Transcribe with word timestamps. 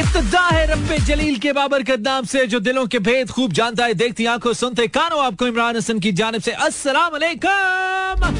इब्तदा 0.00 0.40
है 0.40 0.66
रब्बे 0.66 0.98
जलील 0.98 1.38
के 1.38 1.52
बाबर 1.52 1.82
नाम 2.00 2.24
से 2.24 2.44
जो 2.46 2.58
दिलों 2.60 2.86
के 2.86 2.98
भेद 2.98 3.30
खूब 3.30 3.52
जानता 3.52 3.84
है 3.84 3.94
देखती 3.94 4.26
आँखों 4.26 4.52
सुनते 4.52 4.86
कानों 4.88 5.20
आपको 5.24 5.46
इमरान 5.46 5.76
हसन 5.76 5.98
की 6.00 6.12
जानब 6.12 6.40
से। 6.40 6.52
अस्सलाम 6.66 7.12
वालेकुम 7.12 8.38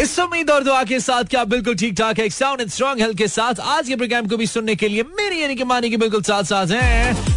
इस 0.00 0.18
उम्मीद 0.20 0.50
और 0.50 0.64
दुआ 0.64 0.82
के 0.84 1.00
साथ 1.00 1.24
क्या 1.24 1.44
बिल्कुल 1.44 1.74
ठीक 1.76 1.94
ठाक 1.98 2.18
है 2.20 2.28
साउंड 2.30 2.60
एंड 2.60 2.70
स्ट्रॉन्ग 2.70 3.00
हेल्थ 3.00 3.18
के 3.18 3.28
साथ। 3.28 3.60
आज 3.60 3.88
के 3.88 3.96
प्रोग्राम 3.96 4.26
को 4.28 4.36
भी 4.36 4.46
सुनने 4.46 4.74
के 4.76 4.88
लिए 4.88 5.02
मेरी 5.20 5.42
यानी 5.42 5.56
कि 5.56 5.64
मानी 5.64 5.90
की 5.90 5.96
बिल्कुल 5.96 6.22
साथ 6.22 6.44
साथ 6.44 6.66
हैं। 6.70 7.35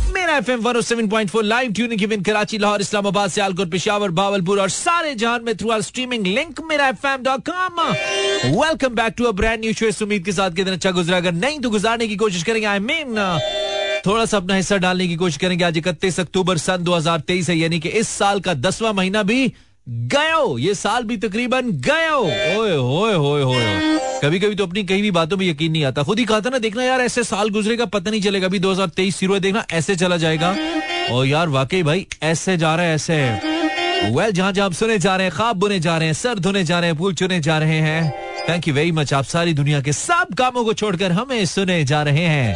लाहौर, 2.57 2.81
इस्लामाबाद, 2.81 3.29
सियालकोट, 3.29 3.71
पेशावर 3.71 4.11
भावलपुर 4.11 4.61
और 4.61 4.69
सारे 4.69 5.15
जहान 5.15 5.43
में 5.43 5.55
through 5.57 5.69
our 5.69 5.81
streaming 5.81 6.27
link 6.27 6.61
Mera 6.61 6.87
F 6.87 7.07
M 7.07 7.23
dot 7.23 7.49
com 7.49 7.81
welcome 8.61 8.95
back 8.95 9.13
to 9.17 9.31
brand 9.31 9.59
new 9.59 9.73
show 9.73 10.05
उम्मीद 10.05 10.25
के 10.25 10.31
साथ 10.31 10.51
कितना 10.51 10.73
अच्छा 10.73 10.91
गुजरा। 10.91 11.17
अगर 11.17 11.31
नहीं 11.31 11.59
तो 11.59 11.69
गुजारने 11.69 12.07
की 12.07 12.15
कोशिश 12.15 12.43
करेंगे। 12.43 12.67
आई 12.67 12.79
मीन 12.79 13.39
थोड़ा 14.05 14.25
सा 14.25 14.37
अपना 14.37 14.55
हिस्सा 14.55 14.77
डालने 14.77 15.07
की 15.07 15.15
कोशिश 15.15 15.37
करेंगे। 15.37 15.63
आज 15.63 15.77
इकतीस 15.77 16.19
अक्टूबर 16.19 16.57
सन 16.57 16.77
2023 16.77 17.49
है, 17.49 17.55
यानी 17.55 17.79
कि 17.79 17.89
इस 17.89 18.09
साल 18.09 18.39
का 18.39 18.53
दसवां 18.53 18.93
महीना 18.93 19.23
भी 19.23 19.53
गयो 19.89 20.57
ये 20.57 20.73
साल 20.75 21.03
भी 21.03 21.17
तकरीबन 21.17 21.61
गयो 21.61 22.17
ओए 22.61 22.75
होए 22.75 23.13
होए 23.13 23.43
होए। 23.43 24.08
कभी 24.23 24.39
कभी 24.39 24.55
तो 24.55 24.65
अपनी 24.65 24.83
कहीं 24.83 25.01
भी 25.01 25.11
बातों 25.11 25.37
में 25.37 25.45
यकीन 25.45 25.71
नहीं 25.71 25.85
आता। 25.85 26.03
खुद 26.03 26.19
ही 26.19 26.25
कहा 26.25 26.39
था 26.39 26.49
ना, 26.49 26.57
देखना 26.57 26.83
यार, 26.83 27.01
ऐसे 27.01 27.23
साल 27.23 27.49
गुजरेगा, 27.49 27.85
पता 27.85 28.11
नहीं 28.11 28.21
चलेगा। 28.21 28.47
अभी 28.47 28.59
2023 28.59 29.19
शुरू 29.19 29.39
देखना, 29.39 29.65
ऐसे 29.71 29.95
चला 29.95 30.17
जाएगा। 30.17 30.55
और 31.11 31.25
यार, 31.25 31.49
वाकई 31.49 31.83
भाई, 31.83 32.07
ऐसे 32.23 32.57
जा 32.57 32.75
रहा 32.75 32.85
है, 32.85 32.95
ऐसे 32.95 33.59
वेल 34.09 34.31
जहाँ 34.31 34.51
जहाँ 34.51 34.71
सुने 34.71 34.99
जा 34.99 35.15
रहे 35.15 35.27
हैं 35.27 35.35
खाब 35.35 35.55
बुने 35.55 35.79
जा 35.79 35.97
रहे 35.97 36.07
हैं 36.07 36.13
सर 36.13 36.39
धुने 36.39 36.63
जा 36.63 36.79
रहे 36.79 36.89
हैं, 36.89 36.97
फूल 36.97 37.13
चुने 37.13 37.39
जा 37.39 37.57
रहे 37.57 37.69
हैं। 37.69 38.13
थैंक 38.49 38.67
यू 38.67 38.73
वेरी 38.73 38.91
मच 38.91 39.13
आप 39.13 39.23
सारी 39.23 39.53
दुनिया 39.53 39.81
के 39.81 39.93
सब 39.93 40.27
कामों 40.37 40.63
को 40.63 40.73
छोड़कर 40.73 41.11
हमें 41.11 41.45
सुने 41.45 41.83
जा 41.83 42.03
रहे 42.03 42.17
हैं। 42.17 42.55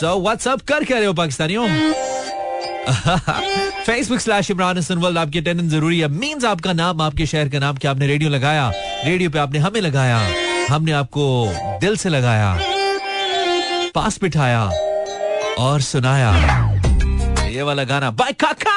सो 0.00 0.20
व्हाट्सअप 0.20 0.60
कर 0.60 0.84
क्या 0.84 0.96
रहे 0.96 1.06
हो, 1.06 1.12
पाकिस्तानियों? 1.12 1.68
Facebook 3.86 4.18
slash 4.18 4.50
Imran 4.50 4.78
Hasan 4.78 4.94
world 4.94 5.18
आपकी 5.18 5.38
अटेंडेंस 5.38 5.70
ज़रूरी 5.70 6.00
है। 6.00 6.08
मींस 6.08 6.44
आपका 6.44 6.72
नाम, 6.72 7.02
आपके 7.02 7.26
शहर 7.26 7.48
का 7.48 7.58
नाम, 7.58 7.76
क्या 7.76 7.90
आपने 7.90 8.06
रेडियो 8.06 8.30
लगाया? 8.30 8.72
रेडियो 9.04 9.30
पे 9.30 9.38
आपने 9.38 9.58
हमें 9.58 9.80
लगाया। 9.80 10.49
हमने 10.70 10.92
आपको 10.92 11.24
दिल 11.80 11.96
से 11.96 12.08
लगाया, 12.08 12.50
पास 13.94 14.18
बिठाया 14.22 14.62
और 15.58 15.80
सुनाया। 15.82 16.30
ये 17.46 17.62
वाला 17.62 17.84
गाना 17.84 18.10
by 18.12 18.32
Kaka. 18.40 18.74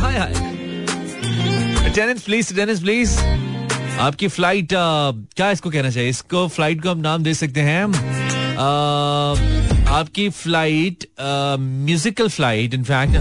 Hi 0.00 0.18
hi. 0.18 0.34
Attendance 1.84 2.22
please 2.22 2.52
attendance 2.54 2.80
please 2.80 3.18
आपकी 4.00 4.28
फ़्लाइट 4.28 4.68
क्या 4.72 5.50
इसको 5.50 5.70
कहना 5.70 5.90
चाहिए? 5.90 6.08
इसको 6.10 6.46
फ़्लाइट 6.48 6.82
को 6.82 6.90
हम 6.90 6.98
नाम 7.00 7.22
दे 7.22 7.34
सकते 7.34 7.60
हैं। 7.62 7.84
आपकी 9.90 10.28
flight 10.30 11.04
musical 11.60 12.28
flight 12.28 12.74
in fact 12.74 13.16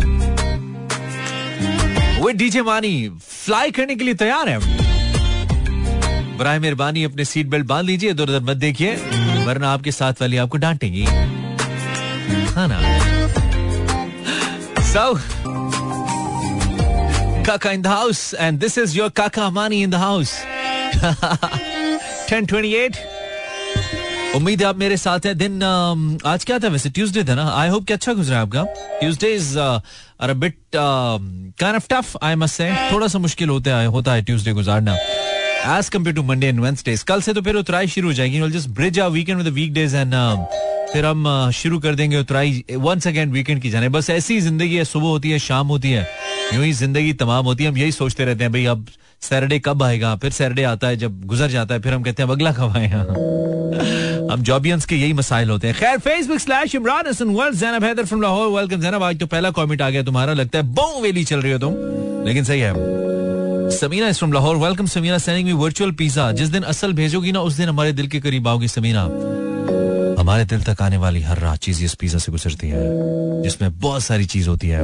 वो 2.22 2.30
डीजे 2.34 2.62
मानी 2.64 3.10
फ्लाई 3.22 3.72
करने 3.72 3.96
के 3.96 4.04
लिए 4.04 4.14
तैयार 4.16 4.50
है। 4.50 4.85
बराए 6.38 6.60
मेहरबानी 6.60 7.04
अपने 7.04 7.26
सीट 7.26 7.48
बेल्ट 7.48 7.66
बाँध 7.66 7.86
लीजिए 7.86 8.10
इधर 8.10 8.24
उधर 8.24 8.40
मत 8.40 8.58
देखिए 8.58 8.96
वरना 9.46 9.72
आपके 9.72 9.92
साथ 9.92 10.14
वाली 10.22 10.38
आपको 10.38 10.58
डांटेंगी। 10.58 11.06
हाँ 12.56 12.68
ना 12.72 12.80
सो 14.82 15.20
Kaka 17.46 17.70
in 17.74 17.82
the 17.82 17.92
house, 17.94 18.22
and 18.42 18.60
this 18.60 18.78
is 18.84 18.94
your 18.98 19.10
Kaka 19.20 19.42
Amani 19.42 19.82
in 19.86 19.92
the 19.92 20.00
house. 20.00 20.32
1028. 22.30 22.98
उम्मीद 24.36 24.62
है 24.62 24.68
आप 24.68 24.78
मेरे 24.78 24.98
साथ 24.98 25.20
हैं। 25.26 25.38
दिन 25.38 25.60
uh, 25.60 26.26
आज 26.26 26.46
क्या 26.46 26.60
था? 26.60 26.68
वैसे 26.68 26.90
ट्यूसडे 26.90 27.24
था 27.24 27.36
ना? 27.36 27.52
आई 27.52 27.70
होप 27.70 27.86
कि 27.86 27.94
अच्छा 27.94 28.14
गुजरा 28.14 28.42
आपका। 28.42 28.64
Tuesday 29.00 29.34
is 29.36 29.60
a 29.60 30.34
bit 30.34 30.58
kind 30.76 31.76
of 31.76 31.86
tough 31.90 32.18
I 32.24 32.36
must 32.36 32.56
say 32.56 32.76
थोड़ा 32.92 33.08
सा 33.08 33.20
मुश्किल 33.20 33.50
होता 33.50 33.78
है 33.78 33.88
होता 33.88 34.14
है 34.14 34.22
ट्यूसडे 34.22 34.52
गुजारना। 34.52 34.98
As 35.68 35.88
compare 35.90 36.16
to 36.16 36.24
Monday 36.24 36.48
and 36.48 36.60
Wednesdays 36.60 37.04
कल 37.04 37.22
से 37.22 37.34
तो 37.34 37.42
फिर 37.42 37.56
उतराई 37.56 37.88
शुरू 37.88 38.08
हो 38.08 38.14
जाएगी। 38.14 38.50
Just 38.52 38.70
bridge 38.70 39.00
our 39.00 39.12
weekend 39.12 39.38
with 39.38 39.48
the 39.48 39.54
weekdays 39.54 39.96
and 39.96 40.14
फिर 40.94 41.06
हम 41.06 41.24
uh, 41.28 41.52
शुरू 41.52 41.80
कर 41.80 41.96
देंगे 41.96 42.18
उतराई 42.18 42.64
वंस 42.72 43.08
अगेन 43.08 43.32
वीकेंड 43.32 43.62
की 43.62 43.70
जाने। 43.70 43.90
बस 43.90 44.10
ऐसी 44.10 44.40
ज़िंदगी 44.42 44.76
है 44.76 44.84
सुबह 44.86 45.08
होती 45.08 45.32
है 45.32 45.40
शाम 45.40 45.68
होती 45.68 45.92
है। 45.92 46.08
यूँ 46.54 46.64
ही 46.64 46.72
ज़िंदगी 46.74 47.14
तमाम 47.14 47.46
होती 47.46 47.64
है। 47.64 47.70
हम 47.70 47.78
यही 47.78 47.92
सोचते 47.92 48.26
रहते 48.26 48.44
हैं 48.44 48.52
भाई 48.54 48.66
अब 48.66 48.86
सैटरडे 49.22 49.60
कब 49.66 49.84
आएगा? 49.84 50.16
फिर 50.16 50.32
सैटरडे 50.32 50.64
आता 50.64 50.88
है 50.88 50.98
जब 50.98 51.26
गुजर 51.26 51.50
जाता 51.50 51.74
है 51.76 51.82
फिर 51.82 51.94
हम 51.94 52.04
कहते 52.04 52.24
हैं 52.24 52.30
अगला 52.30 52.52
कब 52.52 52.78
आएगा? 52.78 53.00
हम 54.34 54.42
जॉबियंस 54.42 54.86
के 54.86 54.96
यही 54.96 55.14
मसाइल 55.14 55.50
होते 55.50 55.68
हैं। 55.68 55.76
खैर 55.76 55.98
Facebook 56.00 56.40
slash 56.40 56.76
Imran 56.76 57.08
Hasan 57.08 57.30
world 57.36 57.56
Zainab 57.56 57.84
Haider 57.84 58.06
from 58.06 58.22
Lahore 58.22 58.48
welcome 58.52 58.82
Zainab 58.82 59.04
आज 59.04 59.20
तो 59.20 59.26
पहला 59.26 59.52
कमेंट 59.52 59.82
आ 59.82 59.90
गया 59.90 60.04
तुम्हारा 60.04 60.34
लगता 60.34 60.58
है 60.58 60.64
बो 60.74 61.02
वेली 61.02 61.24
चल 61.24 61.42
रही 61.42 61.52
हो 61.52 61.60
तुम। 61.60 61.76
लेकिन 62.28 62.44
सही 62.44 62.60
है। 62.60 62.74
Samina 63.76 64.08
is 64.08 64.18
from 64.18 64.34
Lahore 64.34 64.56
welcome 64.58 64.86
Samina 64.86 65.18
sending 65.18 65.48
me 65.48 65.54
virtual 65.54 65.92
pizza 65.92 66.32
जिस 66.32 66.50
दिन 66.50 66.64
असल 66.64 66.94
भेजोगी 66.94 67.32
ना, 67.32 67.40
उस 67.42 67.54
दिन 67.54 67.70
हमारे 67.70 67.92
दिल 67.94 68.08
के 68.08 68.20
करीब 68.20 68.48
आओगी 68.48 68.68
समीना 68.68 69.02
हमारे 70.20 70.46
दिल 70.46 70.62
तक 70.64 70.82
आने 70.82 70.98
वाली 70.98 71.22
हर 71.22 71.40
रात 71.40 71.58
चीज़ 71.60 71.84
इस 71.86 71.94
पिज्जा 71.96 72.20
से 72.20 72.32
गुजरती 72.32 72.68
है, 72.68 72.84
जिसमें 73.44 73.80
बहुत 73.80 74.02
सारी 74.02 74.26
चीज़ 74.26 74.50
होती 74.50 74.68
है। 74.68 74.82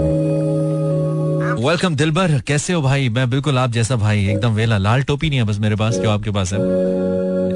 वेलकम 1.59 1.95
दिलबर, 1.95 2.39
कैसे 2.47 2.73
हो 2.73 2.81
भाई? 2.81 3.09
मैं 3.09 3.29
बिल्कुल 3.29 3.57
आप 3.57 3.71
जैसा 3.71 3.95
भाई, 3.95 4.25
एकदम 4.27 4.53
वेला। 4.53 4.77
लाल 4.77 5.03
टोपी 5.03 5.29
नहीं 5.29 5.39
है 5.39 5.45
बस 5.45 5.59
मेरे 5.59 5.75
पास, 5.75 5.95
जो 5.95 6.09
आपके 6.09 6.31
पास 6.31 6.53
है, 6.53 6.59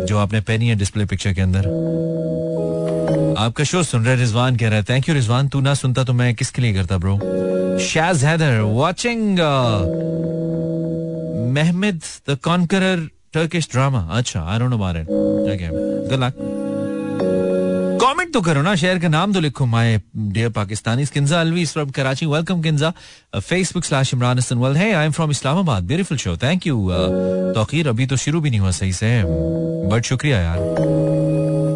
जो 0.06 0.18
आपने 0.18 0.42
पहनी 0.42 0.68
है 0.68 0.76
डिस्प्ले 0.76 1.06
पिक्चर 1.06 1.34
के 1.34 1.42
अंदर। 1.42 1.68
आपका 3.40 3.64
शो 3.64 3.84
सुन 3.84 4.06
रहे 4.06 4.16
रिजवान, 4.16 4.56
कह 4.56 4.68
रहा 4.68 4.78
है 4.78 4.84
थैंक 4.84 5.10
यू 5.10 5.16
रिजवान, 5.16 5.48
तू 5.48 5.62
ना 5.62 5.74
सुनता 5.74 6.04
तो 6.04 6.14
मैं 6.14 6.34
किसके 6.36 6.62
लिए 6.62 6.74
करता 6.74 6.98
bro 6.98 7.20
Shaz 7.84 8.24
Haider 8.24 8.60
watching 8.74 9.40
Mehmed 11.58 12.02
the 12.30 12.38
conqueror 12.44 13.08
Turkish 13.34 13.70
drama 13.72 14.08
अच्छा 14.18 14.42
I 14.42 14.60
don't 14.60 14.70
know 14.70 14.78
about 14.78 14.96
it 14.98 15.10
okay 15.54 15.70
good 15.72 16.24
luck 16.24 16.34
comment 18.02 18.34
तो 18.34 18.42
करो 18.42 18.62
ना 18.62 18.76
शहर 18.76 19.00
का 19.00 19.08
नाम 19.08 19.34
तो 19.34 19.40
लिखो 19.40 19.66
my 19.66 20.02
dear 20.18 20.50
Pakistani 20.56 21.06
Kinza 21.14 21.40
Alvi 21.42 21.66
from 21.66 21.90
Karachi 21.98 22.26
welcome 22.26 22.62
Kinza 22.62 22.94
Facebook 23.36 23.86
slash 23.86 24.14
Imran 24.14 24.38
Hasan 24.38 24.58
well 24.58 24.76
है 24.78 24.92
I 24.94 25.06
am 25.06 25.12
from 25.12 25.32
Islamabad 25.32 25.84
beautiful 25.88 26.18
show 26.18 26.36
thank 26.44 26.68
you 26.68 26.90
Tauqeer 27.56 27.88
अभी 27.90 28.06
तो 28.06 28.16
शुरू 28.26 28.42
भी 28.42 28.50
नहीं 28.50 28.60
हुआ 28.60 28.72
सही 28.72 28.94
से. 28.94 29.22
बट 29.90 30.06
शुक्रिया 30.06 30.40
यार. 30.42 30.58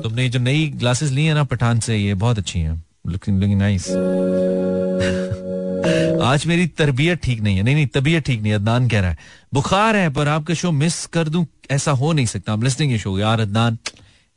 तुमने 0.04 0.28
जो 0.30 0.40
नई 0.40 0.68
ग्लासेस 0.76 1.12
ली 1.12 1.26
है 1.26 1.34
ना, 1.34 1.44
पठान 1.44 1.80
से, 1.80 1.98
ये 1.98 2.14
बहुत 2.14 2.38
अच्छी 2.38 2.60
हैं. 2.60 2.84
लुकिंग 3.08 3.40
लुकिंग 3.40 3.60
नाइस 3.60 3.88
आज 6.22 6.46
मेरी 6.46 6.68
तरबियत 6.68 7.20
ठीक 7.24 7.42
नहीं 7.42 7.58
है। 7.58 7.64
नहीं 7.64 7.76
नहीं, 7.76 7.88
तबीयत 7.88 8.26
ठीक 8.26 8.42
नहीं, 8.42 8.54
अदनान 8.54 8.88
कह 8.88 9.00
रहा 9.00 9.10
है। 9.10 9.18
बुखार 9.54 9.96
है, 9.96 10.10
पर 10.10 10.28
आपका 10.28 10.54
शो 10.54 10.72
मिस 10.72 11.06
कर 11.06 11.30
दूँ, 11.30 11.48
ऐसा 11.72 11.92
हो 11.92 12.14
नहीं 12.14 12.26
सकता। 12.26 12.56
Listening 12.56 12.90
ये 12.90 12.98
शो 12.98 13.20
यार, 13.20 13.40
अदनान। 13.40 13.78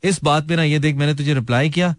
इस 0.03 0.23
बात 0.23 0.47
पे 0.47 0.55
ना 0.55 0.63
ये 0.63 0.79
देख, 0.79 0.95
मैंने 0.95 1.13
तुझे 1.13 1.33
रिप्लाई 1.33 1.69
किया, 1.69 1.95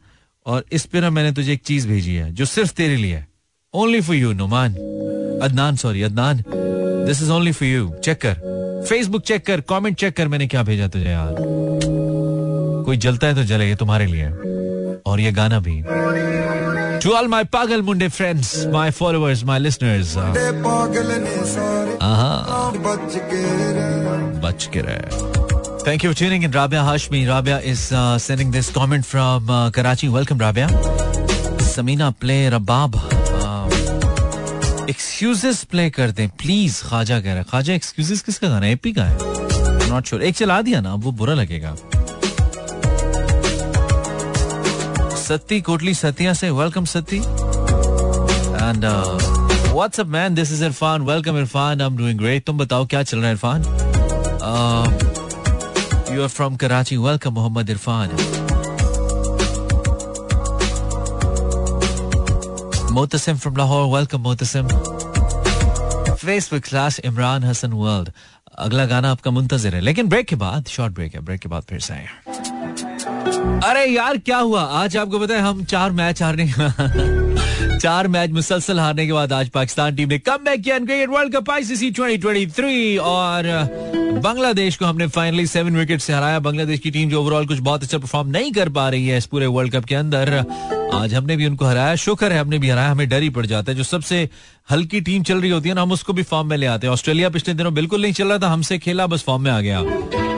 और 0.46 0.64
इस 0.72 0.84
पे 0.84 1.00
ना 1.00 1.10
मैंने 1.10 1.32
तुझे 1.32 1.52
एक 1.52 1.62
चीज़ 1.62 1.88
भेजी 1.88 2.14
है, 2.14 2.32
जो 2.32 2.44
सिर्फ़ 2.44 2.72
तेरे 2.72 2.96
लिए 2.96 3.14
है। 3.14 3.28
Only 3.74 4.00
for 4.00 4.16
you 4.16 4.32
Noman 4.32 4.72
Adnan 5.42 5.76
sorry 5.76 6.02
Adnan. 6.02 6.44
This 7.06 7.22
is 7.22 7.30
only 7.30 7.52
for 7.52 7.68
you 7.68 7.94
check 8.04 8.18
कर। 8.26 8.34
फेसबुक 8.88 9.22
चेक 9.22 9.46
कर 9.46 9.60
कमेंट 9.60 9.96
चेक 9.96 10.16
कर, 10.16 10.28
मैंने 10.28 10.46
क्या 10.46 10.62
भेजा 10.62 10.88
तुझे, 10.88 11.04
यार? 11.04 11.34
कोई 12.86 12.96
जलता 12.96 13.26
है 13.26 13.34
तो 13.34 13.44
जले, 13.44 13.68
ये 13.68 13.74
तुम्हारे 13.74 14.06
लिए 14.06 14.53
और 15.06 15.20
ये 15.20 15.32
गाना 15.32 15.60
भी 15.60 15.82
टू 17.02 17.12
ऑल 17.16 17.28
माय 17.28 17.44
पागल 17.52 17.82
मुंडे 17.82 18.08
friends 18.08 18.56
my 18.72 18.90
followers 18.98 19.44
my 19.44 19.58
listeners 19.58 20.14
बच 24.44 24.68
के 24.72 24.80
रहे 24.88 25.32
Thank 25.86 26.02
you 26.02 26.10
for 26.10 26.16
tuning 26.18 26.44
in. 26.46 26.50
Rabia 26.52 26.82
Hashmi. 26.82 27.18
Rabia 27.28 27.56
is 27.70 27.80
uh, 27.92 28.18
sending 28.18 28.52
this 28.52 28.70
comment 28.70 29.04
from 29.04 29.50
uh, 29.50 29.70
Karachi. 29.70 30.08
Welcome, 30.08 30.38
Rabia. 30.38 30.68
Samina, 31.66 32.08
play 32.22 32.38
Rabab. 32.54 32.96
Excuses 34.90 35.62
play 35.70 35.88
कर 35.90 36.10
दें 36.16 36.28
please 36.40 36.82
खाजा 36.84 37.18
कह 37.20 37.28
रहा 37.28 37.38
है 37.38 37.44
खाजा 37.50 37.74
एक्सक्यूजेस 37.74 38.22
किसका 38.22 38.48
गाना 38.48 38.66
है 38.66 38.72
एपी 38.72 38.92
का 38.92 39.04
है 39.04 39.90
नॉट 39.90 40.06
श्योर 40.06 40.22
एक 40.22 40.34
चला 40.36 40.60
दिया 40.62 40.80
ना 40.80 40.92
अब 40.92 41.04
वो 41.04 41.12
बुरा 41.20 41.34
लगेगा 41.34 41.74
सत्ती 45.28 45.60
कोटली 45.68 45.94
सतिया 45.94 46.32
से 46.34 46.50
welcome 46.50 46.84
Satti 46.94 47.18
and 47.18 48.84
what's up 48.84 50.06
man 50.16 50.34
this 50.34 50.52
is 50.52 50.64
Irfan 50.64 51.02
welcome 51.02 51.38
Irfan 51.38 51.80
I 51.80 51.86
am 51.86 51.96
doing 51.96 52.18
great 52.18 52.44
तुम 52.46 52.58
बताओ 52.58 52.86
क्या 52.86 53.02
चल 53.02 53.18
रहा 53.18 53.26
है 53.26 53.32
Irfan 53.32 53.62
You 56.14 56.22
are 56.24 56.32
from 56.32 56.56
Karachi. 56.62 56.96
Welcome, 57.04 57.34
Muhammad 57.36 57.70
Irfan. 57.72 58.12
Motasim 62.98 63.40
from 63.44 63.56
Lahore. 63.60 63.88
Welcome, 63.94 64.22
Motasim. 64.26 64.68
Facebook 66.22 66.70
slash 66.72 67.00
Imran 67.10 67.44
Hasan 67.44 67.72
world 67.72 68.10
अगला 68.66 68.84
गाना 68.92 69.10
आपका 69.10 69.30
मुंतजर 69.30 69.74
है। 69.74 69.80
लेकिन 69.80 70.08
ब्रेक 70.08 70.26
के 70.28 70.36
बाद 70.44 70.68
शॉर्ट 70.76 70.94
ब्रेक 70.94 71.14
है। 71.14 71.20
ब्रेक 71.20 71.40
के 71.40 71.48
बाद 71.48 71.62
फिर 71.70 71.80
से 71.88 71.94
आए 71.94 72.06
अरे 73.26 73.86
यार, 73.86 74.18
क्या 74.18 74.38
हुआ? 74.38 74.62
आज 74.62 74.96
आपको 74.96 75.18
पता 75.18 75.34
है, 75.34 75.40
हम 75.40 75.64
चार 75.64 75.90
मैच 75.90 76.22
हारने 76.22 76.54
चार 77.78 78.08
मैच 78.08 78.30
मुसलसल 78.30 78.80
हारने 78.80 79.06
के 79.06 79.12
बाद 79.12 79.32
आज 79.32 79.48
पाकिस्तान 79.48 79.96
टीम 79.96 80.08
ने 80.08 80.18
कम 80.18 80.36
बैक 80.36 80.60
किया 80.60 80.76
वर्ल्ड 81.12 81.36
कप 81.36 81.50
आईसीसी 81.50 81.90
2023 81.90 82.98
और 82.98 83.42
बांग्लादेश 84.24 84.76
को 84.76 84.84
हमने 84.84 85.06
फाइनली 85.06 85.46
सेवन 85.46 85.76
विकेट 85.76 86.00
से 86.00 86.12
हराया। 86.12 86.38
बांग्लादेश 86.38 86.80
की 86.80 86.90
टीम 86.90 87.10
जो 87.10 87.22
ओवरऑल 87.22 87.46
कुछ 87.46 87.58
बहुत 87.58 87.82
अच्छा 87.82 87.98
परफॉर्म 87.98 88.28
नहीं 88.28 88.52
कर 88.52 88.68
पा 88.68 88.88
रही 88.88 89.08
है 89.08 89.18
इस 89.18 89.26
पूरे 89.26 89.46
वर्ल्ड 89.46 89.72
कप 89.72 89.84
के 89.84 89.94
अंदर, 89.94 90.44
आज 90.94 91.14
हमने 91.14 91.36
भी 91.36 91.46
उनको 91.46 91.64
हराया। 91.64 91.94
शुक्र 91.94 92.32
है, 92.32 92.40
हमने 92.40 92.58
भी 92.58 92.68
हराया। 92.68 92.90
हमें 92.90 93.08
डर 93.08 93.22
ही 93.22 93.28
पड़ 93.28 93.46
जाता 93.46 93.72
है। 93.72 93.78
जो 93.78 93.84
सबसे 93.84 94.28
हल्की 94.70 95.00
टीम 95.00 95.22
चल 95.22 95.40
रही 95.40 95.50
होती 95.50 95.68
है 95.68 95.74
ना, 95.74 95.82
हम 95.82 95.92
उसको 95.92 96.12
भी 96.12 96.22
फॉर्म 96.22 96.48
में 96.48 96.56
ले 96.56 96.66
आते 96.66 96.86
हैं। 96.86 96.94
ऑस्ट्रेलिया 96.94 97.28
पिछले 97.28 97.54
दिनों 97.54 97.74
बिल्कुल 97.74 98.02
नहीं 98.02 98.12
चल 98.12 98.28
रहा 98.28 98.38
था, 98.38 98.48
हमसे 98.48 98.78
खेला, 98.78 99.06
बस 99.06 99.22
फॉर्म 99.22 99.42
में 99.42 99.50
आ 99.50 99.60
गया। 99.60 99.80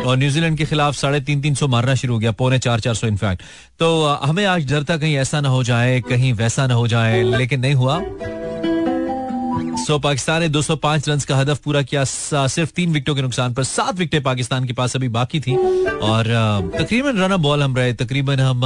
और 0.06 0.16
न्यूजीलैंड 0.16 0.58
के 0.58 0.64
खिलाफ 0.64 0.94
साढ़े 0.94 1.20
तीन 1.20 1.40
तीन 1.40 1.54
सौ 1.54 1.66
मारना 1.68 1.94
शुरू 1.94 2.14
हो 2.14 2.18
गया, 2.20 2.32
पौने 2.32 2.58
चार 2.58 2.80
चार 2.80 2.94
सौ 2.94 3.06
इनफैक्ट 3.06 3.42
तो 3.78 4.04
हमें 4.22 4.44
आज 4.46 4.72
डर 4.72 4.84
था 4.84 4.96
कहीं 4.96 5.16
ऐसा 5.18 5.40
ना 5.40 5.48
हो 5.48 5.62
जाए, 5.64 6.00
कहीं 6.00 6.32
वैसा 6.34 6.66
ना 6.66 6.74
हो 6.74 6.86
जाए, 6.88 7.22
लेकिन 7.24 7.60
नहीं 7.60 7.74
हुआ। 7.74 8.00
सो, 9.78 9.98
पाकिस्तान 9.98 10.40
ने 10.40 10.48
205 10.48 11.08
रन 11.08 11.18
का 11.28 11.36
हदफ 11.36 11.58
पूरा 11.64 11.82
किया 11.82 12.04
सिर्फ़ 12.04 12.70
तीन 12.76 12.92
विकेटों 12.92 13.14
के 13.14 13.22
नुकसान 13.22 13.54
पर, 13.54 13.64
सात 13.64 13.94
विकेटें 13.94 14.22
पाकिस्तान 14.22 14.64
के 14.64 14.72
पास 14.72 14.96
अभी 14.96 15.08
बाकी 15.10 15.40
थी। 15.40 15.56
और 15.56 16.24
तकरीबन 16.74 17.18
रन 17.18 17.36
बॉल 17.38 17.62
हम 17.62 17.76
रहे, 17.76 17.92
तकरीबन 17.94 18.40
हम 18.40 18.60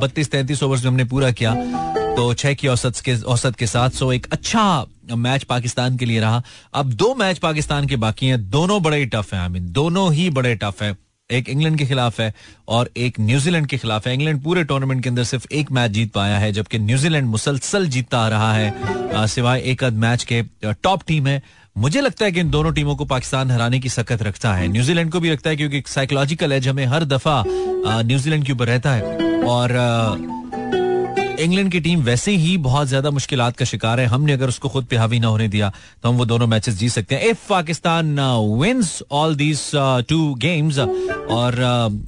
बत्तीस 0.00 0.30
तैतीस 0.30 0.62
ओवर 0.62 0.86
हमने 0.86 1.04
पूरा 1.06 1.30
किया 1.32 1.54
तो 2.16 2.32
छह 2.34 2.54
की 2.54 2.68
औसत 2.68 3.00
के 3.04 3.16
औसत 3.24 3.56
के 3.56 3.66
साथ, 3.66 3.90
सो, 3.90 4.12
एक 4.12 4.26
अच्छा 4.32 4.86
मैच 5.10 5.42
पाकिस्तान 5.44 5.96
के 5.96 6.04
लिए 6.04 6.20
रहा। 6.20 6.42
अब 6.74 6.92
दो 6.92 7.14
मैच 7.14 7.38
पाकिस्तान 7.38 7.86
के 7.86 7.96
बाकी 7.96 8.26
हैं। 8.26 8.48
दोनों 8.50 8.82
बड़े 8.82 8.98
ही 8.98 9.06
टफ 9.06 9.34
हैं 9.34 9.40
आई 9.40 9.48
मीन 9.48 9.72
दोनों 9.72 10.12
ही 10.14 10.30
बड़े 10.30 10.54
टफ 10.54 10.82
है। 10.82 10.96
एक 11.30 11.48
इंग्लैंड 11.48 11.78
के 11.78 11.86
खिलाफ 11.86 12.20
है 12.20 12.32
और 12.68 12.90
एक 12.96 13.18
न्यूजीलैंड 13.20 13.66
के 13.66 13.78
खिलाफ 13.78 14.06
है। 14.06 14.12
इंग्लैंड 14.14 14.42
पूरे 14.42 14.62
टूर्नामेंट 14.64 15.02
के 15.02 15.08
अंदर 15.08 15.24
सिर्फ़ 15.24 15.46
एक 15.52 15.70
मैच 15.72 15.90
जीत 15.90 16.12
पाया 16.12 16.38
है, 16.38 16.52
जबकि 16.52 16.78
न्यूजीलैंड 16.78 17.26
मुसलसल 17.26 17.86
जीतता 17.88 18.18
आ 18.18 18.28
रहा 18.28 18.52
है 18.54 19.26
सिवाय 19.28 19.60
एक 19.62 19.84
आध 19.84 19.92
मैच 19.94 20.24
के 20.24 20.42
टॉप 20.64 21.02
टीम 21.06 21.26
है। 21.26 21.42
मुझे 21.76 22.00
लगता 22.00 22.24
है 22.24 22.32
कि 22.32 22.40
इन 22.40 22.50
दोनों 22.50 22.72
टीमों 22.72 22.96
को 22.96 23.04
पाकिस्तान 23.04 23.50
हराने 23.50 23.78
की 23.80 23.88
सकत 23.88 24.22
रखता 24.22 24.54
है। 24.54 24.68
न्यूजीलैंड 24.68 25.10
को 25.12 25.20
भी 25.20 25.30
रखता 25.30 25.50
है 25.50 25.56
क्योंकि 25.56 25.82
साइकोलॉजिकल 25.86 26.52
एज 26.52 26.68
हमें 26.68 26.84
हर 26.86 27.04
दफ़ा 27.04 27.42
न्यूजीलैंड 27.46 28.44
के 28.44 28.52
ऊपर 28.52 28.66
रहता 28.66 28.92
है। 28.92 29.02
और 29.44 29.76
इंग्लैंड 31.38 31.70
की 31.72 31.80
टीम 31.80 32.02
वैसे 32.02 32.32
ही 32.36 32.56
बहुत 32.58 32.88
ज़्यादा 32.88 33.10
मुश्किल 33.10 33.50
का 33.52 33.64
शिकार 33.64 34.00
है। 34.00 34.06
हमने 34.06 34.32
अगर 34.32 34.48
उसको 34.48 34.68
खुद 34.68 34.84
पे 34.84 34.96
हावी 34.96 35.18
ना 35.20 35.28
होने 35.28 35.48
दिया 35.48 35.72
तो 36.02 36.08
हम 36.08 36.16
वो 36.16 36.24
दोनों 36.26 36.46
मैचेस 36.46 36.74
जीत 36.74 36.92
सकते 36.92 37.14
हैं। 37.14 37.28
If 37.30 37.48
Pakistan 37.48 38.14
wins 38.60 39.02
all 39.12 39.36
these 39.36 39.70
two 40.08 40.34
games 40.36 40.78
और 40.78 41.56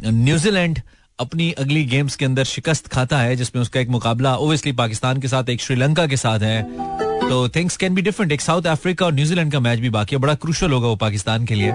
न्यूजीलैंड 0.04 0.76
uh, 0.76 0.84
अपनी 1.18 1.50
अगली 1.52 1.84
गेम्स 1.84 2.16
के 2.16 2.24
अंदर 2.24 2.44
शिकस्त 2.46 2.86
खाता 2.88 3.18
है 3.18 3.34
जिसमें 3.36 3.60
उसका 3.62 3.80
एक 3.80 3.88
मुकाबला 3.90 4.34
ओबियसली 4.36 4.72
पाकिस्तान 4.74 5.20
के 5.20 5.28
साथ 5.28 5.48
एक 5.48 5.60
श्रीलंका 5.60 6.06
के 6.06 6.16
साथ 6.16 6.40
है। 6.40 6.62
तो 7.20 7.48
थिंग्स 7.48 7.76
कैन 7.76 7.94
बी 7.94 8.02
डिफरेंट 8.02 8.32
एक 8.32 8.40
साउथ 8.40 8.66
अफ्रीका 8.68 9.06
और 9.06 9.12
न्यूजीलैंड 9.14 9.52
का 9.52 9.60
मैच 9.60 9.78
भी 9.78 9.90
बाकी 9.90 10.16
है। 10.16 10.20
बड़ा 10.22 10.34
क्रूशल 10.36 10.70
होगा 10.72 10.88
वो 10.88 10.96
पाकिस्तान 10.96 11.44
के 11.46 11.54
लिए। 11.54 11.72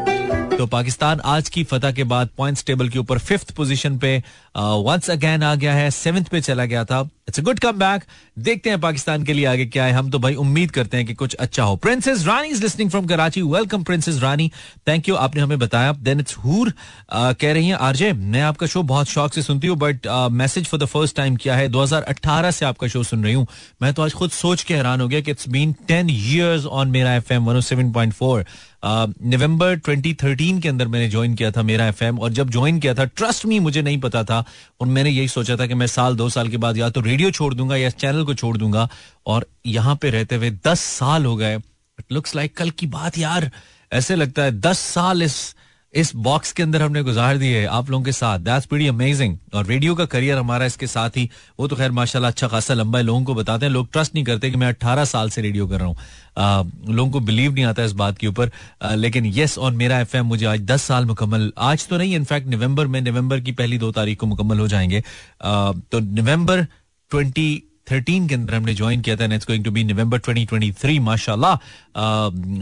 तो 0.57 0.65
पाकिस्तान 0.67 1.19
आज 1.25 1.49
की 1.49 1.63
फतह 1.63 1.91
के 1.91 2.03
बाद 2.05 2.29
पॉइंट्स 2.37 2.63
टेबल 2.65 2.89
के 2.89 2.99
ऊपर 2.99 3.17
फिफ्थ 3.19 3.51
पोजीशन 3.55 3.97
पे 3.97 4.17
वंस 4.55 5.09
अगेन 5.09 5.43
आ 5.43 5.53
गया 5.55 5.73
है 5.73 5.89
सेवेंथ 5.91 6.25
पे 6.31 6.41
चला 6.41 6.65
गया 6.65 6.83
था। 6.85 6.99
It's 7.27 7.39
a 7.39 7.43
good 7.43 7.59
come 7.59 7.77
back 7.79 8.03
देखते 8.39 8.69
हैं 8.69 8.79
पाकिस्तान 8.81 9.23
के 9.23 9.33
लिए 9.33 9.45
आगे 9.45 9.65
क्या 9.65 9.85
है। 9.85 9.91
हम 9.93 10.09
तो 10.11 10.19
भाई 10.19 10.35
उम्मीद 10.35 10.71
करते 10.71 10.97
हैं 10.97 11.05
कि 11.05 11.13
कुछ 11.13 11.33
अच्छा 11.35 11.63
हो। 11.63 11.75
Princess 11.75 12.25
Rani 12.27 12.49
is 12.49 12.61
listening 12.63 12.89
from 12.89 13.05
Karachi 13.07 13.41
welcome 13.43 13.83
princess 13.83 14.21
Rani 14.21 14.49
thank 14.87 15.09
you 15.09 15.15
आपने 15.15 15.41
हमें 15.41 15.57
बताया। 15.59 15.91
देन 15.93 16.19
इट्स 16.19 16.37
हूर 16.37 16.73
कह 17.11 17.53
रही 17.53 17.67
हैं, 17.67 17.75
आरजे, 17.75 18.11
मैं 18.13 18.41
आपका 18.41 18.67
शो 18.67 18.83
बहुत 18.83 19.07
शौक 19.07 19.33
से 19.33 19.41
सुनती 19.41 19.67
हूँ 19.67 19.77
but 19.77 20.07
message 20.33 20.67
for 20.67 20.79
the 20.79 20.85
first 20.85 21.15
time 21.15 21.35
किया 21.35 21.55
है। 21.55 21.67
2018 21.69 22.51
से 22.51 22.65
आपका 22.65 22.87
शो 22.87 23.03
सुन 23.03 23.23
रही 23.23 23.33
हूँ। 23.33 23.47
मैं 23.81 23.93
तो 23.93 24.03
आज 24.03 24.13
खुद 24.13 24.29
सोच 24.31 24.63
के 24.63 24.75
हैरान 24.75 25.01
हो 25.01 25.07
गया 25.07 25.19
कि 25.21 25.31
it's 25.31 25.49
been 25.49 25.73
ten 25.87 26.09
years 26.09 26.65
on 26.65 26.89
Mera 26.89 27.15
F 27.15 27.33
M 27.33 27.45
one 27.45 27.59
seven 27.61 27.91
point 27.91 28.13
four 28.13 28.45
November 28.85 29.75
2013 29.77 30.59
के 30.61 30.69
अंदर 30.69 30.87
मैंने 30.87 31.07
ज्वाइन 31.09 31.33
किया 31.35 31.49
था 31.51 31.61
मेरा 31.63 31.87
एफएम 31.87 32.19
और 32.19 32.31
जब 32.31 32.49
ज्वाइन 32.49 32.79
किया 32.79 32.93
था 32.93 33.05
ट्रस्ट 33.05 33.45
मी 33.45 33.59
मुझे 33.59 33.81
नहीं 33.81 33.99
पता 33.99 34.23
था 34.23 34.44
और 34.81 34.87
मैंने 34.87 35.09
यही 35.09 35.27
सोचा 35.27 35.55
था 35.55 35.67
कि 35.67 35.73
मैं 35.73 35.87
साल, 35.87 36.15
दो 36.15 36.29
साल 36.29 36.49
के 36.49 36.57
बाद 36.57 36.77
या 36.77 36.89
तो 36.89 37.01
रेडियो 37.01 37.31
छोड़ 37.31 37.53
दूँगा 37.53 37.75
या 37.75 37.89
चैनल 37.91 38.23
को 38.23 38.33
छोड़ 38.33 38.57
दूँगा। 38.57 38.87
और 39.25 39.45
यहाँ 39.65 39.95
पे 39.95 40.09
रहते 40.09 40.35
हुए 40.35 40.49
दस 40.67 40.79
साल 40.79 41.25
हो 41.25 41.35
गए। 41.35 41.55
इट 41.55 42.11
लुक्स 42.11 42.35
लाइक 42.35 42.57
कल 42.57 42.69
की 42.71 42.87
बात 42.87 43.17
यार। 43.17 43.51
ऐसे 43.91 44.15
लगता 44.15 44.43
है 44.43 44.59
दस 44.61 44.79
साल 44.79 45.23
इस 45.23 45.55
इस 45.93 46.11
बॉक्स 46.15 46.51
के 46.51 46.63
अंदर 46.63 46.81
हमने 46.81 47.01
गुजार 47.03 47.37
दिए 47.37 47.65
आप 47.65 47.89
लोगों 47.89 48.03
के 48.05 48.11
साथ। 48.11 48.39
दैट्स 48.39 48.65
प्रीटी 48.65 48.87
अमेजिंग 48.87 49.37
और 49.53 49.65
रेडियो 49.65 49.93
का 49.95 50.05
करियर 50.05 50.37
हमारा 50.37 50.65
इसके 50.65 50.87
साथ 50.87 51.09
ही, 51.09 51.29
वो 51.59 51.67
तो 51.67 51.75
खैर 51.75 51.91
माशाल्लाह 51.91 52.31
अच्छा 52.31 52.47
खासा 52.47 52.73
लंबा 52.73 52.99
है, 52.99 53.05
लोगों 53.05 53.23
को 53.23 53.35
बताते 53.35 53.65
हैं। 53.65 53.71
लोग 53.73 53.91
ट्रस्ट 53.91 54.15
नहीं 54.15 54.23
करते 54.25 54.49
कि 54.51 54.57
मैं 54.57 54.67
अट्ठारह 54.67 55.05
साल 55.05 55.29
से 55.29 55.41
रेडियो 55.41 55.67
कर 55.67 55.79
रहा 55.79 55.87
हूँ। 55.87 55.97
लोगों 56.37 57.09
को 57.11 57.19
बिलीव 57.21 57.53
नहीं 57.53 57.65
आता 57.65 57.83
इस 57.83 57.91
बात 57.93 58.17
के 58.17 58.27
ऊपर। 58.27 58.51
लेकिन 58.95 59.25
येस 59.25 59.57
और 59.57 59.71
मेरा 59.73 59.99
एफएम 59.99 60.25
मुझे 60.25 60.45
आज 60.45 60.61
दस 60.61 60.83
साल 60.83 61.05
मुकम्मल, 61.05 61.51
आज 61.57 61.87
तो 61.87 61.97
नहीं 61.97 62.15
इनफैक्ट 62.15 62.47
नवंबर 62.49 62.87
में 62.87 62.99
नवंबर 63.01 63.39
की 63.39 63.51
पहली 63.53 63.77
दो 63.77 63.91
तारीख 63.91 64.19
को 64.19 64.25
मुकम्मल 64.25 64.59
हो 64.59 64.67
जाएँगे। 64.67 65.03
तो 65.41 65.99
नवंबर 65.99 66.67
ट्वेंटी 67.11 67.63
थर्टीन 67.91 68.27
के 68.27 68.35
अंदर 68.35 68.53
हमने 68.55 68.73
ज्वाइन 68.73 69.01
किया 69.01 69.15
था 69.15 69.25
it's 69.25 69.47
going 69.47 69.63
to 69.65 69.71
be 69.71 69.83
November 69.83 70.19
2023 70.19 70.99
माशाल्लाह। 70.99 71.53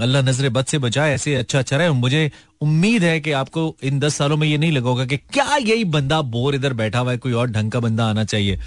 अल्लाह 0.03 0.21
नज़र 0.21 0.49
बद 0.49 0.65
से 0.65 0.77
बचाए, 0.77 1.13
ऐसे 1.13 1.35
अच्छा 1.35 1.59
अच्छा 1.59 1.77
रहे। 1.77 1.89
मुझे 1.91 2.31
उम्मीद 2.61 3.03
है 3.03 3.19
कि 3.19 3.31
आपको 3.33 3.75
इन 3.83 3.99
दस 3.99 4.15
सालों 4.15 4.37
में 4.37 4.47
ये 4.47 4.57
नहीं 4.57 4.71
लगोगा 4.71 5.05
कि 5.05 5.17
क्या 5.17 5.55
यही 5.57 5.83
बंदा 5.85 6.21
बोर 6.21 6.55
इधर 6.55 6.73
बैठा 6.73 6.99
हुआ 6.99 7.11
है, 7.11 7.17
कोई 7.17 7.33
और 7.33 7.51
ढंग 7.51 7.71
का 7.71 7.79
बंदा 7.79 8.05
आना 8.05 8.23
चाहिए। 8.25 8.59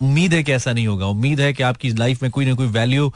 उम्मीद 0.00 0.34
है 0.34 0.42
कि 0.42 0.52
ऐसा 0.52 0.72
नहीं 0.72 0.86
होगा। 0.86 1.06
उम्मीद 1.06 1.40
है 1.40 1.52
कि 1.52 1.62
आपकी 1.62 1.88
लाइफ 1.94 2.22
में 2.22 2.30
कोई 2.30 2.44
ना 2.44 2.54
कोई 2.54 2.66
वैल्यू 2.68 3.10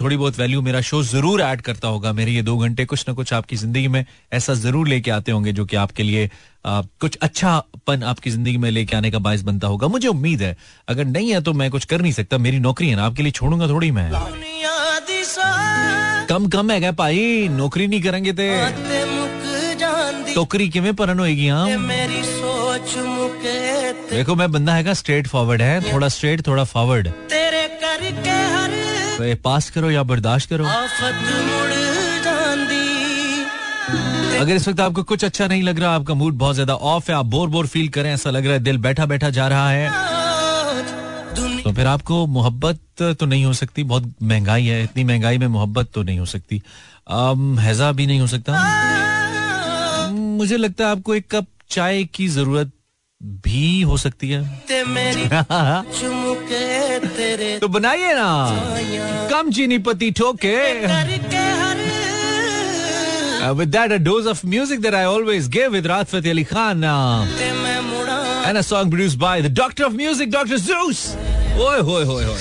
थोड़ी 0.00 0.16
बहुत 0.16 0.38
वैल्यू 0.38 0.62
मेरा 0.62 0.80
शो 0.80 1.02
ज़रूर 1.02 1.40
ऐड 1.42 1.60
करता 1.62 1.88
होगा। 1.88 2.12
मेरे 2.12 2.32
ये 2.32 2.42
दो 2.42 2.56
घंटे 2.58 2.84
कुछ 2.84 3.04
ना 3.08 3.14
कुछ 3.14 3.32
आपकी 3.32 3.56
ज़िंदगी 3.56 3.88
में 3.88 4.04
ऐसा 4.32 4.54
ज़रूर 4.54 4.88
लेके 4.88 5.10
आते 5.10 5.32
होंगे 5.32 5.52
जो 5.52 5.64
कि 5.64 5.76
आपके 5.76 6.02
लिए 6.02 6.28
आ, 6.66 6.80
कुछ 7.00 7.16
अच्छापन 7.22 8.02
आपकी 8.02 8.30
ज़िंदगी 8.30 8.56
में 8.58 8.70
लेके 8.70 8.96
आने 8.96 9.10
का 9.10 9.18
बायस 9.18 9.42
बनता 9.42 9.68
होगा। 9.68 9.88
मुझे 9.88 10.08
उम्मीद 10.08 10.42
है 10.42 10.56
अगर 10.88 11.04
नहीं 11.06 11.32
है 11.32 11.40
तो 11.40 11.52
मैं 11.52 11.70
कुछ 11.70 11.84
कर 11.84 12.02
नहीं 12.02 12.12
सकता। 12.12 12.38
मेरी 12.38 12.58
नौकरी 12.60 12.88
है 12.88 12.96
ना 12.96 13.04
आपके 13.06 13.22
लिए 13.22 13.32
छोड़ूँगा 13.32 13.68
थोड़ी 13.68 13.90
मैं। 13.90 14.10
कम 16.28 16.46
कम 16.48 16.70
है 16.70 16.78
क्या 16.80 16.92
भाई? 16.94 17.48
नौकरी 17.50 17.86
नहीं 17.86 18.02
करेंगे 18.02 18.32
तो। 18.32 18.42
टोकरी 20.34 20.68
किमें 20.68 20.94
परन 20.96 21.18
होएगी 21.18 21.48
हाँ? 21.48 21.66
मेरी 21.78 22.22
सोच 22.24 22.96
देखो 24.14 24.34
मैं 24.34 24.50
बंदा 24.52 24.74
है 24.74 24.94
स्ट्रेट 24.94 25.26
फॉरवर्ड 25.28 25.62
है 25.62 25.92
थोड़ा 25.92 26.08
स्ट्रेट 26.08 26.46
थोड़ा 26.46 26.64
फॉरवर्ड 26.64 27.08
तेरे 27.30 27.62
करके 27.80 28.30
हर 28.50 28.70
तो 29.16 29.34
पास 29.42 29.70
करो 29.70 29.90
या 29.90 30.02
बर्दाश्त 30.02 30.48
करो। 30.50 30.64
अगर 34.40 34.54
इस 34.54 34.68
वक्त 34.68 34.80
आपको 34.80 35.02
कुछ 35.02 35.24
अच्छा 35.24 35.46
नहीं 35.46 35.62
लग 35.62 35.78
रहा 35.80 35.94
आपका 35.94 36.14
मूड 36.14 36.34
बहुत 36.34 36.54
ज़्यादा 36.54 36.74
ऑफ़ 36.74 37.10
है 37.10 37.16
आप 37.16 37.26
बोर 37.26 37.48
बोर 37.48 37.66
फील 37.66 37.88
करें 37.88 38.12
ऐसा 38.12 38.30
लग 38.30 38.44
रहा 38.44 38.52
है 38.52 38.60
दिल 38.60 38.78
बैठा 38.78 39.06
बैठा 39.06 39.30
जा 39.30 39.48
रहा 39.48 39.70
है। 39.70 39.90
तो 41.62 41.72
फिर 41.72 41.86
आपको 41.86 42.26
मोहब्बत 42.28 43.02
तो 43.20 43.26
नहीं 43.26 43.44
हो 43.44 43.52
सकती 43.54 43.82
बहुत 43.84 44.14
महँगाई 44.22 44.66
है 44.66 44.82
इतनी 44.84 45.04
महँगाई 45.04 45.38
में 45.38 45.46
मोहब्बत 45.48 45.90
तो 45.94 46.02
नहीं 46.02 46.18
हो 46.18 46.26
सकती। 46.26 46.62
हैजा 47.60 47.92
भी 47.92 48.06
नहीं 48.06 48.20
हो 48.20 48.26
सकता। 48.26 48.52
मुझे 50.12 50.56
लगता 50.56 50.84
है 50.84 50.90
आपको 50.90 51.14
एक 51.14 51.26
कप 51.30 51.46
चाय 51.70 52.04
की 52.04 52.28
ज़रूरत 52.28 52.70
भी 53.22 53.80
हो 53.82 53.96
सकती 53.96 54.28
है 54.30 54.42
तो 57.60 57.68
बनाइए 57.68 58.12
ना 58.14 59.28
कम 59.30 59.50
चीनी 59.52 59.78
पति 59.88 60.10
ठोके 60.20 60.56
Uh, 63.44 63.52
with 63.52 63.72
that, 63.72 63.92
a 63.92 63.98
dose 63.98 64.24
of 64.24 64.42
music 64.42 64.80
that 64.80 64.94
I 64.94 65.04
always 65.04 65.48
give 65.48 65.72
with 65.72 65.84
Raat 65.84 66.08
Fateh 66.12 66.30
Ali 66.30 66.44
Khan. 66.44 66.82
Uh, 66.82 67.26
and 68.46 68.56
a 68.56 68.62
song 68.62 68.88
produced 68.88 69.18
by 69.18 69.42
the 69.42 69.50
Doctor 69.50 69.84
of 69.84 69.94
Music, 69.94 70.30
Dr. 70.30 70.56
Zeus. 70.56 71.02
Oi, 71.58 71.82
hoi, 71.82 72.06
hoi, 72.06 72.22
hoi. 72.24 72.38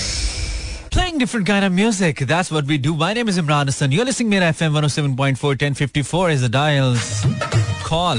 Playing 0.91 1.17
different 1.17 1.45
kind 1.45 1.65
of 1.65 1.73
music. 1.73 2.19
That's 2.19 2.49
what 2.49 2.65
we 2.65 2.77
do. 2.77 2.95
My 2.95 3.11
name 3.11 3.27
is 3.27 3.37
Imran 3.37 3.65
Hassan. 3.65 3.91
You're 3.91 4.05
listening 4.05 4.31
to 4.39 4.45
FM 4.53 4.79
107.4, 4.79 5.43
1054 5.43 6.29
is 6.29 6.39
the 6.39 6.47
dials. 6.47 7.25
Call. 7.83 8.17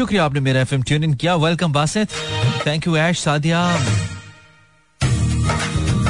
शुक्रिया 0.00 0.24
आपने 0.24 0.40
मेरा 0.40 0.60
FM 0.60 0.82
tune 0.82 1.04
in 1.04 1.14
किया। 1.14 1.34
Welcome 1.34 1.72
Basit. 1.72 2.08
Thank 2.66 2.86
you 2.86 2.96
Aish 2.96 3.20
Sadia. 3.20 3.60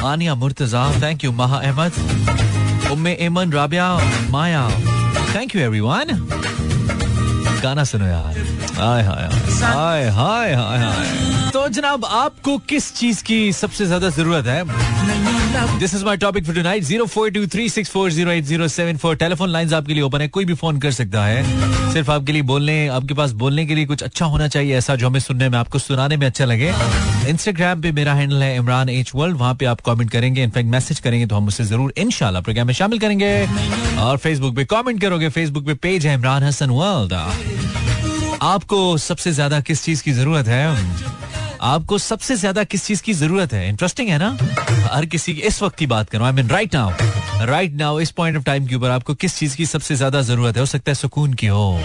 Aniya 0.07 0.35
Murtaza. 0.35 1.01
Thank 1.01 1.23
you 1.23 1.31
Maha 1.31 1.57
Ahmed. 1.57 1.91
Umme 2.91 3.17
Aiman, 3.19 3.51
Rabia, 3.51 3.99
Maya. 4.29 4.69
Thank 5.35 5.55
you 5.55 5.61
everyone 5.61 6.05
गाना 7.63 7.83
सुनो 7.83 8.05
यार। 8.05 8.39
हाय 8.81 9.03
हाय। 9.03 9.29
हाय 9.73 10.09
हाय 10.09 10.53
हाय 10.53 10.77
हाय। 10.77 11.40
तो 11.51 11.67
जनाब, 11.67 12.05
आपको 12.05 12.57
किस 12.69 12.93
चीज़ 12.95 13.23
की 13.23 13.51
सबसे 13.53 13.85
ज़्यादा 13.85 14.09
ज़रूरत 14.09 14.45
है? 14.47 15.79
This 15.79 15.93
is 15.95 16.03
my 16.05 16.17
topic 16.17 16.45
for 16.45 16.55
tonight 16.55 16.83
zero 16.83 17.05
four 17.05 17.29
two 17.29 17.45
three 17.47 17.67
six 17.69 17.89
four 17.91 18.11
zero 18.11 18.31
eight 18.31 18.43
zero 18.45 18.67
seven 18.67 18.97
four 18.97 19.15
telephone 19.15 19.49
line 19.49 19.73
आपके 19.73 19.93
लिए 19.93 20.03
ओपन 20.03 20.21
है, 20.21 20.27
कोई 20.27 20.45
भी 20.45 20.53
फ़ोन 20.53 20.79
कर 20.79 20.91
सकता 20.91 21.25
है। 21.25 21.91
सिर्फ़ 21.93 22.11
आपके 22.11 22.31
लिए 22.31 22.41
बोलने, 22.51 22.87
आपके 22.89 23.13
पास 23.13 23.31
बोलने 23.41 23.65
के 23.65 23.75
लिए 23.75 23.85
कुछ 23.85 24.03
अच्छा 24.03 24.25
होना 24.25 24.47
चाहिए, 24.47 24.77
ऐसा 24.77 24.95
जो 24.95 25.07
हमें 25.07 25.19
सुनने 25.19 25.49
में, 25.49 25.57
आपको 25.59 25.79
सुनाने 25.79 26.17
में 26.17 26.25
अच्छा 26.27 26.45
लगे। 26.45 26.71
इंस्टाग्राम 27.29 27.81
पे 27.81 27.91
मेरा 27.91 28.13
हैंडल 28.13 28.43
है 28.43 28.55
इमरान 28.57 28.89
एच 28.89 29.11
वर्ल्ड 29.15 29.37
वहाँ 29.37 29.55
पे 29.55 29.65
आप 29.65 29.81
कमेंट 29.85 30.11
करेंगे 30.11 30.43
इनफैक्ट 30.43 30.69
मैसेज 30.69 30.99
करेंगे 30.99 31.25
तो 31.25 31.35
हम 31.35 31.47
उससे 31.47 31.63
ज़रूर 31.65 31.93
इनशाला 31.97 32.41
प्रोग्राम 32.41 32.67
में 32.67 32.73
शामिल 32.73 32.99
करेंगे। 32.99 33.33
और 33.99 34.17
फेसबुक 34.17 34.55
पे 34.55 34.65
कमेंट 34.71 35.01
करोगे 35.01 35.29
फेसबुक 35.29 35.65
पे 35.65 35.73
पेज 35.83 36.07
है 36.07 36.13
इमरान 36.13 36.43
हसन 36.43 36.69
वर्ल्ड 36.71 37.13
आपको 38.43 38.97
सबसे 38.99 39.31
ज़्यादा 39.31 39.59
किस 39.61 39.83
चीज़ 39.83 40.03
की 40.03 40.11
ज़रूरत 40.11 40.47
है? 40.47 40.65
आपको 41.61 41.97
सबसे 41.97 42.35
ज़्यादा 42.35 42.63
किस 42.63 42.85
चीज़ 42.85 43.01
की 43.03 43.13
ज़रूरत 43.13 43.53
है? 43.53 43.67
इंटरेस्टिंग 43.69 44.09
है 44.09 44.17
ना? 44.17 44.37
हर 44.91 45.05
किसी 45.05 45.33
की 45.33 45.41
इस 45.41 45.61
वक्त 45.63 45.77
की 45.77 45.85
बात 45.87 46.09
करो। 46.09 46.25
I 46.25 46.31
mean 46.31 46.47
right 46.49 46.75
now 46.75 47.45
right 47.45 47.73
now 47.73 47.99
इस 47.99 48.11
पॉइंट 48.11 48.37
ऑफ़ 48.37 48.43
टाइम 48.43 48.67
के 48.67 48.75
ऊपर 48.75 48.89
आपको 48.89 49.13
किस 49.15 49.37
चीज़ 49.37 49.55
की 49.57 49.65
सबसे 49.65 49.95
ज़्यादा 49.95 50.21
ज़रूरत 50.21 50.55
है? 50.55 50.59
हो 50.59 50.65
सकता 50.65 50.91
है 50.91 50.95
सुकून 50.95 51.33
की 51.33 51.47
हो। 51.47 51.79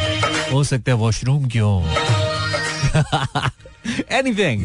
हो 0.53 0.65
सकता 0.65 0.93
है 0.93 0.97
वॉशरूम 0.99 1.45
की 1.47 1.59
हो। 1.59 1.85
Anything 4.13 4.65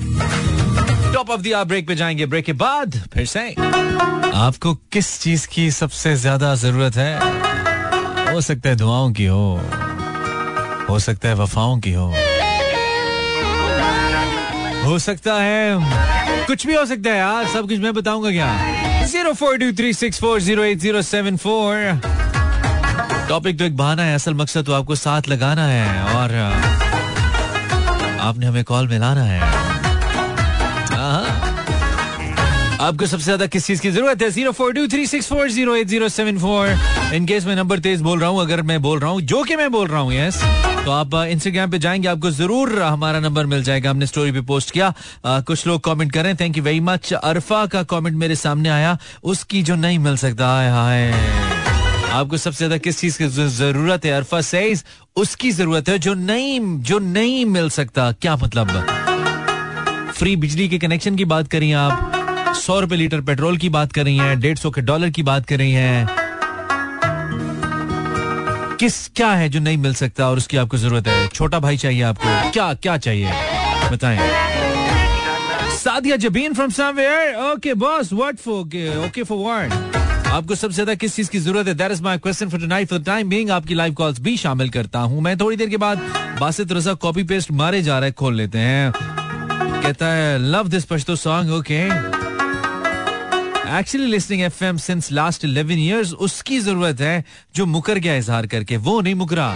top 1.13 1.29
of 1.29 1.41
the 1.41 1.63
break 1.67 1.87
पे 1.87 1.95
जाएँगे। 1.95 2.25
ब्रेक 2.25 2.45
के 2.45 2.53
बाद 2.53 2.99
फिर 3.13 3.25
से। 3.25 3.47
आपको 3.51 4.73
किस 4.93 5.19
चीज़ 5.21 5.47
की 5.47 5.69
सबसे 5.71 6.15
ज़्यादा 6.15 6.55
ज़रूरत 6.55 6.97
है? 6.97 8.33
हो 8.33 8.41
सकता 8.41 8.69
है 8.69 8.75
दुआओं 8.75 9.11
की 9.11 9.25
हो। 9.25 9.61
हो 10.89 10.99
सकता 10.99 11.29
है 11.29 11.35
वफाओं 11.35 11.79
की 11.79 11.91
हो। 11.91 12.13
हो 14.91 14.99
सकता 14.99 15.33
है। 15.35 16.45
कुछ 16.47 16.65
भी 16.67 16.73
हो 16.73 16.85
सकता 16.85 17.09
है 17.09 17.17
यार, 17.17 17.45
सब 17.47 17.67
कुछ 17.67 17.79
मैं 17.79 17.93
बताऊँगा 17.93 18.31
क्या? 18.31 19.05
Zero 19.07 19.33
four 19.33 19.57
two 19.57 19.71
three 19.73 19.93
six 19.93 20.19
four 20.21 20.39
zero 20.41 20.63
eight 20.63 20.79
zero 20.79 21.01
seven 21.01 21.37
four. 21.37 21.99
Topic 23.29 23.57
तो 23.59 23.65
एक 23.65 23.77
बहाना 23.77 24.03
है, 24.03 24.15
असल 24.15 24.33
मकसद 24.33 24.65
तो 24.65 24.73
आपको 24.73 24.95
साथ 24.95 25.29
लगाना 25.29 25.65
है 25.67 26.03
और 26.15 26.35
आपने 28.21 28.45
हमें 28.45 28.63
कॉल 28.63 28.87
मिलाना 28.87 29.23
है। 29.23 29.39
आपको 32.81 33.05
सबसे 33.05 33.23
ज़्यादा 33.23 33.45
किस 33.47 33.65
चीज़ 33.67 33.81
की 33.81 33.91
ज़रूरत 33.91 34.21
है? 34.21 34.29
Zero 34.31 34.51
four 34.51 34.73
two 34.73 34.87
three 34.87 35.05
six 35.07 35.27
four 35.29 35.49
zero 35.51 35.75
eight 35.75 35.87
zero 35.87 36.09
seven 36.09 36.37
four. 36.39 37.13
In case 37.15 37.45
मैं 37.45 37.55
नंबर 37.55 37.79
तेज 37.79 38.01
बोल 38.01 38.19
रहा 38.19 38.29
हूँ, 38.29 38.41
अगर 38.41 38.61
मैं 38.61 38.81
बोल 38.81 38.99
रहा 38.99 39.09
हूँ, 39.11 39.21
जो 39.21 39.43
कि 39.43 39.55
मैं 39.55 39.71
बोल 39.71 39.87
रहा 39.87 39.99
हूँ 39.99 40.13
यस 40.13 40.41
तो 40.85 40.91
आप 40.91 41.13
इंस्टाग्राम 41.15 41.71
पे 41.71 41.79
जाएँगे 41.79 42.07
आपको 42.07 42.29
ज़रूर 42.31 42.81
हमारा 42.81 43.19
नंबर 43.19 43.45
मिल 43.45 43.63
जाएगा। 43.63 43.89
हमने 43.89 44.05
स्टोरी 44.05 44.31
पे 44.31 44.41
पोस्ट 44.41 44.71
किया। 44.71 44.93
आ, 45.25 45.39
कुछ 45.41 45.65
लोग 45.67 45.81
कमेंट 45.83 46.11
करें 46.11 46.35
thank 46.35 46.57
you 46.57 46.63
very 46.63 46.79
much 46.79 47.13
Arfa 47.13 47.65
का 47.65 47.83
कमेंट 47.83 48.15
मेरे 48.17 48.35
सामने 48.35 48.69
आया। 48.69 48.97
उसकी 49.23 49.61
जो 49.63 49.75
नहीं 49.75 49.99
मिल 49.99 50.15
सकता 50.17 50.47
हाय 50.47 50.69
हाय। 50.69 51.11
आपको 52.11 52.37
सबसे 52.37 52.57
ज़्यादा 52.57 52.77
किस 52.77 52.99
चीज़ 52.99 53.17
की 53.17 53.27
ज़रूरत 53.49 54.05
है? 54.05 54.11
अरफा 54.11 54.41
सेज 54.41 54.83
उसकी 55.15 55.51
ज़रूरत 55.51 55.89
है 55.89 55.97
जो 55.99 56.13
नहीं 56.13 56.59
जो 56.81 56.99
नहीं 56.99 57.45
मिल 57.45 57.69
सकता। 57.69 58.11
क्या 58.11 58.35
मतलब? 58.35 58.67
फ्री 60.17 60.35
बिजली 60.35 60.67
के 60.69 60.79
कनेक्शन 60.79 61.15
की 61.15 61.25
बात 61.25 61.47
करिए 61.47 61.73
आप। 61.73 62.53
सौ 62.55 62.79
रुपए 62.79 62.95
लीटर 62.95 63.21
पेट्रोल 63.21 63.57
की 63.57 63.69
बात 63.69 63.93
कर 63.93 64.03
रही 64.03 64.17
हैं। 64.17 64.39
डेढ़ 64.39 64.57
सौ 64.57 64.71
के 64.71 64.81
डॉलर 64.81 65.09
की 65.09 65.23
बात 65.23 65.45
कर 65.45 65.57
रही 65.57 65.71
हैं। 65.71 66.20
किस, 68.81 68.95
क्या 69.15 69.31
है 69.31 69.47
जो 69.49 69.59
नहीं 69.59 69.77
मिल 69.77 69.93
सकता 69.93 70.29
और 70.29 70.37
उसकी 70.37 70.57
आपको 70.57 70.77
ज़रूरत 70.77 71.07
है? 71.07 71.27
छोटा 71.27 71.59
भाई 71.59 71.77
चाहिए 71.77 72.01
आपको। 72.03 72.51
क्या 72.51 72.73
क्या 72.75 72.97
चाहिए? 72.97 73.31
बताएँ। 73.91 74.17
Sadia 75.77 76.15
Jabeen 76.17 76.53
from 76.53 76.69
somewhere 76.69 77.35
okay 77.43 77.73
boss 77.73 78.11
what 78.13 78.37
for 78.37 78.59
okay 79.05 79.23
for 79.23 79.37
what 79.37 80.27
आपको 80.27 80.55
सबसे 80.55 80.73
ज़्यादा 80.73 80.93
किस 80.95 81.15
चीज़ 81.15 81.29
की 81.29 81.39
ज़रूरत 81.39 81.67
है? 81.67 81.73
That 81.73 81.91
is 81.91 82.01
my 82.03 82.17
question 82.17 82.49
for 82.49 82.59
tonight 82.59 82.89
for 82.89 82.99
time 83.03 83.29
being 83.29 83.51
आपकी 83.51 83.73
लाइव 83.73 83.93
कॉल्स 83.93 84.19
भी 84.19 84.35
शामिल 84.37 84.69
करता 84.69 84.99
हूँ 84.99 85.21
मैं। 85.21 85.37
थोड़ी 85.37 85.57
देर 85.57 85.69
के 85.69 85.77
बाद 85.77 86.01
बासित 86.39 86.71
रजा 86.71 86.93
कॉपी 86.95 87.23
पेस्ट 87.23 87.51
मारे 87.51 87.81
जा 87.81 87.99
रहा 87.99 88.05
है, 88.05 88.11
खोल 88.11 88.35
लेते 88.35 88.57
हैं। 88.57 88.91
कहता 89.81 90.07
है 90.07 90.37
love 90.51 90.67
this 90.67 90.85
Pashto 90.85 91.15
song 91.15 91.51
okay 91.51 91.87
actually 93.79 94.07
listening 94.07 94.41
F 94.41 94.63
M 94.63 94.77
since 94.77 95.11
last 95.11 95.45
eleven 95.45 95.79
years 95.79 96.13
उसकी 96.13 96.59
ज़रूरत 96.59 97.01
है 97.01 97.25
जो 97.55 97.65
मुकर 97.65 97.97
गया 97.97 98.15
इजहार 98.15 98.47
करके 98.47 98.77
वो 98.77 99.01
नहीं 99.01 99.15
मुकरा। 99.15 99.55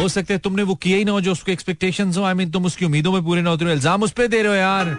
हो 0.00 0.08
सकता 0.08 0.34
है 0.34 0.38
तुमने 0.38 0.62
वो 0.62 0.74
किया 0.74 0.96
ही 0.96 1.04
ना 1.04 1.12
हो 1.12 1.20
जो 1.20 1.32
उसके 1.32 1.52
एक्सपेक्टेशंस 1.52 2.16
हो। 2.16 2.24
आई 2.24 2.32
I 2.32 2.36
मीन 2.36 2.44
mean, 2.44 2.58
तुम 2.58 2.66
उसकी 2.66 2.84
उम्मीदों 2.84 3.12
में 3.12 3.24
पूरे 3.24 3.42
ना 3.42 3.50
होते 3.50 3.64
हो। 3.64 3.70
इल्ज़ाम 3.70 4.02
उस 4.02 4.10
पर 4.10 4.26
दे 4.26 4.42
रहे 4.42 4.52
हो 4.52 4.58
यार। 4.58 4.96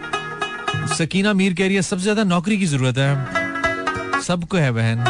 सकीना 0.98 1.34
मीर 1.34 1.54
कह 1.54 1.66
रही 1.66 1.76
है 1.76 1.82
सबसे 1.82 2.04
ज़्यादा 2.04 2.24
नौकरी 2.24 2.58
की 2.58 2.66
ज़रूरत 2.66 2.98
है। 2.98 4.22
सबको 4.22 4.58
है 4.58 4.72
बहन। 4.72 5.04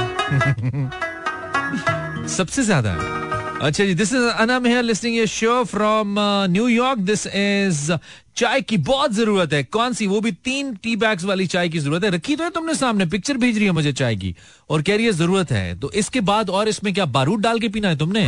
सबसे 2.27 2.63
ज़्यादा। 2.63 2.91
अच्छा 3.61 3.85
जी 3.85 3.93
this 3.95 4.13
is 4.13 4.23
Anam 4.23 4.65
here 4.65 4.83
listening 4.83 5.15
ये 5.15 5.25
show 5.29 5.63
from 5.65 6.15
New York 6.49 6.99
this 6.99 7.25
is 7.27 7.91
चाय 8.35 8.61
की 8.61 8.77
बहुत 8.79 9.11
ज़रूरत 9.13 9.53
है 9.53 9.63
कौन 9.65 9.93
सी 9.93 10.07
वो 10.07 10.21
भी 10.21 10.31
तीन 10.41 10.73
टी 10.75 10.95
बैग्स 10.95 11.23
वाली 11.23 11.45
चाय 11.47 11.69
की 11.69 11.79
ज़रूरत 11.79 12.03
है 12.03 12.09
रखी 12.11 12.35
तो 12.35 12.43
है 12.43 12.49
तुमने 12.51 12.75
सामने 12.75 13.05
पिक्चर 13.07 13.37
भेज 13.37 13.57
रही 13.57 13.65
है 13.65 13.71
मुझे 13.73 13.93
चाय 13.93 14.15
की 14.15 14.33
और 14.69 14.81
कह 14.81 14.95
रही 14.95 15.05
है 15.05 15.11
ज़रूरत 15.13 15.51
है 15.51 15.79
तो 15.79 15.91
इसके 15.95 16.21
बाद 16.31 16.49
और 16.51 16.69
इसमें 16.69 16.93
क्या 16.93 17.05
बारूद 17.11 17.41
डाल 17.41 17.59
के 17.59 17.69
पीना 17.69 17.89
है 17.89 17.97
तुमने 17.97 18.27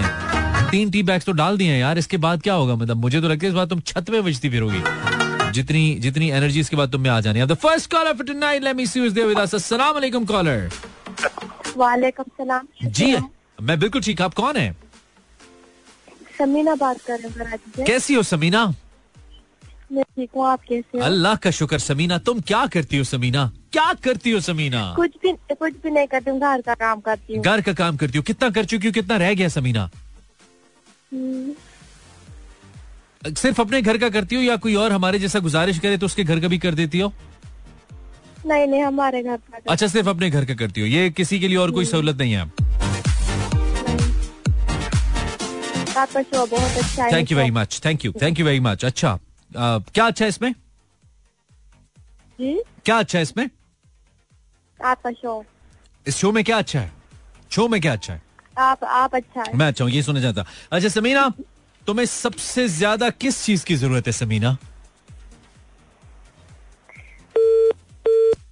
तीन 0.70 0.92
टी 0.92 1.04
बैग्स 1.04 1.26
तो 1.26 1.32
डाल 1.34 1.58
दिए 1.58 1.78
यार 1.78 1.98
इसके 1.98 2.18
बाद 2.20 2.42
क्या 2.42 2.54
होगा 2.56 2.76
मतलब 2.76 2.98
मुझे 3.00 3.22
तो 3.22 3.28
लगता 3.28 3.46
है 3.46 3.50
इस 3.50 3.56
बात 3.56 3.70
तुम 3.70 3.80
छत 3.88 4.10
पे 4.10 4.22
बजती 4.22 4.50
फिरोगी 4.50 5.52
जितनी 5.54 5.84
जितनी 6.00 6.30
एनर्जी 6.34 6.60
इसके 6.60 6.76
बाद 6.76 6.92
तुम्हें 6.92 7.12
आ 7.12 7.20
जानी 7.22 7.46
the 7.48 7.60
first 7.60 7.92
caller 7.92 8.14
for 8.14 8.28
tonight 8.28 8.64
let 8.64 8.76
me 8.76 8.88
see 8.88 9.00
who 9.00 9.06
is 9.06 9.14
there 9.16 9.28
with 9.28 9.40
us 9.40 9.56
अस्सलाम 9.56 9.94
वालेकुम 9.94 10.26
कॉलर 10.28 10.70
वालेकुम 11.78 12.32
सलाम 12.38 12.68
जी 12.86 13.16
मैं 13.62 13.80
बिल्कुल 13.80 14.02
ठीक 14.04 14.22
आप 14.22 14.34
कौन 14.36 14.58
है 14.58 14.74
समीना 16.38 16.76
बात 16.76 17.02
कर 17.08 17.20
रहे 17.20 17.50
हैं 17.50 17.86
कैसी 17.88 18.14
हो 18.14 18.24
समीना? 18.24 18.66
मैं 19.92 20.04
ठीक 20.04 20.30
हूँ 20.36 20.46
आप 20.48 20.62
कैसे 20.70 20.98
हो? 20.98 21.04
अल्लाह 21.06 21.36
का 21.44 21.52
शुक्र 21.52 21.78
समीना 21.80 22.18
तुम 22.28 22.40
क्या 22.52 22.66
करती 22.74 22.98
हो 22.98 23.04
समीना? 23.04 23.52
क्या 23.74 23.92
करती 24.04 24.32
हो 24.32 24.40
समीना? 24.40 24.82
कुछ 24.96 25.12
भी 25.24 25.32
कुछ 25.56 25.74
भी 25.84 25.90
नहीं 25.92 26.08
करती 26.08 26.32
हूँ 26.32 26.40
घर 26.40 26.62
का 26.62 26.74
काम 26.76 27.00
करती 27.02 27.36
हूँ। 27.36 27.44
घर 27.44 27.62
का 27.62 27.74
काम 27.74 27.98
करती 27.98 28.18
हो। 28.18 28.24
कितना 28.24 28.50
कर 28.58 28.66
चुकी 28.74 28.88
हूँ 28.88 28.94
कितना 28.94 29.18
रह 29.18 29.34
गया 29.34 29.48
समीना? 29.58 29.90
हम्म, 31.14 31.54
सिर्फ़ 33.38 33.62
अपने 33.62 33.82
घर 33.82 33.98
का 33.98 34.10
करती 34.10 34.36
हो 34.36 34.42
या 34.42 34.56
कोई 34.64 34.74
और 34.76 34.92
हमारे 34.92 35.20
जैसा 35.20 35.40
गुजारिश 35.40 35.80
करे 35.80 35.98
तो 35.98 36.06
उसके 36.06 36.24
घर 36.24 36.40
का 36.40 36.48
भी 36.48 36.58
कर 36.66 36.74
देती 36.76 37.00
हो? 37.00 37.12
नहीं 38.46 38.68
नहीं 38.68 38.82
हमारे 38.84 39.22
घर 39.24 39.38
का 39.38 39.60
अच्छा 39.72 39.88
सिर्फ़ 39.88 40.10
अपने 40.10 40.30
घर 40.30 40.46
का 40.46 40.54
करती 40.56 40.82
हो। 40.82 40.88
ये 40.88 41.10
किसी 41.18 41.40
के 41.40 41.48
लिए 41.48 41.58
और 41.58 41.72
कोई 41.72 41.86
सहूलत 41.86 42.18
नहीं 42.18 42.34
है 42.34 42.52
आपका 45.98 46.22
शो 46.22 46.46
बहुत 46.46 46.78
अच्छा 46.84 47.04
है। 47.04 47.12
Thank 47.14 47.32
you 47.32 47.38
very 47.38 47.52
much 47.52 47.80
thank 47.86 48.06
you 48.06 48.12
thank 48.22 48.40
you 48.40 48.46
very 48.46 48.60
much 48.68 48.86
अच्छा 48.86 49.18
क्या 49.52 50.06
अच्छा 50.06 50.26
है 50.26 50.30
इसमें? 50.30 50.52
जी? 52.40 52.60
क्या 52.86 52.98
अच्छा 53.00 53.18
है 53.18 53.22
इसमें? 53.24 53.50
आपका 54.80 55.12
शो 55.12 55.44
इस 56.06 56.16
शो 56.18 56.32
में 56.32 56.44
क्या 56.44 56.58
अच्छा 56.58 56.80
है? 56.80 56.92
शो 57.52 57.68
में 57.68 57.80
क्या 57.82 57.94
अच्छा 57.94 58.14
है? 58.14 58.22
आप 58.60 58.84
आप 58.84 59.16
अच्छा 59.16 59.44
है। 59.48 59.56
मैं 59.58 59.68
अच्छा 59.68 59.84
हूँ 59.84 59.92
ये 59.92 60.02
सुनना 60.04 60.22
चाहता 60.22 60.46
अच्छा 60.72 60.90
समीना 60.90 61.32
तुम्हें 61.88 62.06
सबसे 62.06 62.68
ज़्यादा 62.70 63.10
किस 63.10 63.44
चीज़ 63.46 63.66
की 63.66 63.76
ज़रूरत 63.76 64.08
है 64.08 64.14
समीना? 64.14 64.58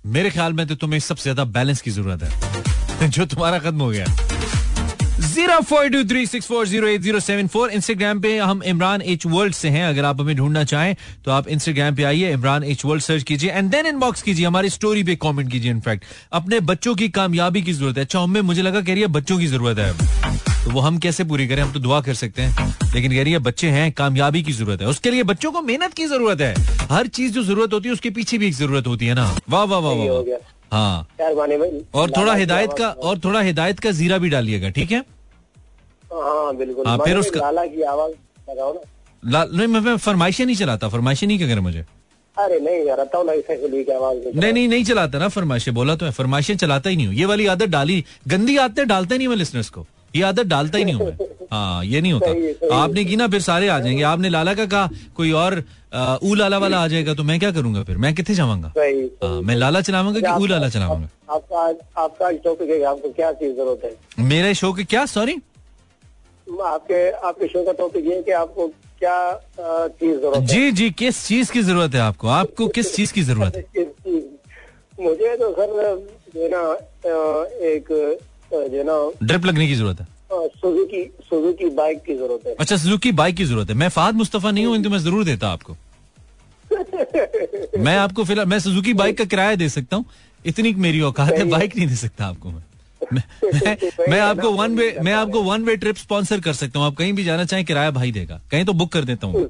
मेरे 0.05 0.29
ख्याल 0.31 0.53
में 0.53 0.65
तो 0.67 0.75
तुम्हें 0.75 0.99
सबसे 0.99 1.23
ज़्यादा 1.23 1.43
बैलेंस 1.57 1.81
की 1.81 1.91
ज़रूरत 1.91 2.23
है 2.23 3.09
जो 3.17 3.25
तुम्हारा 3.25 3.59
खत्म 3.59 3.81
हो 3.81 3.89
गया। 3.89 4.05
Zero 5.19 5.59
four 5.61 5.87
two 5.89 6.03
three 6.09 6.25
six 6.25 6.47
four 6.47 6.67
zero 6.67 7.19
seven 7.19 7.47
four. 7.47 7.69
Instagram 7.71 8.19
पे 8.21 8.37
हम 8.37 8.61
इमरान 8.63 9.01
एच 9.01 9.25
वर्ल्ड 9.25 9.53
से 9.53 9.69
हैं। 9.69 9.85
अगर 9.85 10.05
आप 10.05 10.21
हमें 10.21 10.35
ढूंढना 10.35 10.63
चाहें 10.63 10.95
तो 11.25 11.31
आप 11.31 11.47
इंस्टाग्राम 11.47 11.95
पे 11.95 12.03
आइए, 12.03 12.31
इमरान 12.33 12.63
एच 12.63 12.85
वर्ल्ड 12.85 13.03
सर्च 13.03 13.23
कीजिए 13.23 13.51
एंड 13.51 13.69
देन 13.71 13.85
इनबॉक्स 13.85 14.21
कीजिए। 14.21 14.45
हमारी 14.45 14.69
स्टोरी 14.69 15.03
पे 15.03 15.15
कमेंट 15.15 15.51
कीजिए 15.51 15.71
इनफैक्ट 15.71 16.05
अपने 16.33 16.59
बच्चों 16.61 16.95
की 16.95 17.09
कामयाबी 17.09 17.61
की 17.61 17.73
ज़रूरत 17.73 17.97
है। 17.97 18.03
अच्छा 18.03 18.19
हमें 18.19 18.41
मुझे 18.41 18.61
लगा 18.61 18.81
कह 18.81 18.93
रही 18.93 19.01
है 19.01 19.07
बच्चों 19.09 19.37
की 19.39 19.47
ज़रूरत 19.47 19.79
है। 19.79 19.93
तो 20.63 20.71
वो 20.71 20.79
हम 20.79 20.97
कैसे 20.97 21.23
पूरी 21.23 21.47
करें? 21.47 21.61
हम 21.63 21.71
तो 21.71 21.79
दुआ 21.79 22.01
कर 22.01 22.13
सकते 22.13 22.41
हैं। 22.41 22.75
लेकिन 22.93 23.11
कह 23.11 23.23
रही 23.23 23.33
है 23.33 23.39
बच्चे 23.39 23.69
हैं, 23.69 23.91
कामयाबी 23.91 24.43
की 24.43 24.51
ज़रूरत 24.51 24.81
है। 24.81 24.87
उसके 24.87 25.11
लिए 25.11 25.23
बच्चों 25.23 25.51
को 25.51 25.61
मेहनत 25.61 25.93
की 25.93 26.05
ज़रूरत 26.05 26.41
है। 26.41 26.53
हर 26.91 27.07
चीज़ 27.09 27.33
जो 27.33 27.43
ज़रूरत 27.43 27.73
होती 27.73 27.89
है, 27.89 27.93
उसके 27.93 28.09
पीछे 28.09 28.37
भी 28.37 28.47
एक 28.47 28.53
ज़रूरत 28.53 28.87
होती 28.87 29.05
है 29.05 29.13
ना। 29.13 29.25
वाह 29.49 29.63
वाह 29.63 29.79
वाह 29.79 29.93
वाह 29.95 30.50
हाँ। 30.71 31.07
और 31.93 32.11
थोड़ा 32.11 32.33
हिदायत 32.33 32.69
का 32.77 32.89
और 32.89 33.19
थोड़ा 33.19 33.41
हिदायत 33.41 33.79
का 33.79 33.91
जीरा 33.91 34.17
भी 34.17 34.29
डालिएगा 34.29 34.69
ठीक 34.69 34.91
है? 34.91 34.99
हाँ 36.13 36.55
बिल्कुल। 36.55 36.87
हाँ, 36.87 36.97
फिर 36.97 37.17
उसका- 37.17 37.43
लाला 37.43 37.65
की 37.65 37.81
आवाज़ 37.81 38.11
लगाओ 38.51 38.73
ना। 38.73 38.81
ला- 39.31 39.53
नहीं 39.53 39.67
मैं 39.67 39.97
फरमाइशें 39.97 40.45
नहीं 40.45 40.55
चलाता। 40.55 40.87
फरमाइशें 40.87 41.27
नहीं 41.27 41.37
क्या 41.37 41.47
करे 41.47 41.59
मुझे। 41.59 41.85
अरे 42.37 42.59
नहीं 42.59 42.85
हूँ 43.17 43.23
में 43.25 44.35
नहीं 44.35 44.53
नहीं 44.53 44.67
नहीं 44.67 44.83
चलाता। 44.83 45.19
ना 45.19 45.27
फरमाइशें 45.27 45.73
बोला 45.73 45.95
तो 45.95 46.05
है। 46.05 46.11
फरमाइशें 46.11 46.57
चलाता 46.57 46.89
ही 46.89 46.95
नहीं 46.95 47.07
हूँ। 47.07 47.15
ये 47.15 47.25
वाली 47.25 47.45
आदत 47.45 47.65
डाली। 47.65 48.05
गंदी 48.27 48.57
आदतें 48.57 48.87
डालते 48.87 49.17
नहीं 49.17 49.27
मैं 49.27 49.35
लिसनर्स 49.35 49.69
को। 49.69 49.87
ये 50.15 50.21
आदत 50.21 50.43
डालता 50.43 50.77
ही 50.77 50.85
नहीं 50.85 50.95
हूँ 50.95 51.05
मैं। 51.05 51.17
हाँ 51.51 51.83
ये 51.85 52.01
नहीं 52.01 52.13
होता। 52.13 52.75
आपने 52.75 53.03
की 53.05 53.15
ना 53.15 53.27
फिर 53.27 53.41
सारे 53.41 53.67
आ 53.67 53.79
जाएँगे। 53.79 54.03
आपने 54.03 54.29
लाला 54.29 54.53
का 54.53 54.65
कहा 54.65 54.89
कोई 55.15 55.31
और 55.31 55.57
ऊ 56.23 56.33
लाला 56.35 56.57
वाला 56.57 56.77
आ 56.79 56.87
जाएगा 56.87 57.13
तो 57.13 57.23
मैं 57.23 57.39
क्या 57.39 57.51
करूँगा 57.51 57.83
फिर? 57.83 57.97
मैं 57.97 58.13
कितने 58.15 58.35
जाऊँगा? 58.35 58.73
हाँ, 58.77 59.41
मैं 59.41 59.55
लाला 59.55 59.81
चलाऊँगा 59.81 60.19
कि 60.19 60.43
ऊ 60.43 60.45
लाला 60.47 60.69
चलाऊँगा? 60.69 61.09
आपका 61.29 61.61
आपका 62.03 62.31
शो 62.33 62.53
के 62.61 62.81
आपको 62.83 63.09
क्या 63.09 63.31
चीज़ 63.33 63.55
ज़रूरत 63.55 63.81
है? 63.85 64.25
मेरे 64.25 64.53
शो 64.53 64.71
के 64.73 64.83
क्या? 64.83 65.05
सॉरी 65.05 65.35
आपके 66.47 67.09
आपके 67.27 67.47
शो 67.47 67.63
का 67.65 67.71
टॉपिक 67.73 68.05
ये 68.05 68.21
कि 68.23 68.31
आपको 68.37 68.67
क्या 68.99 69.17
चीज़ 69.59 70.17
ज़रूरत 70.17 70.47
जी 70.49 70.71
जी 70.71 70.89
किस 70.99 71.25
चीज़ 71.27 71.51
की 71.51 71.61
ज़रूरत 71.61 71.95
है 71.95 72.01
आपको? 72.01 72.27
आपको 72.29 72.67
किस 72.77 72.95
चीज़ 72.95 73.13
की 73.13 73.21
ज़रूरत 73.23 73.55
है? 73.55 73.63
मुझे 75.01 75.35
तो 75.37 75.51
सर 75.51 75.69
जो 76.35 76.47
ना 76.47 76.63
एक 77.67 77.87
जो 78.53 78.83
ना 78.83 78.97
ड्रिप 79.27 79.45
लगने 79.45 79.67
की 79.67 79.75
ज़रूरत 79.75 79.99
है। 80.01 80.07
सुजुकी 80.31 81.03
सुजुकी 81.29 81.69
बाइक 81.75 82.01
की 82.03 82.15
ज़रूरत 82.15 82.47
है। 82.47 82.55
अच्छा 82.59 82.77
सुजुकी 82.77 83.11
बाइक 83.11 83.35
की 83.35 83.45
ज़रूरत 83.45 83.69
है। 83.69 83.75
मैं 83.75 83.89
फाद 83.89 84.15
मुस्तफ़ा 84.15 84.51
नहीं 84.51 84.65
हूँ 84.65 84.81
तो 84.83 84.89
मैं 84.89 84.99
ज़रूर 84.99 85.23
देता 85.25 85.49
आपको। 85.49 85.75
मैं 87.79 87.95
आपको 87.97 88.23
फ़िलहाल 88.23 88.47
मैं 88.47 88.59
सुजुकी 88.59 88.93
बाइक 88.93 89.17
का 89.17 89.25
किराया 89.25 89.55
दे 89.55 89.69
सकता 89.69 89.95
हूँ। 89.95 90.05
इतनी 90.45 90.73
मेरी 90.73 91.01
औकात 91.01 91.31
है 91.31 91.43
बाइक 91.49 91.75
नहीं 91.77 91.87
दे 91.87 91.95
सकता 91.95 92.25
आपको 92.25 92.51
मैं। 92.51 92.63
मैं, 93.13 93.23
मैं, 93.55 93.77
मैं 94.09 94.19
आपको 94.19 94.51
वन 94.51 94.75
वे 94.75 94.95
मैं 95.03 95.13
आपको 95.13 95.41
वन 95.43 95.63
वे 95.63 95.75
ट्रिप 95.75 95.97
स्पॉन्सर 95.97 96.39
कर 96.39 96.53
सकता 96.53 96.79
हूँ। 96.79 96.87
आप 96.87 96.95
कहीं 96.95 97.13
भी 97.13 97.23
जाना 97.23 97.45
चाहें 97.45 97.65
किराया 97.65 97.91
भाई 97.91 98.11
देगा। 98.11 98.39
कहीं 98.51 98.65
तो 98.65 98.73
बुक 98.73 98.91
कर 98.91 99.03
देता 99.03 99.27
हूँ 99.27 99.49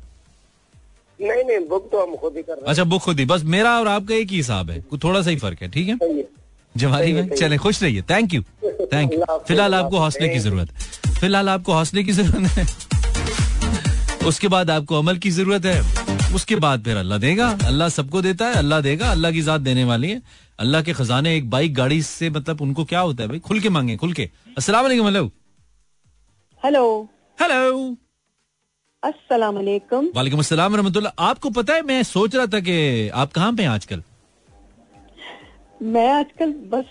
नहीं 1.19 1.43
नहीं 1.43 1.67
बुक 1.67 1.89
तो 1.91 2.01
हम 2.01 2.15
खुद 2.15 2.37
ही 2.37 2.41
कर 2.43 2.53
रहे 2.53 2.61
हैं। 2.61 2.69
अच्छा 2.69 2.83
बुक 2.83 3.01
खुद 3.01 3.19
ही। 3.19 3.25
बस 3.25 3.43
मेरा 3.45 3.77
और 3.79 3.87
आपका 3.87 4.15
एक 4.15 4.29
ही 4.29 4.37
हिसाब 4.37 4.69
है। 4.69 4.81
थोड़ा 5.03 5.21
सा 5.21 5.29
ही 5.29 5.35
फ़र्क 5.35 5.61
है 5.61 5.69
ठीक 5.71 5.87
है। 5.89 5.95
जवानी 6.75 7.13
में 7.13 7.29
चले 7.29 7.57
खुश 7.57 7.81
रहिए। 7.83 8.01
थैंक 8.09 8.33
यू 8.33 8.41
थैंक 8.93 9.13
यू 9.13 9.25
फ़िलहाल 9.47 9.75
आपको 9.75 9.99
हौसले 9.99 10.29
की 10.29 10.39
ज़रूरत 10.39 10.71
है। 10.71 11.13
फ़िलहाल 11.13 11.49
आपको 11.49 11.73
हौसले 11.73 12.03
की 12.03 12.11
ज़रूरत 12.11 12.57
है। 12.57 12.65
उसके 14.27 14.47
बाद 14.47 14.69
आपको 14.69 14.99
अमल 14.99 15.17
की 15.17 15.29
ज़रूरत 15.31 15.65
है। 15.65 16.33
उसके 16.35 16.55
बाद 16.57 16.83
फिर 16.83 16.97
अल्लाह 16.97 17.17
देगा। 17.19 17.47
अल्लाह 17.65 17.89
सबको 17.89 18.21
देता 18.21 18.47
है 18.47 18.55
अल्लाह 18.55 18.81
देगा। 18.81 19.11
अल्लाह 19.11 19.31
की 19.31 19.41
जात 19.41 19.61
देने 19.61 19.83
वाली 19.83 20.09
है। 20.11 20.21
अल्लाह 20.59 20.81
के 20.81 20.93
खजाने 20.93 21.35
एक 21.37 21.49
बाइक 21.49 21.73
गाड़ी 21.75 22.01
से 22.03 22.29
मतलब 22.29 22.61
उनको 22.61 22.83
क्या 22.85 22.99
होता 22.99 23.23
है 23.23 23.29
भाई? 23.29 23.39
खुल 23.39 23.59
के 23.59 23.69
मांगे 23.69 23.95
खुल 23.97 24.13
के। 24.13 24.29
अस्सलाम 24.57 24.83
वालेकुम 24.83 25.07
हेलो 25.07 25.25
हेलो 26.63 26.85
हेलो 27.37 27.97
अस्सलाम 29.03 29.55
वालेकुम। 29.55 30.07
वालेकुम 30.15 30.39
अस्सलाम 30.39 30.75
रहमतुल्लाह। 30.75 31.23
आपको 31.25 31.49
पता 31.51 31.73
है 31.73 31.81
मैं 31.83 32.01
सोच 32.05 32.35
रहा 32.35 32.45
था 32.47 32.59
कि 32.59 33.09
आप 33.09 33.31
कहाँ 33.33 33.53
पे 33.53 33.63
हैं 33.63 33.69
आजकल? 33.69 34.03
मैं 35.81 36.07
आजकल 36.13 36.51
बस 36.71 36.85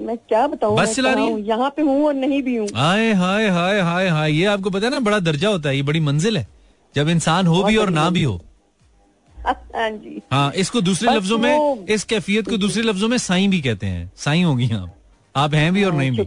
मैं 0.00 0.16
क्या 0.18 0.46
बताऊँ 0.46 0.76
बस 0.76 0.94
चला 0.96 1.12
रही 1.12 1.42
यहाँ 1.42 1.70
पे 1.70 1.82
हूँ 1.82 2.06
और 2.06 2.14
नहीं 2.14 2.42
भी 2.42 2.56
हूँ। 2.56 2.68
हाय 2.74 3.12
हाय 3.12 3.48
हाय 3.48 3.80
हाय 3.80 4.08
हाय। 4.08 4.32
ये 4.32 4.44
आपको 4.44 4.70
पता 4.70 4.86
है 4.86 4.92
ना 4.92 5.00
बड़ा 5.00 5.18
दर्जा 5.18 5.48
होता 5.48 5.68
है 5.68 5.76
ये 5.76 5.82
बड़ी 5.82 6.00
मंजिल 6.00 6.36
है। 6.36 6.46
जब 6.94 7.08
इंसान 7.08 7.46
हो 7.46 7.62
भी 7.64 7.76
और 7.76 7.90
ना 7.90 8.08
भी 8.10 8.22
हो। 8.22 8.40
हाँ 9.36 9.90
जी। 9.90 10.22
हाँ 10.32 10.52
इसको 10.52 10.80
दूसरे 10.80 11.14
लफ्जों 11.14 11.38
में 11.38 11.86
इस 11.86 12.04
कैफियत 12.04 12.48
को 12.48 12.56
दूसरे 12.56 12.82
लफ्जों 12.82 13.08
में 13.08 13.16
साई 13.18 13.48
भी 13.48 13.60
कहते 13.60 13.86
हैं। 13.86 14.10
साई 14.16 14.42
होगी 14.42 14.70
आप। 14.72 14.94
आप 15.36 15.54
हैं 15.54 15.72
भी 15.72 15.84
और 15.84 15.92
नहीं 15.92 16.10
भी। 16.10 16.24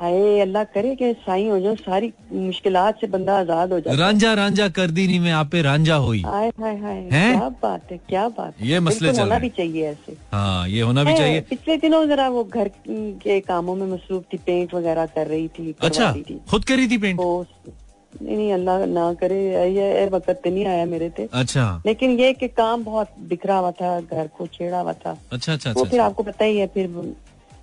हाय 0.00 0.40
अल्लाह 0.40 0.64
करे 0.74 0.94
कि 0.96 1.12
साई 1.22 1.46
हो 1.48 1.58
जाओ 1.60 1.74
सारी 1.76 2.12
मुश्किल 2.32 2.76
से 3.00 3.06
बंदा 3.06 3.38
आज़ाद 3.38 3.72
हो 3.72 3.80
जाए। 3.80 3.96
रांझा 3.96 4.32
रांझा 4.34 4.68
कर 4.78 4.90
दी 4.90 5.06
नहीं 5.06 5.18
मैं 5.20 5.32
आप 5.32 5.50
पे 5.52 5.62
रांझा 5.62 5.96
हुई। 6.04 6.22
हाय 6.26 6.48
हाय 6.60 6.76
हाय 6.76 7.02
क्या 7.10 7.48
बात 7.62 7.92
है 7.92 7.98
क्या 8.08 8.28
बात 8.30 8.54
है। 8.60 8.68
ये 8.68 8.80
मसले 8.80 9.12
चल 9.12 9.20
होना 9.20 9.38
भी 9.38 9.48
चाहिए 9.58 9.86
ऐसे। 9.88 10.16
हाँ 10.32 10.68
ये 10.68 10.80
होना 10.80 11.04
भी 11.04 11.14
चाहिए। 11.16 11.40
पिछले 11.50 11.76
दिनों 11.76 12.04
जरा 12.08 12.28
वो 12.28 12.44
घर 12.44 12.70
के 12.86 13.38
कामों 13.42 13.74
में 13.76 13.86
मसरूफ 13.86 14.24
थी 14.32 14.38
पेंट 14.46 14.74
वगैरह 14.74 15.06
कर 15.14 15.26
रही 15.26 15.48
थी 15.58 15.74
अच्छा 15.80 16.12
खुद 16.50 16.64
करी 16.64 16.88
थी 16.88 16.98
पेंट? 16.98 17.20
नहीं 17.20 18.36
नहीं 18.36 18.52
अल्लाह 18.52 18.84
ना 18.86 19.12
करे 19.14 19.38
ये 19.72 20.06
वक्त 20.12 20.46
नहीं 20.46 20.64
आया 20.66 20.84
मेरे 20.86 21.10
थे 21.18 21.28
अच्छा। 21.32 21.82
लेकिन 21.86 22.18
ये 22.20 22.32
कि 22.34 22.48
काम 22.50 22.84
बहुत 22.84 23.08
बिखरा 23.28 23.56
हुआ 23.58 23.70
था 23.72 24.00
घर 24.00 24.26
को 24.38 24.46
छेड़ा 24.54 24.80
हुआ 24.80 24.92
था। 25.04 25.16
अच्छा 25.32 25.52
अच्छा 25.52 25.72
तो 25.72 25.84
फिर 25.84 26.00
आपको 26.00 26.22
पता 26.22 26.44
ही 26.44 26.58
है 26.58 26.66
फिर 26.74 26.88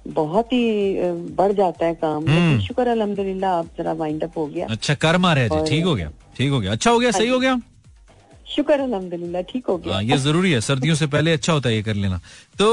बहुत 0.07 0.53
ही 0.53 0.63
बढ़ 1.37 1.51
जाता 1.53 1.85
है 1.85 1.93
काम। 1.95 2.27
हम्म। 2.27 2.59
शुक्र 2.61 2.87
अलहमदुल्ला 2.87 3.49
आप 3.53 3.67
जरा 3.77 3.93
वाइंड 3.93 4.23
अप 4.23 4.37
हो 4.37 4.45
गया। 4.47 4.67
अच्छा 4.69 4.93
कर 4.95 5.17
मारे 5.17 5.47
ठीक 5.49 5.85
हो 5.85 5.95
गया 5.95 6.11
ठीक 6.37 6.51
हो 6.51 6.59
गया। 6.59 6.71
अच्छा 6.71 6.91
हो 6.91 6.99
गया 6.99 7.11
सही 7.11 7.29
हो 7.29 7.39
गया? 7.39 7.59
शुक्र 8.47 8.79
अलहमदुल्ला 8.79 9.41
ठीक 9.43 9.65
हो 9.67 9.77
गया। 9.77 9.93
हाँ, 9.93 10.03
ये 10.03 10.17
ज़रूरी 10.17 10.51
है 10.51 10.61
सर्दियों 10.61 10.95
से 10.95 11.07
पहले 11.07 11.33
अच्छा 11.33 11.53
होता 11.53 11.69
है 11.69 11.75
ये 11.75 11.81
कर 11.83 11.95
लेना। 11.95 12.19
तो 12.59 12.67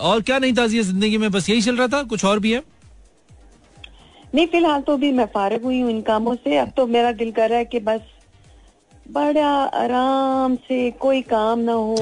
और 0.00 0.20
क्या 0.22 0.38
नहीं 0.38 0.52
ताजी 0.54 0.76
है 0.76 0.82
ज़िंदगी 0.82 1.18
में? 1.18 1.30
बस 1.30 1.50
यही 1.50 1.62
चल 1.62 1.76
रहा 1.76 1.88
था 1.88 2.02
कुछ 2.04 2.24
और 2.24 2.38
भी 2.38 2.52
है? 2.52 2.62
नहीं 4.34 4.46
फ़िलहाल 4.46 4.80
तो 4.82 4.96
भी 4.96 5.10
मैं 5.12 5.26
फारग 5.34 5.64
हुई 5.64 5.80
हूँ 5.80 5.90
इन 5.90 6.00
कामों 6.02 6.34
से। 6.34 6.56
अब 6.58 6.72
तो 6.76 6.86
मेरा 6.86 7.12
दिल 7.14 7.30
कर 7.32 7.48
रहा 7.50 7.58
है 7.58 7.64
कि 7.64 7.80
बस 7.80 8.00
बड़ा 9.12 9.48
आराम 9.74 10.54
से 10.56 10.90
कोई 10.90 11.20
काम 11.22 11.58
ना 11.58 11.72
हो 11.72 11.96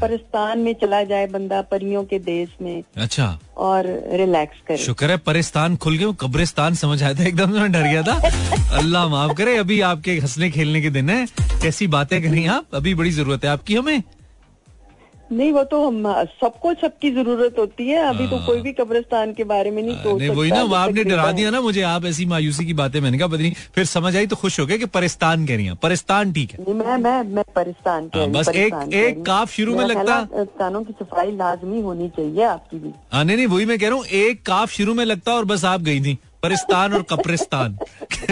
परिस्तान 0.00 0.58
में 0.58 0.72
चला 0.74 1.02
जाए 1.04 1.26
बंदा 1.26 1.62
परियों 1.62 2.04
के 2.04 2.18
देश 2.18 2.48
में। 2.62 2.82
अच्छा। 2.96 3.38
और 3.56 3.86
रिलैक्स 4.12 4.60
करे। 4.68 4.76
शुक्र 4.76 5.10
है 5.10 5.16
परिस्तान 5.16 5.76
खुल 5.76 5.96
गए 5.96 6.12
कब्रिस्तान 6.20 6.74
समझ 6.74 7.02
आया 7.02 7.14
था 7.14 7.24
एकदम 7.24 7.50
मैं 7.50 7.72
डर 7.72 7.82
गया 7.82 8.02
था। 8.02 8.20
अल्लाह 8.78 9.08
माफ़ 9.08 9.32
करे 9.32 9.56
अभी 9.56 9.80
आपके 9.80 10.12
हंसने 10.12 10.50
खेलने 10.50 10.80
के 10.80 10.90
दिन 10.90 11.10
है। 11.10 11.26
कैसी 11.62 11.86
बातें 11.86 12.22
करी 12.22 12.46
आप? 12.46 12.66
अभी 12.74 12.94
बड़ी 12.94 13.10
ज़रूरत 13.10 13.44
है 13.44 13.50
आपकी 13.50 13.74
हमें। 13.74 14.02
नहीं 15.30 15.52
वो 15.52 15.62
तो 15.64 15.86
हम 15.86 16.02
सबको 16.40 16.72
सबकी 16.74 17.10
ज़रूरत 17.12 17.58
होती 17.58 17.86
है। 17.88 17.98
अभी 18.04 18.26
तो 18.28 18.38
कोई 18.46 18.60
भी 18.60 18.72
कब्रिस्तान 18.74 19.32
के 19.34 19.44
बारे 19.44 19.70
में 19.70 19.82
नहीं 19.82 19.96
सोच 19.96 20.20
नहीं 20.20 20.30
वही 20.30 20.50
ना 20.50 20.60
आपने 20.76 21.04
डरा 21.04 21.30
दिया 21.32 21.50
ना 21.50 21.60
मुझे 21.60 21.82
आप 21.84 22.04
ऐसी 22.04 22.26
मायूसी 22.26 22.64
की 22.66 22.74
बातें 22.74 23.00
मैंने 23.00 23.18
कहा 23.18 23.28
पता 23.28 23.42
नहीं 23.42 23.52
फिर 23.74 23.84
समझ 23.86 24.16
आई 24.16 24.26
तो 24.26 24.36
खुश 24.36 24.58
हो 24.60 24.66
गए 24.66 24.78
कि 24.78 24.86
परिस्तान 24.90 25.46
कह 25.46 25.56
रही 25.56 25.66
हैं। 25.66 25.76
परिस्तान 25.82 26.32
ठीक 26.32 26.52
है। 26.52 26.74
मैं 26.74 26.96
मैं 26.98 27.22
मैं 27.26 27.44
परिस्तान 27.56 28.10
हाँ, 28.14 28.26
बस 28.30 28.48
एक 28.48 28.74
एक 28.94 29.24
काफ 29.26 29.50
शुरू 29.50 29.76
में 29.76 29.84
लगता 29.84 30.22
कानों 30.58 30.82
की 30.84 30.92
सफ़ाई 30.94 31.36
लाजमी 31.36 31.80
होनी 31.80 32.08
चाहिए 32.16 32.42
आपकी 32.46 32.78
भी। 32.78 32.92
हाँ 33.12 33.24
नहीं 33.24 33.36
नहीं 33.36 33.46
वही 33.48 33.66
मैं 33.66 33.78
कह 33.78 33.88
रहा 33.88 33.96
हूँ 33.96 34.04
एक 34.22 34.42
काफ 34.46 34.70
शुरू 34.70 34.94
में 34.94 35.04
लगता 35.04 35.34
और 35.34 35.44
बस 35.44 35.64
आप 35.66 35.80
गई 35.82 36.00
थी। 36.00 36.18
परिस्तान 36.42 36.94
और 36.94 37.02
कब्रिस्तान। 37.10 37.78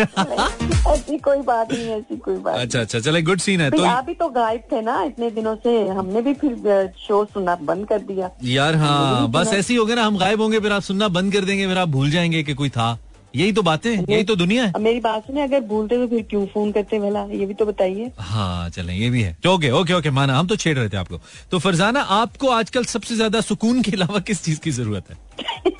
ऐसी 0.89 1.19
कोई 1.19 1.39
बात 1.43 1.73
नहीं 1.73 1.89
ऐसी 1.89 2.17
कोई 2.17 2.37
बात 2.37 2.59
अच्छा 2.59 2.81
अच्छा 2.81 3.01
चले 3.01 3.23
गुड 3.23 3.39
सीन 3.39 3.61
है 3.61 3.71
तो 3.71 3.85
आप 3.85 4.05
भी 4.05 4.15
तो 4.15 4.29
गायब 4.29 4.61
थे 4.73 4.81
ना 4.83 5.03
इतने 5.05 5.31
दिनों 5.31 5.55
से 5.57 5.77
हमने 5.89 6.23
भी 6.23 6.35
फिर 6.35 6.93
शो 7.07 7.25
सुनना 7.25 7.55
बंद 7.63 7.87
कर 7.89 7.99
दिया। 7.99 8.31
यार 8.45 8.77
हाँ 8.77 9.29
बस 9.31 9.53
ऐसे 9.55 9.73
ही 9.73 9.79
हो 9.79 9.85
गया 9.87 9.97
ना 9.97 10.05
हम 10.05 10.19
गायब 10.19 10.41
होंगे 10.41 10.61
फिर 10.61 10.73
आप 10.73 10.83
सुनना 10.83 11.09
बंद 11.19 11.33
कर 11.33 11.45
देंगे 11.45 11.67
फिर 11.67 11.79
आप 11.79 11.89
भूल 11.89 12.11
जाएँगे 12.11 12.43
कि 12.43 12.55
कोई 12.55 12.69
था। 12.69 12.99
यही 13.35 13.53
तो 13.53 13.63
बातें 13.63 13.91
यही 13.91 14.25
तो 14.25 14.35
दुनिया 14.37 14.65
है। 14.65 14.73
मेरी 14.81 15.01
बात 15.01 15.27
सुने 15.27 15.43
अगर 15.43 15.61
भूलते 15.69 15.97
तो 15.97 16.07
फिर 16.07 16.23
क्यों 16.31 16.45
फ़ोन 16.47 16.71
करते 16.73 16.99
भला? 17.01 17.25
ये 17.33 17.47
भी 17.47 17.55
तो 17.55 17.67
बताइए। 17.67 18.11
हाँ 18.19 18.69
चले 18.71 18.93
ये 18.95 19.11
भी 19.11 19.23
है। 19.23 19.37
ओके 19.49 19.71
ओके 19.71 19.95
ओके 19.95 20.11
माना 20.11 20.39
हम 20.39 20.47
तो 20.47 20.57
छेड़ 20.57 20.77
रहे 20.79 20.89
थे 20.89 20.97
आपको। 20.97 21.21
तो 21.51 21.59
फरजाना 21.59 22.01
आपको 22.17 22.49
आजकल 22.51 22.85
सबसे 22.87 23.15
ज़्यादा 23.15 23.41
सुकून 23.43 23.83
के 23.83 23.93
अलावा 23.93 24.19
किस 24.21 24.45
चीज़ 24.45 24.61
की 24.61 24.71
ज़रूरत 24.71 25.11
है? 25.11 25.17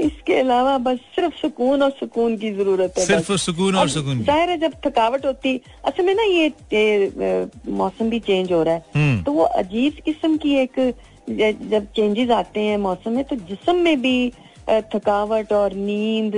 इसके 0.00 0.34
अलावा 0.40 0.76
बस 0.78 0.98
सिर्फ़ 1.16 1.34
सुकून 1.36 1.82
और 1.82 1.90
सुकून 1.90 2.36
की 2.36 2.50
ज़रूरत 2.54 2.94
है 2.98 3.04
सिर्फ़ 3.06 3.32
सुकून 3.36 3.76
और 3.76 3.88
सुकून 3.88 4.22
ज़ाहिर 4.24 4.50
है 4.50 4.58
जब 4.58 4.72
थकावट 4.86 5.24
होती 5.26 5.60
असल 5.86 6.04
में 6.06 6.14
ना 6.14 6.22
ये 6.22 7.50
मौसम 7.68 8.10
भी 8.10 8.18
चेंज 8.20 8.52
हो 8.52 8.62
रहा 8.62 8.74
है। 8.74 8.84
हम्म। 8.96 9.22
तो 9.22 9.32
वो 9.32 9.44
अजीब 9.62 10.00
किस्म 10.04 10.36
की 10.36 10.54
एक 10.58 10.78
जब 11.70 11.86
चेंजेस 11.96 12.30
आते 12.30 12.60
हैं 12.60 12.76
मौसम 12.78 13.12
में 13.12 13.24
तो 13.24 13.36
जिसम 13.48 13.76
में 13.76 14.00
भी 14.02 14.16
थकावट 14.94 15.52
और 15.52 15.74
नींद 15.74 16.34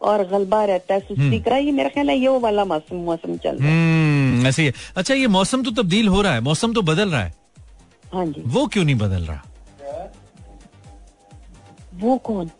और 0.00 0.26
गलबा 0.28 0.64
रहता 0.64 0.94
है 0.94 1.00
सुस्ती 1.00 1.20
हम्म। 1.20 1.38
का 1.40 1.56
ये 1.56 1.72
मेरा 1.72 1.88
ख्याल 1.88 2.10
है 2.10 2.16
ये 2.18 2.28
वो 2.28 2.38
वाला 2.40 2.64
मौसम 2.64 2.96
मौसम 3.04 3.36
चल 3.36 3.56
रहा 3.56 3.68
है। 3.68 3.72
हम्म, 3.72 4.46
ऐसे 4.46 4.62
ही 4.62 4.72
अच्छा 4.96 5.14
ये 5.14 5.26
मौसम 5.26 5.62
तो 5.62 5.70
तब्दील 5.82 6.08
हो 6.08 6.20
रहा 6.22 6.34
है 6.34 6.40
मौसम 6.40 6.72
तो 6.72 6.82
बदल 6.82 7.10
रहा 7.10 7.22
है। 7.22 7.34
हाँ 8.14 8.26
जी। 8.26 8.42
वो 8.46 8.66
क्यों 8.66 8.84
नहीं 8.84 8.96
बदल 8.96 9.24
रहा? 9.24 9.42
वो 11.94 12.16
कौन? 12.18 12.50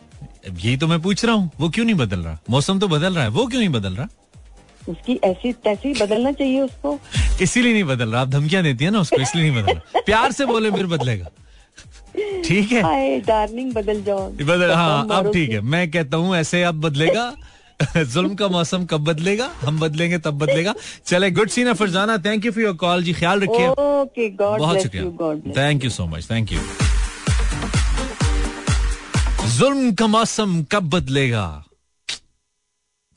यही 0.48 0.76
तो 0.76 0.86
मैं 0.86 1.00
पूछ 1.02 1.24
रहा 1.24 1.34
हूँ 1.34 1.50
वो 1.60 1.68
क्यों 1.68 1.84
नहीं 1.84 1.94
बदल 1.96 2.20
रहा? 2.20 2.38
मौसम 2.50 2.78
तो 2.78 2.88
बदल 2.88 3.14
रहा 3.14 3.24
है 3.24 3.30
वो 3.30 3.46
क्यों 3.46 3.60
नहीं 3.60 3.72
बदल 3.72 3.94
रहा? 3.94 4.08
उसकी 4.88 5.14
ऐसी 5.24 5.52
तैसी 5.64 5.92
बदलना 6.00 6.32
चाहिए 6.32 6.60
उसको। 6.60 6.98
इसीलिए 7.42 7.72
नहीं 7.72 7.84
बदल 7.84 8.08
रहा 8.08 8.20
आप 8.22 8.28
धमकियाँ 8.28 8.62
देती 8.62 8.84
है 8.84 8.90
ना 8.90 9.00
उसको 9.00 9.20
इसलिए 9.20 9.50
नहीं 9.50 9.62
बदल 9.62 9.72
रहा। 9.72 10.00
प्यार 10.06 10.32
से 10.32 10.46
बोले 10.46 10.70
फिर 10.70 10.86
बदलेगा। 10.86 11.30
ठीक 12.44 12.72
है? 12.72 13.20
डार्लिंग 13.20 13.72
बदल 13.74 14.02
जाओ। 14.04 14.28
बदल 14.32 14.70
हाँ 14.72 15.06
अब 15.12 15.32
ठीक 15.32 15.50
है 15.50 15.60
मैं 15.60 15.90
कहता 15.90 16.16
हूँ 16.16 16.36
ऐसे 16.36 16.62
अब 16.62 16.80
बदलेगा। 16.80 17.32
जुल्म 17.96 18.34
का 18.34 18.48
मौसम 18.48 18.84
कब 18.86 19.04
बदलेगा? 19.04 19.50
हम 19.60 19.78
बदलेंगे 19.80 20.18
तब 20.18 20.38
बदलेगा। 20.38 20.74
चले 21.06 21.30
गुड 21.30 21.48
सीन 21.48 21.66
है 21.68 21.74
Farzana 21.74 22.16
thank 22.24 22.44
you 22.46 22.52
for 22.52 22.62
your 22.62 22.74
call 22.76 23.02
जी 23.04 23.12
ख्याल 23.12 23.40
रखिए। 23.40 23.68
बहुत 24.38 24.82
शुक्रिया। 24.82 25.52
Thank 25.56 25.84
you 25.84 25.90
so 25.90 26.06
much 26.06 26.30
thank 26.30 26.52
you 26.52 26.60
जुल्म 29.56 29.92
का 29.94 30.06
मौसम 30.06 30.62
कब 30.72 30.88
बदलेगा? 30.90 31.64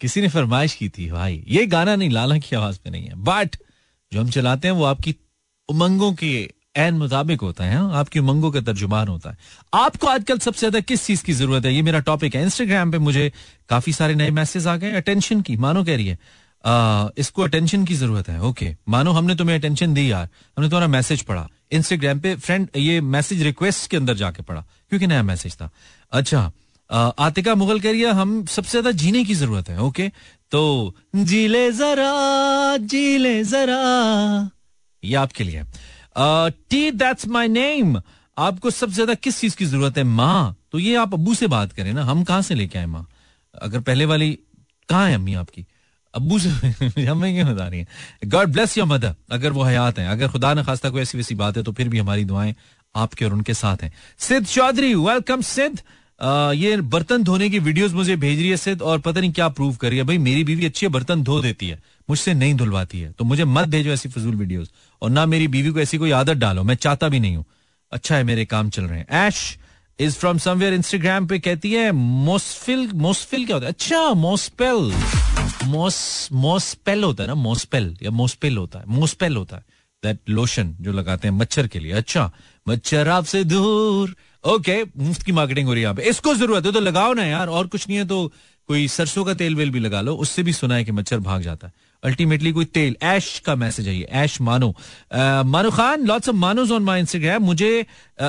किसी 0.01 0.21
ने 0.21 0.27
फरमाइश 0.29 0.73
की 0.75 0.89
थी 0.89 1.09
भाई। 1.11 1.43
ये 1.47 1.65
गाना 1.67 1.95
नहीं 1.95 2.09
लाला 2.09 2.37
की 2.37 2.55
आवाज़ 2.55 2.79
में 2.85 2.91
नहीं 2.91 3.05
है। 3.05 3.13
बट 3.23 3.55
जो 4.11 4.19
हम 4.21 4.29
चलाते 4.29 4.67
हैं 4.67 4.75
वो 4.75 4.83
आपकी 4.85 5.15
उमंगों 5.69 6.11
के 6.13 6.33
एन 6.77 6.93
मुताबिक 6.95 7.41
होता 7.41 7.63
है 7.63 7.75
हाँ? 7.75 7.93
आपकी 7.95 8.19
उमंगों 8.19 8.51
का 8.51 8.61
तर्जुमान 8.61 9.07
होता 9.07 9.29
है। 9.29 9.37
आपको 9.73 10.07
आजकल 10.07 10.39
सबसे 10.39 10.59
ज़्यादा 10.59 10.79
किस 10.81 11.05
चीज़ 11.05 11.23
की 11.23 11.33
ज़रूरत 11.33 11.65
है? 11.65 11.73
ये 11.73 11.81
मेरा 11.81 11.99
टॉपिक 12.01 12.35
है। 12.35 12.43
इंस्टाग्राम 12.43 12.91
पे 12.91 12.97
मुझे 12.99 13.31
काफ़ी 13.69 13.93
सारे 13.93 14.15
नए 14.15 14.29
मैसेज 14.31 14.67
आ 14.67 14.75
गए। 14.77 14.91
अटेंशन 14.97 15.41
की 15.41 15.55
मानो 15.57 15.83
कह 15.83 15.95
रही 15.95 16.07
है। 16.07 16.17
आ, 16.63 17.09
इसको 17.17 17.41
अटेंशन 17.43 17.85
की 17.85 17.95
ज़रूरत 17.95 18.29
है। 18.29 18.39
ओके 18.43 18.75
मानो 18.89 19.11
हमने 19.11 19.35
तुम्हें 19.35 19.57
अटेंशन 19.57 19.93
दी 19.93 20.11
यार। 20.11 20.27
हमने 20.57 20.69
तुम्हारा 20.69 20.87
मैसेज 20.89 21.21
पढ़ा। 21.23 21.47
इंस्टाग्राम 21.71 22.19
पे 22.19 22.35
फ्रेंड 22.37 22.67
ये 22.77 22.99
मैसेज 23.03 23.41
रिक्वेस्ट 23.43 23.89
के 23.91 23.97
अंदर 23.97 24.15
जाके 24.17 24.43
पढ़ा 24.43 24.63
क्योंकि 24.89 25.07
नया 25.07 25.23
मैसेज 25.23 25.55
था। 25.55 25.69
अच्छा 26.11 26.51
आतिका 26.89 27.53
मुगल 27.55 27.79
कह 27.79 27.91
रही 27.91 28.01
है 28.01 28.11
हम 28.13 28.45
सबसे 28.47 28.69
ज़्यादा 28.71 28.91
जीने 28.97 29.23
की 29.25 29.33
ज़रूरत 29.35 29.69
है। 29.69 29.79
ओके 29.81 30.07
तो 30.51 30.95
जीले 31.15 31.71
जरा 31.71 32.77
जीले 32.83 33.43
जरा। 33.45 33.79
ये 35.03 35.15
आपके 35.15 35.43
लिए 35.43 35.63
टी 36.17 36.89
दैट्स 36.91 37.27
माई 37.27 37.47
नेम 37.47 38.01
आपको 38.37 38.69
सबसे 38.69 38.93
ज़्यादा 38.93 39.13
किस 39.15 39.39
चीज़ 39.39 39.55
की 39.57 39.65
ज़रूरत 39.65 39.97
है? 39.97 40.03
माँ। 40.03 40.55
तो 40.71 40.79
ये 40.79 40.95
आप 40.95 41.13
अबू 41.13 41.33
से 41.33 41.47
बात 41.47 41.71
करें 41.71 41.93
ना। 41.93 42.03
हम 42.03 42.23
कहाँ 42.23 42.41
से 42.41 42.55
लेके 42.55 42.79
आए 42.79 42.85
माँ? 42.85 43.07
अगर 43.55 43.79
पहले 43.79 44.05
वाली, 44.05 44.31
कहाँ 44.89 45.07
है 45.09 45.15
अम्मी 45.15 45.33
आपकी? 45.33 45.65
अबू 46.13 46.39
से 46.39 46.49
हमें 47.05 47.33
क्या 47.35 47.45
बता 47.45 47.67
रही 47.67 47.79
है? 47.79 47.87
गॉड 48.25 48.51
ब्लेस 48.53 48.77
योर 48.77 48.87
मदर 48.87 49.15
अगर 49.31 49.51
वो 49.51 49.63
हयात 49.63 49.99
हैं। 49.99 50.07
अगर 50.09 50.27
खुदा 50.27 50.53
न 50.53 50.63
खास्ता 50.63 50.89
कोई 50.89 51.01
ऐसी 51.01 51.17
वैसी 51.17 51.35
बात 51.35 51.57
है 51.57 51.63
तो 51.63 51.71
फिर 51.71 51.89
भी 51.89 51.99
हमारी 51.99 52.25
दुआएँ 52.25 52.53
आपके 52.95 53.25
और 53.25 53.33
उनके 53.33 53.53
साथ 53.53 53.83
हैं। 53.83 53.91
सिद्ध 54.19 54.45
चौधरी 54.47 54.93
वेलकम 54.95 55.41
सिद्ध। 55.43 55.79
ये 56.55 56.75
बर्तन 56.93 57.23
धोने 57.23 57.49
की 57.49 57.59
वीडियोस 57.59 57.93
मुझे 57.93 58.15
भेज 58.15 58.39
रही 58.39 58.49
है 58.49 58.57
सिद्ध, 58.57 58.81
और 58.81 58.99
पता 58.99 59.19
नहीं 59.19 59.31
क्या 59.33 59.47
प्रूव 59.49 59.75
कर 59.75 59.89
रही 59.89 59.97
है। 59.97 60.03
भाई, 60.03 60.17
मेरी 60.17 60.43
बीवी 60.43 60.65
अच्छी 60.65 60.87
बर्तन 60.87 61.23
धो 61.23 61.39
देती 61.41 61.67
है। 61.67 61.79
मुझसे 62.09 62.33
नहीं 62.33 62.53
धुलवाती 62.53 62.99
है। 62.99 63.11
तो 63.11 63.25
मुझे 63.25 63.45
मत 63.45 63.67
भेजो 63.67 63.91
ऐसी 63.91 64.09
फजूल 64.09 64.35
वीडियोस। 64.35 64.71
और 65.01 65.09
ना 65.09 65.25
मेरी 65.25 65.47
बीवी 65.47 65.71
को 65.71 65.79
ऐसी 65.79 65.97
कोई 65.97 66.11
आदत 66.11 66.33
डालो। 66.33 66.63
मैं 66.63 66.75
चाहता 66.75 67.09
भी 67.09 67.19
नहीं 67.19 67.35
हूँ। 67.35 67.45
अच्छा 67.91 68.15
है, 68.15 68.23
मेरे 68.23 68.45
काम 68.45 68.69
चल 68.69 68.83
रहे 68.83 68.99
हैं। 68.99 69.07
Aish 69.09 69.57
is 69.99 70.15
from 70.15 70.37
somewhere 70.37 70.73
Instagram 70.73 71.27
पे 71.27 71.39
कहती 71.39 71.71
है, 71.73 71.91
मोस्फिल 71.91 72.91
मोस्फिल 72.93 73.45
क्या 73.45 73.55
होता 73.55 73.65
है? 73.65 73.71
अच्छा 73.71 74.13
मोस्पेल। 74.13 74.93
मोस, 75.65 76.29
मोस्पेल 76.31 77.03
होता 77.03 77.23
है 77.23 77.27
ना, 77.29 77.35
मोस्पेल। 77.35 77.97
या 78.03 78.11
मोस्पेल 78.11 78.57
होता 78.57 78.79
है। 78.79 78.85
मोस्पेल 78.87 79.35
होता 79.37 79.55
है। 79.55 79.65
दैट 80.03 80.19
लोशन 80.29 80.75
जो 80.81 80.91
लगाते 80.91 81.27
हैं 81.27 81.35
मच्छर 81.35 81.67
के 81.67 81.79
लिए। 81.79 81.91
अच्छा 81.91 82.31
मच्छर 82.67 83.07
आपसे 83.07 83.43
दूर। 83.43 84.15
ओके 84.43 84.83
मुफ़्त 84.83 85.21
की 85.21 85.31
मार्केटिंग 85.31 85.67
हो 85.67 85.73
रही 85.73 85.81
है 85.81 85.83
यहाँ 85.83 85.95
पे। 85.95 86.03
इसको 86.03 86.33
ज़रूरत 86.35 86.65
है 86.65 86.71
तो 86.71 86.79
लगाओ 86.79 87.13
ना 87.13 87.23
यार। 87.23 87.47
और 87.47 87.67
कुछ 87.67 87.87
नहीं 87.87 87.97
है 87.97 88.05
तो 88.05 88.31
कोई 88.67 88.87
सरसों 88.87 89.25
का 89.25 89.33
तेल 89.33 89.55
वेल 89.55 89.69
भी 89.71 89.79
लगा 89.79 90.01
लो। 90.01 90.15
उससे 90.15 90.43
भी 90.43 90.53
सुना 90.53 90.75
है 90.75 90.83
कि 90.83 90.91
मच्छर 90.91 91.19
भाग 91.19 91.41
जाता 91.41 91.67
है। 91.67 91.73
अल्टीमेटली 92.03 92.51
कोई 92.51 92.65
तेल। 92.67 92.95
ऐश 93.03 93.39
का 93.39 93.55
मैसेज 93.55 93.87
है 93.87 93.95
ये। 93.95 94.03
ऐश 94.03 94.39
मानो। 94.41 94.69
मानो 95.45 95.71
खान 95.71 96.05
लॉट्स 96.07 96.29
ऑफ़ 96.29 96.35
मानोज 96.35 96.71
ऑन 96.71 96.83
माई 96.83 96.99
इंस्टाग्राम 96.99 97.43
मुझे 97.43 97.85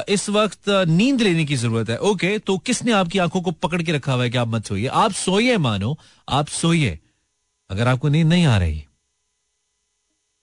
इस 0.09 0.29
वक्त 0.31 0.69
नींद 0.89 1.21
लेने 1.23 1.45
की 1.45 1.57
ज़रूरत 1.57 1.91
है। 1.91 1.99
ओके 2.01 2.39
तो 2.39 2.59
किसने 2.59 2.93
आपकी 2.93 3.19
आँखों 3.19 3.43
को 3.43 3.51
पकड़ 3.53 3.83
के 3.83 3.93
रखा 3.93 4.13
हुआ 4.13 4.25
है 4.25 4.31
कि 4.31 4.39
आप 4.39 4.49
मत 4.49 4.67
सोइए? 4.67 4.87
आप 4.87 5.13
सोइए, 5.13 5.57
मानो। 5.59 5.99
आप 6.29 6.47
सोइए। 6.49 6.99
अगर 7.71 7.89
आपको 7.89 8.09
नींद 8.09 8.27
नहीं 8.27 8.47
आ 8.47 8.59
रही 8.59 8.85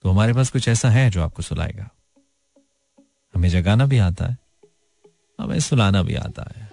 तो 0.04 0.10
हमारे 0.10 0.32
पास 0.32 0.50
कुछ 0.50 0.68
ऐसा 0.68 0.88
है 0.90 1.10
जो 1.10 1.22
आपको 1.22 1.42
सुलाएगा। 1.42 1.88
हमें 3.34 3.48
जगाना 3.48 3.86
भी 3.86 3.98
आता 3.98 4.26
है। 4.26 4.36
हमें 5.38 5.58
सुलाना 5.60 6.02
भी 6.02 6.14
आता 6.14 6.42
है। 6.56 6.70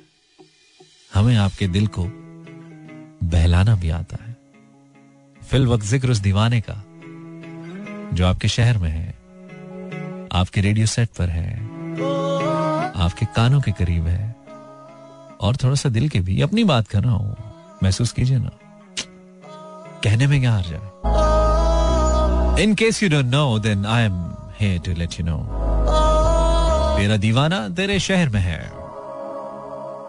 हमें 1.13 1.35
आपके 1.37 1.67
दिल 1.67 1.87
को 1.87 2.05
बहलाना 3.23 3.75
भी 3.75 3.89
आता 3.89 4.17
है। 4.23 4.32
फिल 5.49 5.67
वक्त 5.67 5.83
ज़िक्र 5.85 6.11
उस 6.11 6.19
दीवाने 6.19 6.59
का, 6.61 6.73
जो 8.13 8.25
आपके 8.27 8.47
शहर 8.47 8.77
में 8.77 8.89
है, 8.89 9.07
आपके 10.31 10.61
रेडियो 10.61 10.85
सेट 10.85 11.09
पर 11.17 11.29
है, 11.29 11.53
आपके 12.95 13.25
कानों 13.35 13.61
के 13.61 13.71
करीब 13.71 14.07
है, 14.07 14.35
और 15.41 15.55
थोड़ा 15.63 15.75
सा 15.75 15.89
दिल 15.89 16.09
के 16.09 16.19
भी। 16.19 16.41
अपनी 16.41 16.63
बात 16.63 16.87
कर 16.87 17.03
रहा 17.03 17.13
हूँ, 17.13 17.35
महसूस 17.83 18.11
कीजिए 18.11 18.37
ना। 18.37 18.51
कहने 20.03 20.27
में 20.27 20.39
क्या 20.41 20.51
हार 20.51 20.63
जाए? 20.63 20.81
In 22.63 22.73
case 22.75 23.03
you 23.03 23.09
don't 23.09 23.25
know 23.25 23.59
then 23.59 23.85
I 23.85 24.03
am 24.03 24.15
here 24.59 24.79
to 24.85 24.93
let 24.93 25.19
you 25.19 25.25
know 25.25 25.37
मेरा 26.97 27.17
दीवाना 27.17 27.67
तेरे 27.69 27.99
शहर 27.99 28.29
में 28.29 28.41
है। 28.41 28.82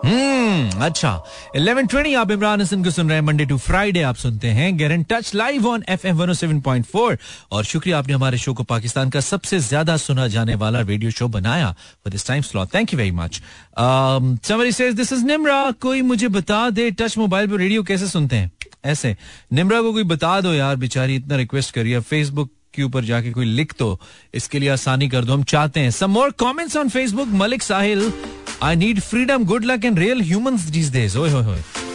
हम्म 0.04 0.84
अच्छा। 0.84 1.10
11:20 1.56 2.14
आप 2.16 2.30
इमरान 2.30 2.60
हसन 2.60 2.82
को 2.84 2.90
सुन 2.90 3.08
रहे 3.08 3.18
हैं 3.18 3.24
मंडे 3.24 3.44
टू 3.44 3.56
फ्राइडे 3.58 4.02
आप 4.02 4.16
सुनते 4.16 4.48
हैं 4.48 5.02
टच 5.02 5.34
लाइव 5.34 5.66
ऑन 5.68 5.84
एफएम 5.88 6.18
107.4 6.18 7.16
और 7.52 7.64
शुक्रिया 7.64 7.98
आपने 7.98 8.14
हमारे 8.14 8.38
शो 8.38 8.54
को 8.54 8.62
पाकिस्तान 8.64 9.10
का 9.10 9.20
सबसे 9.20 9.58
ज़्यादा 9.60 9.96
सुना 9.96 10.26
जाने 10.28 10.54
वाला 10.54 10.80
रेडियो 10.82 11.10
शो 11.10 11.28
बनाया 11.28 11.70
for 11.70 12.10
this 12.12 12.26
time 12.26 12.42
slot 12.42 12.74
thank 12.74 12.92
you 12.92 12.98
very 12.98 13.10
much 13.12 13.40
Samri 14.48 14.72
says 14.72 14.94
this 14.94 15.12
is 15.12 15.24
Nimra 15.26 15.70
कोई 15.80 16.02
मुझे 16.02 16.28
बता 16.30 16.68
दे 16.70 16.90
टच 16.90 17.18
मोबाइल 17.18 17.50
पर 17.50 17.58
रेडियो 17.58 17.82
कैसे 17.82 18.08
सुनते 18.08 18.36
हैं? 18.36 18.50
ऐसे 18.84 19.16
निम्रा 19.52 19.80
को 19.82 19.92
कोई 19.92 20.04
बता 20.04 20.40
दो 20.40 20.52
यार, 20.54 20.76
बेचारी 20.76 21.14
इतना 21.16 21.36
रिक्वेस्ट 21.36 21.74
करिए 21.74 22.00
फेसबुक 22.02 22.50
के 22.74 22.82
ऊपर 22.82 23.04
जाके 23.04 23.30
कोई 23.32 23.44
लिख 23.46 23.74
दो, 23.78 23.98
इसके 24.34 24.58
लिए 24.58 24.68
आसानी 24.70 25.08
कर 25.08 25.24
दो, 25.24 25.32
हम 25.32 25.42
चाहते 25.44 25.80
हैं। 25.80 25.90
Some 25.90 26.10
more 26.10 26.30
comments 26.38 26.76
on 26.76 26.88
Facebook 26.88 27.28
Malik 27.32 27.62
Sahil 27.62 28.12
I 28.64 28.76
need 28.76 29.00
freedom 29.00 29.44
good 29.44 29.64
luck 29.64 29.84
and 29.84 29.98
real 29.98 30.20
humans 30.22 30.60
these 30.72 30.90
days 30.92 31.16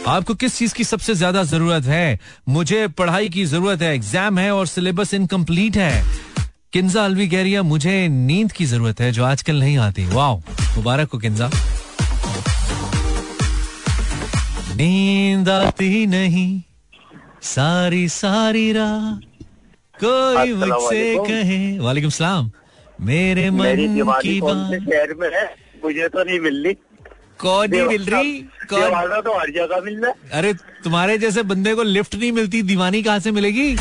आपको 0.08 0.34
किस 0.34 0.56
चीज़ 0.56 0.74
की 0.74 0.84
सबसे 0.84 1.14
ज़्यादा 1.14 1.42
ज़रूरत 1.44 1.84
है? 1.84 2.18
मुझे 2.48 2.86
पढ़ाई 2.98 3.28
की 3.28 3.44
ज़रूरत 3.44 3.82
है 3.82 3.94
एग्ज़ाम 3.94 4.38
है 4.38 4.50
और 4.54 4.66
सिलेबस 4.66 5.14
इनकम्प्लीट 5.14 5.76
है। 5.76 6.04
किन्जा 6.72 7.04
अलवी 7.04 7.28
कह 7.28 7.42
रही 7.42 7.52
है 7.52 7.62
मुझे 7.62 7.96
नींद 8.08 8.52
की 8.52 8.64
ज़रूरत 8.66 9.00
है 9.00 9.10
जो 9.12 9.24
आजकल 9.24 9.58
नहीं 9.60 9.76
आती। 9.78 10.04
वाह 10.06 10.34
मुबारक 10.76 11.08
को 11.08 11.18
किन्जा। 11.18 11.50
नींद 14.76 15.48
आती 15.48 16.06
नहीं 16.06 16.60
सारी 17.44 18.08
सारी 18.10 18.72
रात 18.72 19.20
कोई 19.94 20.52
मुझसे 20.54 21.16
कहे। 21.26 21.78
वालेकुम 21.78 22.10
सलाम। 22.10 22.50
मेरे 23.02 23.50
मन 23.50 23.76
की 24.22 24.40
बात। 24.40 24.72
शहर 24.72 25.14
में 25.20 25.28
है? 25.34 25.44
मुझे 25.84 26.08
तो 26.08 26.24
नहीं 26.24 26.40
मिल 26.40 26.64
रही 26.64 26.76
कौन 27.38 27.70
नहीं 27.70 27.82
मिल 27.82 28.04
रही? 28.04 28.32
कौन? 28.40 29.20
तो 29.20 29.38
हर 29.38 29.50
जगह 29.50 29.80
मिल 29.80 30.00
रहा 30.00 30.10
है। 30.10 30.30
अरे 30.32 30.52
तुम्हारे 30.54 31.18
जैसे 31.18 31.42
बंदे 31.42 31.74
को 31.74 31.82
लिफ्ट 31.82 32.14
नहीं 32.14 32.32
मिलती 32.32 32.62
दीवानी 32.62 33.02
कहाँ 33.02 33.18
से 33.18 33.30
मिलेगी? 33.30 33.76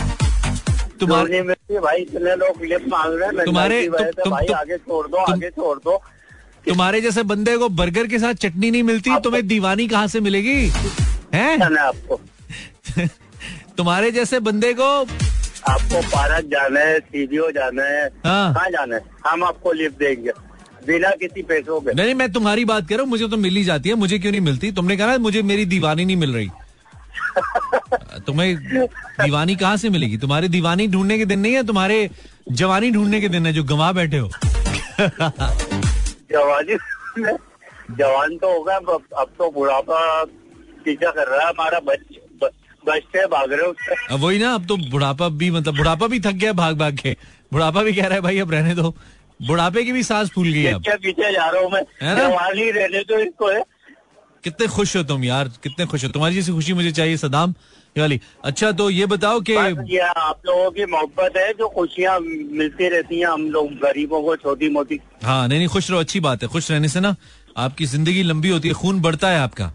तुम्हारे 0.99 1.41
भाई 1.79 1.97
इतने 1.97 2.35
लोग 2.35 2.63
लिफ्ट 2.63 2.88
मांग 2.88 3.13
रहे 3.13 3.29
हैं 3.29 3.45
तुम्हारे 3.45 4.53
आगे 4.53 4.77
छोड़ 4.77 5.07
दो 5.07 5.17
आगे 5.17 5.49
छोड़ 5.49 5.77
दो। 5.79 6.01
तुम्हारे 6.67 7.01
जैसे 7.01 7.23
बंदे 7.23 7.57
को 7.57 7.69
बर्गर 7.69 8.07
के 8.07 8.19
साथ 8.19 8.33
चटनी 8.33 8.71
नहीं 8.71 8.83
मिलती 8.83 9.19
तुम्हें 9.19 9.47
दीवानी 9.47 9.88
कहाँ 9.88 10.07
से 10.07 10.19
मिलेगी? 10.19 10.71
है? 11.33 11.77
आपको। 11.77 12.21
तुम्हारे 13.77 14.12
जैसे 14.12 14.39
बंदे 14.39 14.73
को 14.73 15.01
आपको 15.67 16.01
पार्क 16.01 16.45
जाना 16.45 16.79
है 16.79 16.99
सीडीओ 16.99 17.51
जाना 17.51 17.83
है 17.83 18.07
हाँ। 18.07 18.53
कहाँ 18.53 18.69
जाना 18.69 18.95
है? 18.95 19.01
हम 19.27 19.43
आपको 19.43 19.71
लिफ्ट 19.71 19.97
देंगे। 19.97 20.31
बिना 20.87 21.09
किसी 21.21 21.41
पैसों 21.43 21.79
के। 21.81 21.93
नहीं 21.93 22.13
मैं 22.15 22.31
तुम्हारी 22.31 22.65
बात 22.65 22.87
कर 22.89 22.95
रहा 22.95 23.01
हूँ 23.03 23.09
मुझे 23.09 23.27
तो 23.27 23.37
मिल 23.37 23.55
ही 23.55 23.63
जाती 23.63 23.89
है 23.89 23.95
मुझे 23.95 24.19
क्यों 24.19 24.31
नहीं 24.31 24.41
मिलती? 24.41 24.71
तुमने 24.71 24.97
कहा 24.97 25.17
मुझे 25.19 25.41
मेरी 25.41 25.65
दीवानी 25.65 26.05
नहीं 26.05 26.17
मिल 26.17 26.33
रही। 26.35 26.49
तुम्हें 28.27 28.55
दीवानी 28.57 29.55
कहाँ 29.55 29.77
से 29.77 29.89
मिलेगी? 29.89 30.17
तुम्हारी 30.17 30.47
दीवानी 30.47 30.87
ढूँढने 30.87 31.17
के 31.17 31.25
दिन 31.25 31.39
नहीं 31.39 31.53
है 31.53 31.63
तुम्हारे 31.65 32.09
जवानी 32.51 32.91
ढूँढने 32.91 33.21
के 33.21 33.29
दिन 33.29 33.45
है 33.45 33.53
जो 33.53 33.63
गवा 33.63 33.91
बैठे 33.91 34.17
हो। 34.17 34.29
जवानी 36.31 36.75
जवान 37.97 38.37
तो 38.37 38.53
होगा 38.53 38.75
अब 38.75 39.29
तो 39.37 39.51
बुढ़ापा 39.51 40.23
पीछा 40.85 41.11
कर 41.11 41.27
रहा 41.27 41.41
है 41.41 41.49
हमारा 41.49 41.79
बच्चे 41.85 42.47
बचते 42.87 43.25
भाग 43.27 43.51
रहे 43.53 43.67
उससे। 43.67 44.15
वही 44.15 44.39
ना 44.39 44.53
अब 44.53 44.65
तो 44.67 44.77
बुढ़ापा 44.89 45.27
भी 45.29 45.49
मतलब 45.51 45.75
बुढ़ापा 45.77 46.07
भी 46.07 46.19
थक 46.19 46.35
गया 46.43 46.53
भाग 46.53 46.77
भाग 46.77 46.97
के। 46.97 47.15
बुढ़ापा 47.53 47.83
भी 47.83 47.93
कह 47.93 48.05
रहा 48.05 48.15
है 48.15 48.21
भाई 48.21 48.39
अब 48.39 48.51
रहने 48.51 48.75
दो। 48.75 48.93
बुढ़ापे 49.39 49.84
की 49.84 49.91
भी 49.91 50.04
सांस 50.04 50.30
फूल 50.30 50.47
गई 50.47 50.65
अब। 50.65 50.84
पीछे 51.04 51.32
जा 51.32 51.49
रहा 51.49 51.62
हूँ 51.62 51.71
मैं। 51.71 51.82
रहने 52.71 53.04
तो 53.04 53.19
इसको 53.19 53.52
है। 53.52 53.63
कितने 54.43 54.67
खुश 54.67 54.95
हो 54.97 55.04
तुम 55.04 55.23
यार 55.23 55.47
कितने 55.63 55.86
खुश 55.86 56.04
हो। 56.04 56.10
तुम्हारी 56.10 56.36
जैसी 56.36 56.52
खुशी 56.52 56.73
मुझे 56.73 56.91
चाहिए 56.91 57.17
सदाम। 57.17 57.54
वाली 57.97 58.19
अच्छा 58.43 58.71
तो 58.71 58.89
ये 58.89 59.06
बताओ 59.06 59.39
कि 59.41 59.56
आप 59.56 60.41
लोगों 60.45 60.69
की 60.71 60.86
मोहब्बत 60.86 61.38
है 61.38 61.52
जो 61.54 61.67
खुशियाँ 61.67 62.19
मिलती 62.19 62.89
रहती 62.89 63.19
हैं 63.19 63.28
हम 63.28 63.49
लोग 63.52 63.71
गरीबों 63.80 64.21
को 64.23 64.36
छोटी 64.36 64.69
मोटी 64.69 64.99
हाँ 65.23 65.47
नहीं 65.47 65.60
नहीं 65.60 65.67
खुश 65.67 65.89
रहो 65.91 65.99
अच्छी 65.99 66.19
बात 66.19 66.43
है 66.43 66.49
खुश 66.49 66.69
रहने 66.71 66.88
से 66.88 66.99
ना 66.99 67.15
आपकी 67.58 67.86
ज़िंदगी 67.86 68.23
लंबी 68.23 68.49
होती 68.49 68.67
है 68.67 68.73
खून 68.73 69.02
बढ़ता 69.02 69.30
है 69.30 69.39
आपका। 69.39 69.67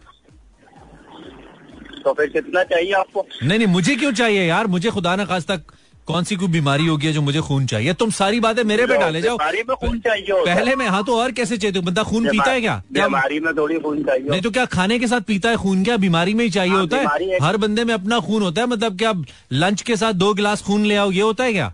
तो 2.05 2.13
फिर 2.13 2.27
कितना 2.27 2.63
चाहिए 2.65 2.93
आपको? 2.93 3.27
नहीं 3.43 3.59
नहीं 3.59 3.69
मुझे 3.69 3.97
क्यों 3.97 4.13
चाहिए 4.13 4.45
यार? 4.45 4.67
मुझे 4.67 4.91
खुदा 4.91 5.17
ना 5.17 5.25
खास 5.25 5.47
तक 5.47 5.63
कौन 6.07 6.25
सी 6.25 6.37
कोई 6.37 6.49
बीमारी 6.49 6.87
होगी 6.87 7.13
जो 7.13 7.21
मुझे 7.23 7.41
खून 7.41 7.67
चाहिए? 7.67 7.93
तुम 7.95 8.11
सारी 8.11 8.41
बातें 8.41 8.63
मेरे 8.65 8.87
पे 8.87 8.97
डाले 8.99 9.21
जाओ। 9.23 9.37
में 9.39 9.77
खून 9.77 9.99
चाहिए 10.01 10.45
पहले 10.45 10.75
में 10.77 10.87
हाँ 10.87 11.03
तो 11.05 11.19
और 11.21 11.33
कैसे 11.33 11.57
चाहिए 11.57 11.81
बंदा 11.81 12.03
खून 12.03 12.29
पीता 12.31 12.51
है 12.51 12.61
क्या? 12.61 12.83
बीमारी 12.93 13.41
में 13.41 13.53
थोड़ी 13.57 13.79
खून 13.79 14.03
चाहिए 14.05 14.29
नहीं 14.31 14.41
तो 14.43 14.51
क्या 14.51 14.65
खाने 14.75 14.99
के 14.99 15.07
साथ 15.07 15.21
पीता 15.21 15.51
है 15.51 15.57
खून? 15.57 15.85
क्या 15.85 15.97
बीमारी 15.97 16.35
में 16.35 16.45
ही 16.45 16.51
चाहिए 16.51 16.73
हाँ, 16.73 16.81
होता 16.81 16.97
है? 16.97 17.39
हर 17.43 17.57
बंदे 17.57 17.85
में 17.85 17.95
अपना 17.95 18.19
खून 18.21 18.43
होता 18.43 18.61
है। 18.61 18.67
मतलब 18.67 18.99
क्या 18.99 19.13
लंच 19.53 19.83
के 19.83 19.97
साथ 19.97 20.13
दो 20.13 20.33
गिलास 20.35 20.63
खून 20.63 20.85
ले 20.85 20.97
आओ? 20.97 21.11
ये 21.11 21.23
होता 21.23 21.45
है 21.45 21.53
क्या? 21.53 21.73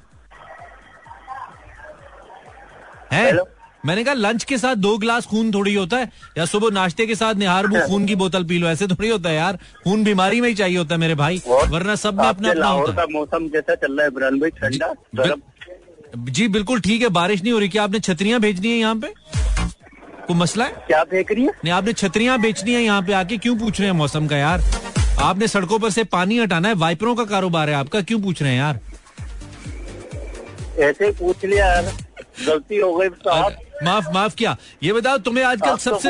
है? 3.12 3.32
मैंने 3.86 4.02
कहा 4.04 4.14
लंच 4.14 4.44
के 4.44 4.56
साथ 4.58 4.76
दो 4.76 4.96
ग्लास 4.98 5.26
खून 5.26 5.50
थोड़ी 5.54 5.74
होता 5.74 5.96
है 5.96 6.10
या 6.38 6.44
सुबह 6.46 6.70
नाश्ते 6.74 7.06
के 7.06 7.14
साथ 7.14 7.34
निहारबू 7.42 7.80
खून 7.88 8.06
की 8.06 8.14
बोतल 8.22 8.44
पी 8.44 8.58
लो 8.58 8.68
ऐसे 8.68 8.86
थोड़ी 8.86 9.08
होता 9.08 9.28
है 9.28 9.34
यार। 9.36 9.58
खून 9.84 10.02
बीमारी 10.04 10.40
में 10.40 10.48
ही 10.48 10.54
चाहिए 10.54 10.76
होता 10.78 10.94
है 10.94 11.00
मेरे 11.00 11.14
भाई 11.20 11.40
वरना 11.48 11.94
सब 12.02 12.20
में 12.20 12.26
अपना 12.26 12.50
अपना 12.50 12.66
होता 12.68 12.92
का 12.96 13.06
मौसम 13.12 13.46
कैसा 13.54 13.74
चल 13.74 13.96
रहा 13.96 14.06
है 14.06 14.10
इमरान 14.12 14.38
भाई 14.40 14.50
ठंडा 14.60 15.34
जी 16.32 16.48
बिल्कुल 16.58 16.80
ठीक 16.80 17.02
है 17.02 17.08
बारिश 17.18 17.42
नहीं 17.42 17.52
हो 17.52 17.58
रही 17.58 17.68
क्या 17.68 17.82
आपने 17.84 18.00
छतरियाँ 18.00 18.40
भेजनी 18.40 18.70
है 18.70 18.78
यहाँ 18.78 18.94
पे? 18.96 19.12
कोई 20.26 20.36
मसला 20.36 20.64
है? 20.64 20.70
क्या 20.86 21.02
फेंक 21.10 21.32
रही 21.32 21.44
है? 21.44 21.50
नहीं 21.64 21.72
आपने 21.74 21.92
छतरियाँ 21.92 22.38
बेचनी 22.40 22.72
है 22.74 22.82
यहाँ 22.82 23.02
पे 23.02 23.12
आके 23.12 23.36
क्यों 23.38 23.56
पूछ 23.58 23.80
रहे 23.80 23.88
हैं 23.90 23.96
मौसम 23.96 24.26
का 24.28 24.36
यार? 24.36 24.62
आपने 25.22 25.48
सड़कों 25.48 25.78
पर 25.78 25.90
से 25.90 26.04
पानी 26.14 26.38
हटाना 26.38 26.68
है 26.68 26.74
वाइपरों 26.84 27.14
का 27.16 27.24
कारोबार 27.32 27.68
है 27.70 27.74
आपका 27.76 28.00
क्यों 28.10 28.20
पूछ 28.22 28.42
रहे 28.42 28.52
हैं 28.52 28.58
यार? 28.58 28.80
ऐसे 30.88 31.10
पूछ 31.12 31.44
लिया 31.44 31.66
यार 31.66 31.92
गलती 32.46 32.76
हो 32.80 32.92
गई 32.96 33.08
तो 33.24 33.30
आप 33.30 33.56
माफ़ 33.82 34.10
माफ़ 34.14 34.34
किया। 34.34 34.56
ये 34.82 34.92
बताओ 34.92 35.18
तुम्हें 35.18 35.44
आजकल 35.44 35.70
तो 35.70 35.76
सबसे 35.76 36.08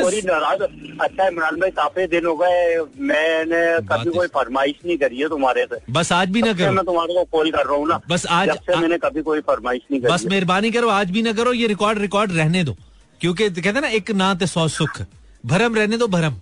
अच्छा 1.01 1.27
इमरान 1.27 1.55
भाई 1.55 1.69
काफ़ी 1.69 2.07
दिन 2.07 2.25
हो 2.25 2.35
गए। 2.35 2.77
मैंने 2.99 3.87
कभी 3.87 4.11
कोई 4.11 4.27
फरमाइश 4.27 4.73
नहीं 4.85 4.97
करी 4.97 5.17
है 5.17 5.29
तुम्हारे 5.29 5.65
से। 5.65 5.93
बस 5.93 6.11
आज 6.11 6.29
भी 6.29 6.41
ना 6.41 6.53
करो। 6.53 6.71
मैं 6.71 6.85
तुम्हारे 6.85 7.13
को 7.13 7.23
कॉल 7.23 7.51
कर 7.51 7.65
रहा 7.65 7.75
हूँ 7.75 7.87
ना। 7.87 8.01
बस 8.09 8.25
आज- 8.25 8.55
से 8.55 8.75
मैंने 8.75 8.97
कभी 8.97 9.21
कोई 9.21 9.39
फरमाइश 9.39 9.81
नहीं 9.91 10.01
बस 10.01 10.07
करी 10.07 10.23
है। 10.23 10.29
मेहरबानी 10.29 10.71
करो 10.71 10.89
आज 10.89 11.11
भी 11.11 11.21
ना 11.21 11.33
करो। 11.33 11.53
ये 11.53 11.67
रिकॉर्ड 11.67 11.99
रिकॉर्ड 11.99 12.31
रहने 12.31 12.63
दो। 12.63 12.75
क्योंकि 13.21 13.49
कहते 13.49 13.69
हैं 13.69 13.81
ना 13.81 13.87
एक 13.87 14.11
नात 14.11 14.43
सौ 14.43 14.67
सुख। 14.67 15.01
भरम 15.45 15.75
रहने 15.75 15.97
दो 15.97 16.07
भरम। 16.07 16.33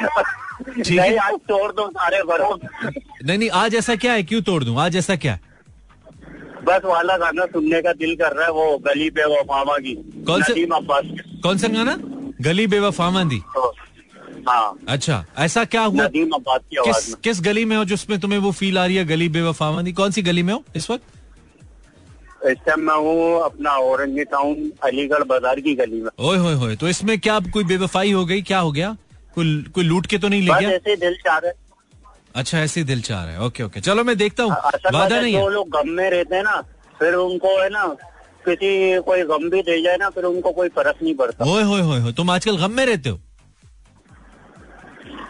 ठीक 0.84 0.90
है। 0.90 1.08
नहीं 1.08 1.18
आज 1.18 1.32
तोड़ 1.32 1.72
दो 1.72 1.88
सारे 1.88 2.22
भरम 2.22 2.58
नहीं 3.24 3.38
नहीं 3.38 3.50
आज 3.50 3.74
ऐसा 3.74 3.96
क्या 3.96 4.12
है? 4.12 4.22
क्यों 4.22 4.42
तोड़ 4.42 4.64
दूँ? 4.64 4.80
आज 4.80 4.96
ऐसा 4.96 5.16
क्या 5.16 5.32
है? 5.32 5.47
बस 6.68 6.84
वाला 6.84 7.16
गाना 7.16 7.46
सुनने 7.46 7.80
का 7.82 7.92
दिल 7.92 8.14
कर 8.16 8.32
रहा 8.32 8.44
है 8.44 8.52
वो 8.52 8.78
गली 8.78 9.10
पे 9.10 9.24
वो 9.24 9.42
मामा 9.50 9.76
की 9.78 9.94
कौन 10.22 10.42
से- 10.42 11.42
कौन 11.42 11.58
सा 11.58 11.68
गाना? 11.68 11.96
गली 12.40 12.66
बेवफा 12.66 13.10
मंदी 13.10 13.38
तो, 13.54 13.74
हाँ। 14.48 14.78
अच्छा 14.88 15.24
ऐसा 15.38 15.64
क्या 15.64 15.82
हुआ? 15.82 16.04
नदीम 16.04 16.30
अब्बास 16.34 16.60
की 16.70 16.76
किस 16.76 17.14
किस 17.14 17.40
गली 17.40 17.64
में 17.64 17.76
हो 17.76 17.84
जिसमें 17.84 18.18
तुम्हें 18.20 18.38
वो 18.38 18.52
फील 18.52 18.78
आ 18.78 18.86
रही 18.86 18.96
है 18.96 19.04
गली 19.04 19.28
बेवफा 19.28 19.70
मंदी 19.72 19.92
कौन 19.92 20.10
सी 20.10 20.22
गली 20.22 20.42
में 20.42 20.52
हो 20.54 20.62
इस 20.76 20.90
वक्त? 20.90 21.04
इस 22.46 22.56
टाइम 22.66 22.80
मैं 22.80 22.94
हूँ 22.94 23.44
अपना 23.44 23.70
औरंगी 23.70 24.24
टाउन 24.24 24.72
अलीगढ़ 24.84 25.22
बाज़ार 25.22 25.60
की 25.60 25.74
गली 25.74 26.00
में। 26.00 26.10
ओए 26.20 26.38
होए 26.38 26.54
होए 26.54 26.76
तो 26.76 26.88
इसमें 26.88 27.18
क्या 27.20 27.38
कोई 27.40 27.64
बेवफाई 27.64 28.12
हो 28.12 28.24
गई? 28.24 28.42
क्या 28.42 28.58
हो 28.58 28.72
गया? 28.72 28.96
कोई 29.34 29.62
कोई 29.74 29.84
लूट 29.84 30.06
के 30.06 30.18
तो 30.18 30.28
नहीं 30.28 30.42
ले 30.42 30.60
गया? 30.60 30.70
ऐसे 30.70 30.96
दिल 30.96 31.14
चाह 31.14 31.38
रहा 31.38 31.48
है। 31.48 31.67
अच्छा 32.38 32.58
ऐसे 32.60 32.84
दिल 32.84 33.00
चाह 33.02 33.24
रहा 33.24 33.32
है। 33.32 33.46
Okay 33.46 33.62
okay. 33.62 33.80
चलो 33.80 34.04
मैं 34.04 34.16
देखता 34.18 34.42
हूँ। 34.42 34.52
वादा 34.52 35.14
है, 35.14 35.22
नहीं 35.22 35.34
है। 35.34 35.48
लोग 35.52 35.68
गम 35.70 35.90
में 35.92 36.08
रहते 36.10 36.36
हैं 36.36 36.42
ना 36.44 36.60
फिर 37.00 37.14
उनको 37.16 37.60
है 37.60 37.68
ना 37.70 37.86
किसी 38.44 39.00
कोई 39.06 39.22
गम 39.30 39.48
भी 39.50 39.62
दे 39.62 39.80
जाए 39.82 39.96
ना 39.96 40.10
फिर 40.10 40.24
उनको 40.24 40.52
कोई 40.52 40.68
फ़र्क 40.76 41.02
नहीं 41.02 41.14
पड़ता। 41.14 41.44
होए 41.44 41.62
होए 41.62 41.80
होए 41.82 42.12
तुम 42.12 42.30
आजकल 42.30 42.56
गम 42.58 42.72
में 42.72 42.84
रहते 42.86 43.08
हो? 43.08 43.18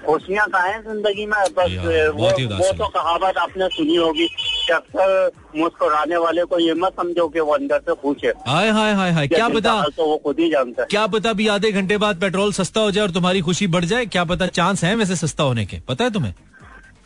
खुशियाँ 0.06 0.46
कहाँ 0.48 0.68
हैं 0.68 0.80
ज़िंदगी 0.82 1.24
में 1.26 1.38
बस 1.56 1.72
वो 2.16 2.28
वो 2.56 2.72
तो 2.72 2.86
कहावत 2.88 3.38
आपने 3.38 3.66
सुनी 3.68 3.96
होगी 3.96 4.26
कि 4.28 4.72
अक्सर 4.72 5.30
मुस्कुराने 5.56 6.16
वाले 6.16 6.44
को 6.44 6.58
ये 6.58 6.74
मत 6.74 6.92
समझो 7.00 7.26
कि 7.28 7.40
वो 7.40 7.54
अंदर 7.54 7.80
से 7.80 7.94
खुश 8.02 8.24
है। 8.24 8.32
हाय 8.46 8.70
हाय 8.70 8.92
हाय 8.94 9.10
हाय। 9.12 9.28
क्या 9.28 9.48
पता 9.48 9.74
तो 9.96 10.06
वो 10.06 10.16
खुद 10.24 10.40
ही 10.40 10.50
जानता 10.50 10.82
है। 10.82 10.88
क्या 10.90 11.06
पता 11.06 11.32
भी 11.32 11.48
आधे 11.48 11.72
घंटे 11.72 11.96
बाद 11.98 12.20
पेट्रोल 12.20 12.52
सस्ता 12.52 12.80
हो 12.80 12.90
जाए 12.90 13.04
और 13.04 13.10
तुम्हारी 13.10 13.40
खुशी 13.40 13.66
बढ़ 13.68 13.84
जाए। 13.84 14.06
क्या 14.06 14.24
पता 14.24 14.46
चांस 14.58 14.84
है 14.84 14.94
वैसे 14.96 15.16
सस्ता 15.16 15.44
होने 15.44 15.66
के। 15.66 15.80
पता 15.88 16.04
है 16.04 16.10
तुम्हें? 16.10 16.34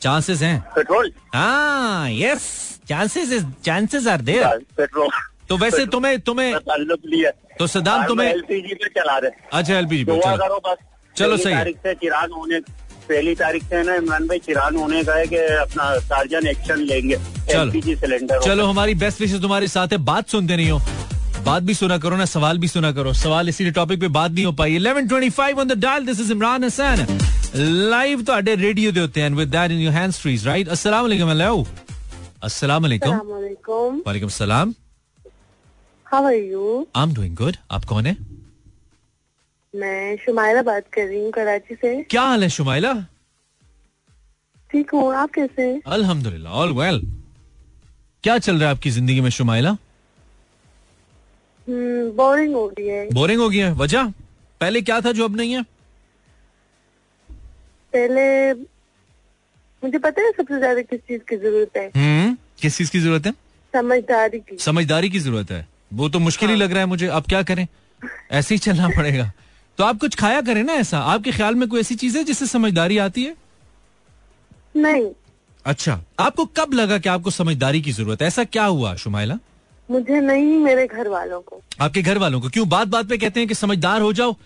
चांसेस 0.03 0.43
हैं। 0.43 0.59
पेट्रोल 0.75 1.13
हाँ 1.35 2.11
yes 2.11 2.45
chances 2.89 3.45
chances 3.65 4.07
are 4.07 4.21
there 4.23 4.59
petrol 4.77 5.09
तो 5.49 5.57
वैसे 5.59 5.87
तुम्हें 5.87 6.19
तुम्हें 6.21 6.55
तो 7.59 7.67
सद्दाम 7.69 8.07
तुम्हें 8.07 8.29
एलपीजी 8.29 8.75
पे 8.75 8.89
चला 8.91 9.17
रहे। 9.19 9.31
अच्छा 9.53 9.79
एलपीजी 9.79 10.05
पे 10.05 10.21
चलो। 10.21 10.75
चलो, 11.17 11.37
सही 11.37 11.53
है। 11.53 11.59
तारीख 11.59 11.77
से 11.77 11.95
चिराग 11.95 12.31
होने 12.33 12.61
पहली 13.09 13.35
तारीख 13.35 13.63
से 13.65 13.83
ना 13.83 13.95
इमरान 13.95 14.27
भाई 14.29 14.39
चिराग 14.39 14.77
होने 14.77 15.03
का 15.05 15.15
है 15.15 15.27
कि 15.27 15.37
अपना 15.37 15.99
सार्जन 16.01 16.47
एक्शन 16.49 16.79
लेंगे। 16.83 17.17
एलपीजी 17.51 17.97
सिलेंडर 17.97 18.41
चलो 18.43 18.67
हमारी 18.67 18.95
बेस्ट 18.95 19.21
विशेष 19.21 19.41
तुम्हारे 19.43 19.69
साथ 19.69 19.89
है। 19.93 19.99
बात 20.01 20.29
सुनते 20.29 20.57
नहीं 20.57 20.71
हो। 20.71 20.81
बात 21.45 21.63
भी 21.63 21.75
सुना 21.75 21.99
करो 21.99 22.17
ना 22.17 22.25
सवाल 22.27 22.59
भी 22.59 22.69
सुना 22.69 22.93
करो। 22.93 23.13
सवाल 23.15 23.49
इसी 23.49 23.71
टॉपिक 23.71 24.01
पे 24.01 24.09
बात 24.11 24.31
नहीं 24.31 24.45
हो 24.45 24.53
पाई 24.53 24.79
11:25 24.79 25.59
on 25.59 25.69
the 25.69 25.79
dial 25.81 26.07
this 26.07 26.21
is 26.21 26.33
Imran 26.33 26.65
Hasan 26.65 27.07
live 27.55 28.23
तो 28.23 28.33
अड्डे 28.33 28.55
रेडियो 28.55 28.91
दे 28.93 29.01
होते 29.01 29.21
हैं 29.21 29.31
with 29.31 29.49
that 29.49 29.71
in 29.71 29.79
your 29.79 29.93
hands 29.93 30.19
freeze 30.21 30.47
right 30.47 30.69
अस्सलाम 30.69 31.03
वालेकुम 31.03 31.29
हेलो 31.29 31.67
अस्सलाम 32.43 32.83
वालेकुम 32.83 33.11
Assalamualaikum. 33.11 34.07
वालेकुम 34.07 34.29
सलाम 34.29 34.75
How 36.07 36.21
are 36.29 36.39
you? 36.39 36.87
I 36.97 37.03
am 37.03 37.15
doing 37.15 37.37
good 37.37 37.57
आप 37.71 37.85
कौन 37.85 38.07
है? 38.07 38.17
मैं 39.75 40.17
शुमाइला 40.25 40.63
बात 40.63 40.85
कर 40.93 41.07
रही 41.07 41.23
हूँ 41.23 41.31
कराची 41.33 41.75
से। 41.75 42.03
क्या 42.11 42.23
हाल 42.23 42.43
है 42.43 42.49
शुमाइला 42.57 42.93
ठीक 44.71 44.91
हूँ 44.95 45.15
आप 45.15 45.31
कैसे 45.35 45.71
अल्हम्दुलिल्लाह 45.97 46.53
ऑल 46.63 46.73
वेल 46.79 47.01
क्या 48.25 48.39
चल 48.39 48.57
रहा 48.57 48.69
है 48.69 48.75
आपकी 48.75 48.91
ज़िंदगी 48.91 49.21
में 49.21 49.31
शुमाइला 49.31 49.71
हम्म 51.69 52.11
बोरिंग 52.17 52.55
हो 52.55 52.67
गई 52.69 52.87
है। 52.87 53.09
बोरिंग 53.15 53.41
हो 53.41 53.49
गया 53.49 53.67
है। 53.67 53.73
वजह? 53.85 54.13
पहले 54.61 54.83
क्या 54.83 55.01
था 55.01 55.13
जो 55.13 55.25
अब 55.25 55.37
नहीं 55.37 55.53
है? 55.55 55.65
पहले 57.95 58.53
मुझे 59.83 59.99
पता 59.99 60.23
है 60.23 60.31
सबसे 60.33 60.59
ज़्यादा 60.59 60.81
किस 60.83 61.01
चीज़ 61.01 61.21
की 61.29 61.37
ज़रूरत 61.37 61.77
है। 61.77 61.87
हम्म 61.97 62.37
किस 62.61 62.77
चीज़ 62.79 62.91
की 62.91 63.01
ज़रूरत 63.01 63.27
है? 63.27 63.33
समझदारी 63.75 64.39
की। 64.39 64.57
समझदारी 64.59 65.11
की 65.11 65.19
ज़रूरत 65.19 65.51
है। 65.51 65.67
वो 65.93 66.09
तो 66.09 66.19
मुश्किल 66.19 66.49
ही 66.49 66.55
हाँ। 66.55 66.63
लग 66.63 66.71
रहा 66.71 66.81
है 66.81 66.87
मुझे। 66.87 67.07
अब 67.07 67.23
क्या 67.23 67.43
करें? 67.43 67.67
ऐसे 68.31 68.55
ही 68.55 68.59
चलना 68.59 68.89
पड़ेगा। 68.97 69.33
तो 69.79 69.85
आप 69.85 69.99
कुछ 69.99 70.15
खाया 70.15 70.41
करें 70.41 70.63
ना 70.63 70.73
ऐसा? 70.73 70.99
आपके 70.99 71.33
ख्याल 71.33 71.55
में 71.55 71.69
कोई 71.69 71.81
ऐसी 71.81 71.95
चीज़ 71.95 72.19
है 72.19 72.25
जिससे 72.25 72.47
समझदारी 72.47 72.99
आती 72.99 73.25
है? 73.25 73.35
नहीं। 74.77 75.11
अच्छा। 75.67 76.01
आपको 76.21 76.45
कब 76.45 76.73
लगा 76.75 76.99
कि 76.99 77.09
आपको 77.09 77.31
समझदारी 77.31 77.83
की 77.83 77.93
ज़रूरत 77.93 78.23
है? 78.23 78.29
ऐसा 78.29 78.45
क्या 78.45 78.65
हुआ 78.65 78.95
शुमाइला 78.97 79.39
मुझे 79.91 80.21
नहीं 80.21 80.59
मेरे 80.59 80.87
घर 80.87 81.09
वालों 81.09 81.41
को। 81.41 81.63
आपके 81.81 82.03
घर 82.03 82.19
वालों 82.19 82.41
को? 82.41 82.49
क्यों? 82.49 82.69
बात 82.69 82.89
बात 82.89 83.07
पे 83.07 83.19
कहते 83.19 83.41
हैं 83.41 83.49
कि 83.49 83.55
समझदार 83.55 84.01
हो 84.01 84.13
जाओ। 84.13 84.37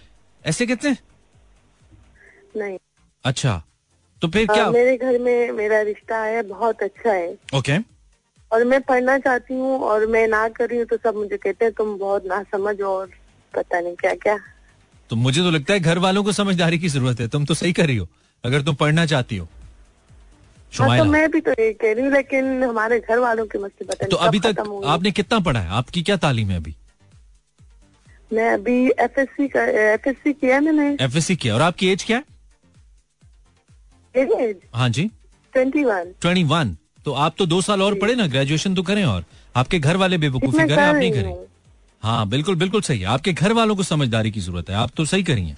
ऐसे 0.45 0.67
कहते 0.67 0.89
हैं? 0.89 0.99
नहीं। 2.57 2.79
अच्छा 3.27 3.63
तो 4.23 4.29
फिर 4.29 4.47
क्या? 4.47 4.69
मेरे 4.71 4.97
घर 4.97 5.19
में 5.19 5.53
मेरा 5.53 5.81
रिश्ता 5.83 6.19
है 6.25 6.43
बहुत 6.49 6.83
अच्छा 6.83 7.13
है। 7.13 7.33
ओके। 7.55 7.79
और 8.51 8.65
मैं 8.65 8.81
पढ़ना 8.83 9.19
चाहती 9.19 9.55
हूँ 9.55 9.79
और 9.85 10.07
मैं 10.07 10.27
ना 10.29 10.49
कर 10.49 10.69
रही 10.69 10.79
हूँ 10.79 10.87
तो 10.87 10.97
सब 10.97 11.17
मुझे 11.17 11.37
कहते 11.37 11.65
हैं 11.65 11.75
तुम 11.79 11.97
बहुत 11.99 12.27
ना 12.27 12.43
समझ 12.53 12.81
और 12.83 13.11
पता 13.55 13.81
नहीं 13.81 13.95
क्या 13.97 14.15
क्या। 14.15 14.37
तो 15.11 15.17
मुझे 15.17 15.41
तो 15.41 15.51
लगता 15.51 15.75
है 15.75 15.81
घर 15.81 15.99
वालों 15.99 16.23
को 16.25 16.33
समझदारी 16.33 16.79
की 16.79 16.89
ज़रूरत 16.89 17.21
है 17.21 17.29
तुम 17.29 17.45
तो 17.47 17.55
सही 17.55 17.73
कर 17.73 17.87
रही 17.87 17.97
हो 17.97 18.09
अगर 18.45 18.63
तुम 18.63 18.75
पढ़ना 18.75 19.07
चाहती 19.07 19.37
हो। 19.37 19.49
हाँ 20.73 20.97
तो 20.99 21.05
मैं 21.05 21.31
भी 21.31 21.41
तो 21.41 21.51
ये 21.61 21.73
कह 21.73 21.93
रही 21.93 22.05
हूँ 22.05 22.13
लेकिन 22.13 22.63
हमारे 22.65 22.99
घर 23.01 23.19
वालों 23.19 23.47
के 23.47 23.59
मसले 23.59 23.87
पता 23.87 24.07
तो 24.07 24.17
अभी 24.19 24.41
तक 24.41 24.59
आपने 24.87 25.11
कितना 25.11 25.39
पढ़ा 25.41 25.61
है? 25.61 25.69
आपकी 25.73 26.03
क्या 26.03 26.17
तालीम 26.25 26.51
है 26.51 26.57
अभी? 26.57 26.75
मैं 28.31 28.49
अभी 28.53 28.79
F 29.01 29.21
S 29.21 29.29
C 29.37 29.45
F 29.45 30.09
S 30.09 30.17
C 30.17 30.33
किया 30.33 30.61
मैंने। 30.61 30.89
एफएससी 31.05 31.37
किया 31.37 31.55
और 31.55 31.63
आपकी 31.63 31.89
एज 31.89 32.05
क्या 32.05 32.17
है? 32.17 32.25
हाँ 34.17 34.89
जी। 34.89 35.11
ट्वेंटी 35.53 35.85
वन 35.85 36.13
ट्वेंटी 36.21 36.43
वन 36.45 36.77
तो 37.05 37.13
आप 37.15 37.35
तो 37.39 37.47
दो 37.47 37.61
साल 37.61 37.83
और 37.83 37.95
पढ़े 37.95 38.15
ना 38.15 38.27
ग्रेजुएशन 38.27 38.75
तो 38.75 38.83
करें 38.83 39.05
और। 39.05 39.25
आपके 39.57 39.79
घर 39.79 39.97
वाले 39.97 40.19
बेवकूफ़ी 40.19 40.67
करें 40.69 40.83
आप 40.83 40.95
नहीं 40.97 41.11
करें। 41.13 41.35
हाँ 42.03 42.29
बिल्कुल 42.29 42.55
बिल्कुल 42.55 42.81
सही 42.81 42.99
है। 43.01 43.07
आपके 43.07 43.33
घर 43.33 43.53
वालों 43.53 43.77
को 43.77 43.83
समझदारी 43.83 44.31
की 44.31 44.41
ज़रूरत 44.41 44.71
है। 44.71 44.77
आप 44.77 44.91
तो 44.97 45.05
सही 45.05 45.23
करी 45.23 45.43
हैं 45.43 45.57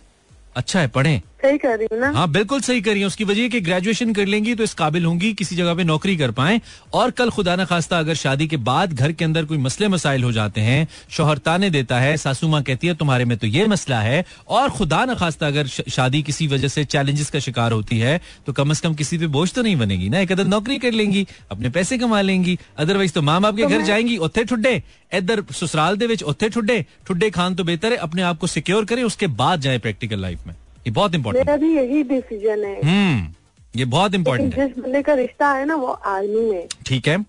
अच्छा 0.56 0.80
है 0.80 0.88
पढ़ें। 0.88 1.20
सही 1.40 1.58
कर 1.58 1.76
रही 1.78 1.86
हूँ 1.92 1.98
ना? 2.00 2.10
हाँ 2.10 2.28
बिल्कुल 2.30 2.60
सही 2.60 2.80
करिए 2.80 3.04
उसकी 3.04 3.24
वजह 3.24 3.42
है 3.42 3.48
कि 3.48 3.60
ग्रेजुएशन 3.60 4.12
कर 4.12 4.26
लेंगी 4.26 4.54
तो 4.54 4.64
इस 4.64 4.72
काबिल 4.74 5.04
होंगी 5.04 5.32
किसी 5.34 5.56
जगह 5.56 5.74
पे 5.74 5.84
नौकरी 5.84 6.16
कर 6.16 6.30
पाए। 6.30 6.60
और 6.92 7.10
कल 7.10 7.30
खुदा 7.30 7.54
न 7.56 7.64
खास्ता 7.64 7.98
अगर 7.98 8.14
शादी 8.14 8.46
के 8.48 8.56
बाद 8.58 8.92
घर 8.92 9.12
के 9.12 9.24
अंदर 9.24 9.44
कोई 9.44 9.58
मसले 9.58 9.88
मसाइल 9.88 10.24
हो 10.24 10.32
जाते 10.32 10.60
हैं 10.60 10.86
शोहर 11.10 11.38
ताने 11.38 11.70
देता 11.70 12.00
है 12.00 12.16
सासू 12.16 12.48
माँ 12.48 12.62
कहती 12.62 12.86
है 12.86 12.94
तुम्हारे 12.94 13.24
में 13.24 13.36
तो 13.38 13.46
ये 13.46 13.66
मसला 13.66 14.00
है। 14.00 14.24
और 14.48 14.70
खुदा 14.70 15.04
न 15.04 15.14
खास्ता 15.14 15.46
अगर 15.46 15.66
शादी 15.66 16.22
किसी 16.22 16.46
वजह 16.46 16.68
से 16.68 16.84
चैलेंजेस 16.86 17.30
का 17.30 17.38
शिकार 17.38 17.72
होती 17.72 17.98
है 17.98 18.20
तो 18.46 18.52
कम 18.52 18.70
अज 18.70 18.80
कम 18.80 18.94
किसी 18.94 19.18
पे 19.18 19.26
बोझ 19.28 19.52
तो 19.52 19.62
नहीं 19.62 19.76
बनेगी 19.76 20.08
ना। 20.08 20.20
एक 20.20 20.32
अदर 20.32 20.46
नौकरी 20.46 20.78
कर 20.78 20.92
लेंगी 20.92 21.26
अपने 21.50 21.70
पैसे 21.70 21.98
कमा 21.98 22.20
लेंगी। 22.20 22.58
अदरवाइज़ 22.78 23.12
तो 23.12 23.22
माँ 23.22 23.40
बाप 23.40 23.56
के 23.56 23.66
घर 23.66 23.82
जाएँगी 23.82 24.16
उत्थे 24.18 24.44
ठुड्डे। 24.44 24.82
इधर 25.14 25.44
ससुराल 25.52 25.98
ठुड्डे। 26.44 26.84
ठुड्डे 27.06 27.30
खान 27.30 27.54
तो 27.54 27.64
बेहतर 27.64 27.92
है 27.92 27.98
अपने 27.98 28.22
आप 28.22 28.38
को 28.38 28.46
सिक्योर 28.46 28.84
करें 28.84 29.02
उसके 29.02 29.26
बाद 29.26 29.60
जाए 29.60 29.78
प्रैक्टिकल 29.78 30.20
लाइफ 30.20 30.46
में। 30.46 30.54
ये 30.88 30.92
बहुत 30.92 31.14
इंपॉर्टेंट 31.14 31.46
मेरा 31.46 31.56
भी 31.56 31.76
यही 31.76 32.02
डिसीज़न 32.02 32.64
है। 32.64 32.82
हम्म 32.82 33.34
ये 33.76 33.84
बहुत 33.84 34.14
है। 34.14 34.22
जिस 34.50 34.78
बंदे 34.78 35.02
का 35.02 35.14
रिश्ता 35.14 35.52
है 35.52 35.64
ना 35.64 35.74
वो 35.74 35.86
आर्मी 35.86 36.50
में। 36.50 36.68
ठीक 36.86 37.08
है। 37.08 37.24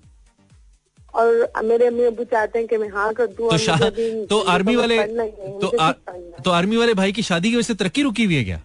और 1.13 1.51
मेरे 1.63 1.87
अम्मी 1.87 2.03
अबू 2.03 2.23
चाहते 2.23 2.59
हैं 2.59 2.67
कि 2.67 2.77
मैं 2.77 2.89
हाँ 2.89 3.13
कर 3.13 3.27
दूँ 3.27 3.49
तो 3.49 3.89
भी- 3.89 4.29
तो 4.29 4.39
आर्मी 4.39 4.75
वाले 4.75 5.03
तो 5.03 5.77
आ, 5.77 5.87
है। 5.87 6.31
तो 6.31 6.51
आर्मी 6.51 6.77
वाले 6.77 6.93
भाई 6.93 7.11
की 7.11 7.21
शादी 7.21 7.49
की 7.49 7.55
वजह 7.55 7.63
से 7.63 7.73
तरक्की 7.73 8.01
रुकी 8.01 8.25
हुई 8.25 8.35
है 8.35 8.43
क्या? 8.43 8.61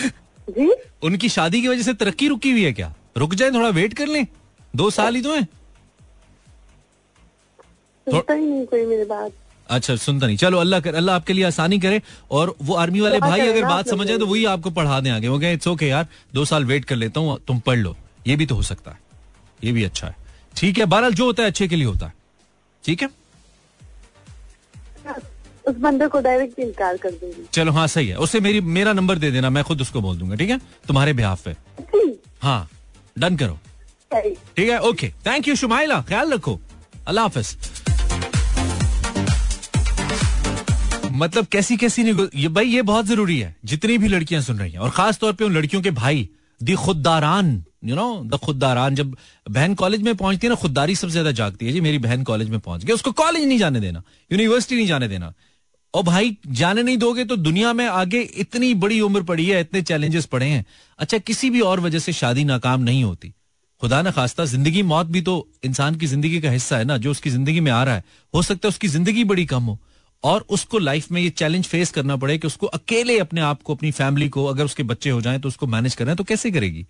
जी? 0.50 0.72
उनकी 1.02 1.28
शादी 1.28 1.62
की 1.62 1.68
वजह 1.68 1.82
से 1.82 1.94
तरक्की 1.94 2.28
रुकी 2.28 2.50
हुई 2.50 2.62
है 2.62 2.72
क्या? 2.72 2.94
रुक 3.16 3.34
जाए 3.34 3.50
थोड़ा 3.50 3.68
वेट 3.68 3.94
कर 3.94 4.06
लें। 4.06 4.26
दो 4.76 4.90
साल 4.90 5.14
ही 5.14 5.22
तो 5.22 5.34
है। 5.34 5.44
सुनता 8.10 8.34
ही 8.34 8.46
नहीं 8.46 8.66
कोई 8.66 8.86
मेरी 8.86 9.04
बात। 9.04 9.32
अच्छा 9.70 9.96
सुनता 9.96 10.26
नहीं। 10.26 10.36
चलो 10.36 10.58
अल्लाह 10.58 10.80
कर 10.80 10.94
अल्लाह 10.94 11.16
आपके 11.16 11.32
लिए 11.32 11.44
आसानी 11.44 11.78
करे 11.80 12.00
और 12.30 12.54
वो 12.62 12.74
आर्मी 12.76 13.00
वाले 13.00 13.18
भाई 13.20 13.40
अगर 13.40 13.64
बात 13.64 13.88
समझे 13.88 14.18
तो 14.18 14.26
वही 14.26 14.44
आपको 14.46 14.70
पढ़ा 14.70 15.00
दें 15.00 15.10
आगे 15.10 15.28
वो 15.28 15.38
कहे 15.38 15.52
इट्स 15.52 15.68
ओके 15.68 15.86
यार। 15.86 16.06
दो 16.34 16.44
साल 16.44 16.64
वेट 16.64 16.84
कर 16.84 16.96
लेता 16.96 17.20
हूँ 17.20 17.38
तुम 17.48 17.60
पढ़ 17.60 17.78
लो। 17.78 17.96
ये 18.26 18.36
भी 18.36 18.46
तो 18.46 18.54
हो 18.54 18.62
सकता 18.62 18.90
है। 18.90 18.98
ये 19.64 19.72
भी 19.72 19.84
अच्छा 19.84 20.06
है। 20.06 20.16
ठीक 20.56 20.78
है 20.78 20.84
बहरहाल 20.86 21.14
जो 21.14 21.24
होता 21.24 21.42
है 21.42 21.48
अच्छे 21.48 21.68
के 21.68 21.76
लिए 21.76 21.86
होता 21.86 22.06
है। 22.06 22.14
ठीक 22.84 23.02
है? 23.02 23.08
उस 25.64 25.76
बंदे 25.76 26.06
को 26.08 26.20
डायरेक्ट 26.20 26.58
इनकार 26.58 26.96
कर 26.96 27.10
दूँगी। 27.12 27.46
चलो 27.52 27.72
हाँ 27.72 27.86
सही 27.86 28.08
है। 28.08 28.16
उसे 28.18 28.40
मेरी 28.40 28.60
मेरा 28.76 28.92
नंबर 28.92 29.18
दे 29.18 29.30
देना 29.30 29.50
मैं 29.50 29.64
खुद 29.64 29.80
उसको 29.80 30.00
बोल 30.00 30.16
दूँगा 30.18 30.36
ठीक 30.36 30.50
है? 30.50 30.58
तुम्हारे 30.86 31.12
बिहाफ 31.12 31.42
पे। 31.44 31.54
हाँ 32.42 32.68
डन 33.18 33.36
करो। 33.36 33.58
ठीक 34.10 34.68
है? 34.68 34.78
ओके 34.80 35.08
थैंक 35.26 35.48
यू 35.48 35.54
शुमाइला 35.56 36.00
ख्याल 36.08 36.32
रखो। 36.32 36.58
अल्लाह 37.06 37.24
हाफिज। 37.24 37.56
मतलब 41.22 41.46
कैसी 41.46 41.76
कैसी 41.76 42.02
ये 42.02 42.48
भाई, 42.48 42.66
ये 42.66 42.82
बहुत 42.84 43.06
ज़रूरी 43.06 43.38
है। 43.38 43.54
जितनी 43.64 43.98
भी 43.98 44.08
लड़कियाँ 44.08 44.42
सुन 44.42 44.58
रही 44.58 44.72
हैं, 44.72 44.78
और 44.78 44.90
खास 44.92 45.18
तौर 45.18 45.32
पे 45.32 45.44
उन 45.44 45.52
लड़कियों 45.54 45.82
के 45.82 45.90
भाई, 45.92 46.28
दी 46.60 46.74
खुददारान 46.76 47.62
यू 47.84 47.94
नो 47.96 48.22
द 48.26 48.36
खुददारान। 48.38 48.94
जब 48.94 49.16
बहन 49.46 49.74
कॉलेज 49.74 50.02
में 50.02 50.14
पहुँचती 50.16 50.46
है 50.46 50.48
ना, 50.48 50.54
खुददारी 50.56 50.94
सबसे 50.96 51.12
ज़्यादा 51.12 51.30
जागती 51.32 51.66
है। 51.66 51.72
जी, 51.72 51.80
मेरी 51.80 51.98
बहन 52.00 52.22
कॉलेज 52.24 52.48
में 52.50 52.58
पहुँच 52.60 52.84
गई, 52.84 52.92
उसको 52.92 53.12
कॉलेज 53.12 53.44
नहीं 53.44 53.58
जाने 53.58 53.80
देना 53.80 54.02
यूनिवर्सिटी 54.30 54.76
नहीं 54.76 54.86
जाने 54.86 55.08
देना। 55.08 55.32
और 55.94 56.02
भाई, 56.02 56.36
जाने 56.48 56.82
नहीं 56.82 56.96
दोगे 56.98 57.24
तो 57.24 57.36
दुनिया 57.38 57.72
में 57.72 57.86
आगे 57.86 58.20
इतनी 58.20 58.72
बड़ी 58.76 59.00
उम्र 59.00 59.22
पड़ी 59.22 59.46
है, 59.46 59.60
इतने 59.60 59.82
चैलेंजेस 59.82 60.26
पड़े 60.26 60.46
हैं। 60.46 60.64
अच्छा 60.98 61.18
किसी 61.20 61.50
भी 61.50 61.60
और 61.62 61.80
वजह 61.80 61.98
से 61.98 62.12
शादी 62.14 62.44
नाकाम 62.44 62.82
नहीं 62.82 63.04
होती। 63.04 63.32
खुदा 63.82 64.00
ना 64.02 64.10
खास्ता, 64.10 64.44
ज़िंदगी 64.44 64.82
मौत 64.84 65.06
भी 65.06 65.20
तो 65.20 65.34
इंसान 65.64 65.94
की 65.94 66.06
ज़िंदगी 66.06 66.40
का 66.40 66.50
हिस्सा 66.50 66.76
है 66.78 66.84
ना, 66.84 66.96
जो 66.96 67.10
उसकी 67.10 67.30
ज़िंदगी 67.30 67.60
में 67.60 67.70
आ 67.72 67.82
रहा 67.84 67.94
है। 67.94 68.04
हो 68.34 68.42
सकता 68.42 68.68
है 68.68 68.70
उसकी 68.70 68.88
ज़िंदगी 68.88 69.24
बड़ी 69.24 69.44
कम 69.46 69.62
हो। 69.64 69.78
और 70.24 70.44
उसको 70.48 70.78
लाइफ 70.78 71.10
में 71.10 71.20
ये 71.22 71.30
चैलेंज 71.30 71.66
फेस 71.66 71.90
करना 71.90 72.16
पड़े 72.16 72.38
कि 72.38 72.46
उसको 72.46 72.66
अकेले 72.66 73.18
अपने 73.18 73.40
आप 73.40 73.62
को, 73.62 73.74
अपनी 73.74 73.90
फैमिली 73.90 74.28
को 74.28 74.44
अगर 74.44 74.64
उसके 74.64 74.82
बच्चे 74.82 75.10
हो 75.10 75.20
जाएँ 75.20 75.40
तो 75.40 75.48
उसको 75.48 75.66
मैनेज 75.66 75.94
करना 75.94 76.10
है 76.10 76.16
तो 76.16 76.24
कैसे 76.24 76.50
करेगी? 76.50 76.86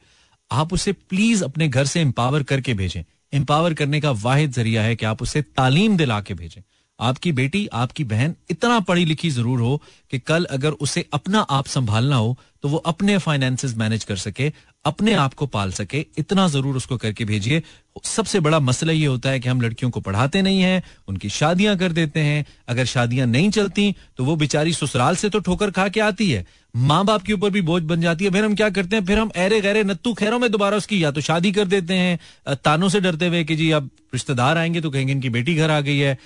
आप 0.51 0.73
उसे 0.73 0.93
प्लीज़ 0.93 1.45
अपने 1.45 1.69
घर 1.69 1.85
से 1.85 2.01
एम्पावर 2.01 2.43
करके 2.43 2.75
भेजें। 2.75 3.03
एम्पावर 3.33 3.75
करने 3.75 4.01
का 4.01 4.11
वाहिद 4.11 4.53
ज़रिया 4.53 4.83
है 4.83 4.97
कि 4.97 5.07
आप 5.07 5.23
उसे 5.23 5.43
तालीम 5.43 5.97
दिला 5.97 6.21
के 6.21 6.35
भेजें। 6.35 6.63
आपकी 7.03 7.33
बेटी, 7.33 7.67
आपकी 7.69 8.05
बहन 8.05 8.35
इतना 8.51 8.79
पढ़ी 8.83 9.05
लिखी 9.05 9.31
ज़रूर 9.31 9.61
हो 9.61 9.81
कि 10.13 10.19
कल 10.21 10.45
अगर 10.51 10.71
उसे 10.81 11.05
अपना 11.13 11.41
आप 11.51 11.67
संभालना 11.69 12.17
हो 12.17 12.37
तो 12.63 12.69
वो 12.69 12.77
अपने 12.79 13.17
फाइनेंसेस 13.19 13.75
मैनेज 13.77 14.05
कर 14.05 14.17
सके, 14.17 14.53
अपने 14.85 15.13
आप 15.15 15.33
को 15.35 15.47
पाल 15.47 15.71
सके। 15.73 16.05
इतना 16.19 16.47
ज़रूर 16.49 16.77
उसको 16.77 16.97
करके 16.97 17.25
भेजिए। 17.25 17.63
सबसे 18.05 18.41
बड़ा 18.41 18.59
मसला 18.61 18.93
ये 18.93 19.07
होता 19.07 19.31
है 19.31 19.41
कि 19.41 19.49
हम 19.49 19.61
लड़कियों 19.61 19.91
को 19.91 20.01
पढ़ाते 20.01 20.43
नहीं 20.43 20.61
हैं, 20.61 20.83
उनकी 21.09 21.29
शादियाँ 21.31 21.77
कर 21.77 21.93
देते 21.93 22.21
हैं। 22.21 22.45
अगर 22.69 22.85
शादियाँ 22.85 23.27
नहीं 23.27 23.51
चलती 23.51 23.95
तो 24.17 24.25
वो 24.25 24.37
बेचारी 24.37 24.73
ससुराल 24.73 25.17
से 25.17 25.29
तो 25.29 25.41
ठोकर 25.41 25.71
खा 25.71 25.89
के 25.89 26.01
आती 26.01 26.31
है। 26.31 26.45
माँ 26.75 27.05
बाप 27.05 27.23
के 27.23 27.33
ऊपर 27.33 27.51
भी 27.51 27.61
बोझ 27.63 27.83
बन 27.85 28.01
जाती 28.01 28.25
है। 28.25 28.31
फिर 28.31 28.45
हम 28.45 28.55
क्या 28.55 28.69
करते 28.71 28.97
हैं? 28.97 29.05
फिर 29.07 29.19
हम 29.19 29.31
अरे 29.37 29.61
गहरे 29.61 29.83
नत्तू 29.85 30.13
खैरों 30.15 30.39
में 30.39 30.51
दोबारा 30.51 30.77
उसकी 30.77 31.03
या 31.05 31.11
तो 31.11 31.21
शादी 31.21 31.53
कर 31.53 31.65
देते 31.67 31.95
हैं। 31.95 32.55
तानों 32.57 32.89
से 32.89 33.01
डरते 33.01 33.27
हुए 33.27 33.43
कि 33.45 33.57
जी, 33.57 33.71
अब 33.71 33.91
रिश्तेदार 34.15 34.59
आएँगे 34.59 34.81
तो 34.81 34.91
कहेंगे 34.91 35.13
इनकी 35.13 35.29
बेटी 35.31 35.55
घर 35.55 35.71
आ 35.71 35.81
गई 35.81 35.99
है। 35.99 36.19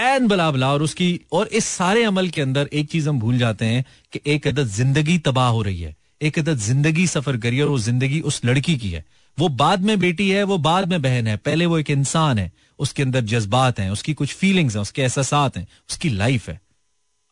एन 0.00 0.26
बला 0.28 0.50
बला, 0.50 0.72
और 0.72 0.82
उसकी, 0.82 1.20
और 1.32 1.46
इस 1.48 1.64
सारे 1.66 2.04
अमल 2.04 2.28
के 2.28 2.40
अंदर 2.40 2.68
एक 2.72 2.90
चीज़ 2.90 3.08
हम 3.08 3.18
भूल 3.20 3.38
जाते 3.38 3.64
हैं 3.64 3.84
कि 4.12 4.20
एक 4.26 4.46
अदद 4.46 4.68
ज़िंदगी 4.68 5.18
तबाह 5.20 5.48
हो 5.50 5.62
रही 5.62 5.80
है। 5.80 5.94
एक 6.22 6.38
अदद 6.38 6.58
ज़िंदगी 6.58 7.06
सफ़र 7.06 7.36
करी 7.36 7.60
और 7.60 7.68
वो 7.68 7.78
ज़िंदगी 7.80 8.20
उस 8.22 8.44
लड़की 8.44 8.76
की 8.76 8.90
है। 8.90 9.04
वो 9.38 9.48
बाद 9.48 9.82
में 9.82 9.98
बेटी 10.00 10.30
है, 10.30 10.42
वो 10.44 10.58
बाद 10.60 10.88
में 10.88 11.00
बहन 11.02 11.26
है। 11.26 11.36
पहले 11.38 11.66
वो 11.66 11.78
एक 11.78 11.90
इंसान 11.90 12.38
है, 12.38 12.50
उसके 12.78 13.02
अंदर 13.02 13.20
जज्बात 13.24 13.78
हैं, 13.80 13.90
उसकी 13.90 14.14
कुछ 14.14 14.34
फीलिंग्स 14.34 14.74
हैं, 14.74 14.82
उसके 14.82 15.02
एहसास 15.02 15.56
हैं, 15.56 15.66
उसकी 15.90 16.08
लाइफ 16.10 16.48
है। 16.48 16.60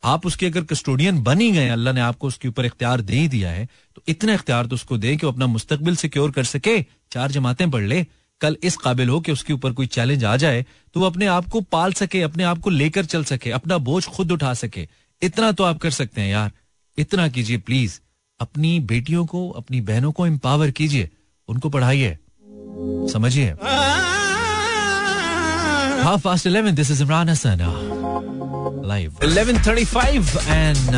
आप 0.02 0.26
उसके 0.26 0.46
अगर 0.46 0.64
कस्टोडियन 0.64 1.22
बन 1.22 1.40
ही 1.40 1.50
गए, 1.52 1.68
अल्लाह 1.68 1.94
ने 1.94 2.00
आपको 2.00 2.26
उसके 2.29 2.48
ऊपर 2.48 2.66
इख्तियार 2.66 3.00
दे 3.00 3.14
ही 3.14 3.29
दिया 3.29 3.50
है 3.50 3.66
तो 3.96 4.02
इतना 4.09 4.35
इख्तियार 4.35 4.66
तो 4.66 4.74
उसको 4.74 4.96
दे 4.98 5.16
कि 5.16 5.26
वो 5.26 5.33
अपना 5.33 5.46
मुस्तकबिल 5.48 5.96
सिक्योर 5.96 6.31
कर 6.31 6.44
सके, 6.46 6.81
चार 7.12 7.31
जमातें 7.31 7.70
पढ़ 7.70 7.83
ले 7.85 8.05
कल 8.40 8.57
इस 8.62 8.77
काबिल 8.77 9.09
हो 9.09 9.20
कि 9.20 9.33
उसके 9.33 9.53
ऊपर 9.53 9.72
कोई 9.72 9.87
चैलेंज 9.87 10.25
आ 10.25 10.37
जाए 10.37 10.64
तो 10.94 11.01
वो 11.01 11.07
अपने 11.07 11.27
आप 11.27 11.49
को 11.49 11.61
पाल 11.61 11.92
सके 11.92 12.22
अपने 12.22 12.44
आप 12.44 12.59
को 12.59 12.70
लेकर 12.70 13.05
चल 13.05 13.25
सके 13.25 13.51
अपना 13.51 13.79
बोझ 13.79 14.07
खुद 14.07 14.33
उठा 14.33 14.55
सके। 14.55 14.88
इतना 15.22 15.53
तो 15.53 15.64
आप 15.64 15.79
कर 15.79 15.90
सकते 15.90 16.20
हैं 16.20 16.29
यार। 16.29 16.51
इतना 16.99 17.29
कीजिए 17.29 17.59
प्लीज़। 17.59 17.99
अपनी 18.40 18.81
बेटियों 18.81 19.25
को 19.27 19.49
अपनी 19.51 19.81
बहनों 19.81 20.12
को 20.12 20.27
एम्पावर 20.27 20.70
कीजिए। 20.70 21.11
उनको 21.49 21.70
पढ़ाइए। 21.70 22.18
समझिए? 23.12 23.51
Half 26.03 26.22
past 26.22 26.46
eleven 26.46 26.75
this 26.75 26.90
is 26.90 27.03
Imran 27.03 27.29
Hasan 27.29 28.83
live 28.87 29.16
eleven 29.22 29.62
thirty 29.66 29.85
five 29.85 30.29
and 30.49 30.94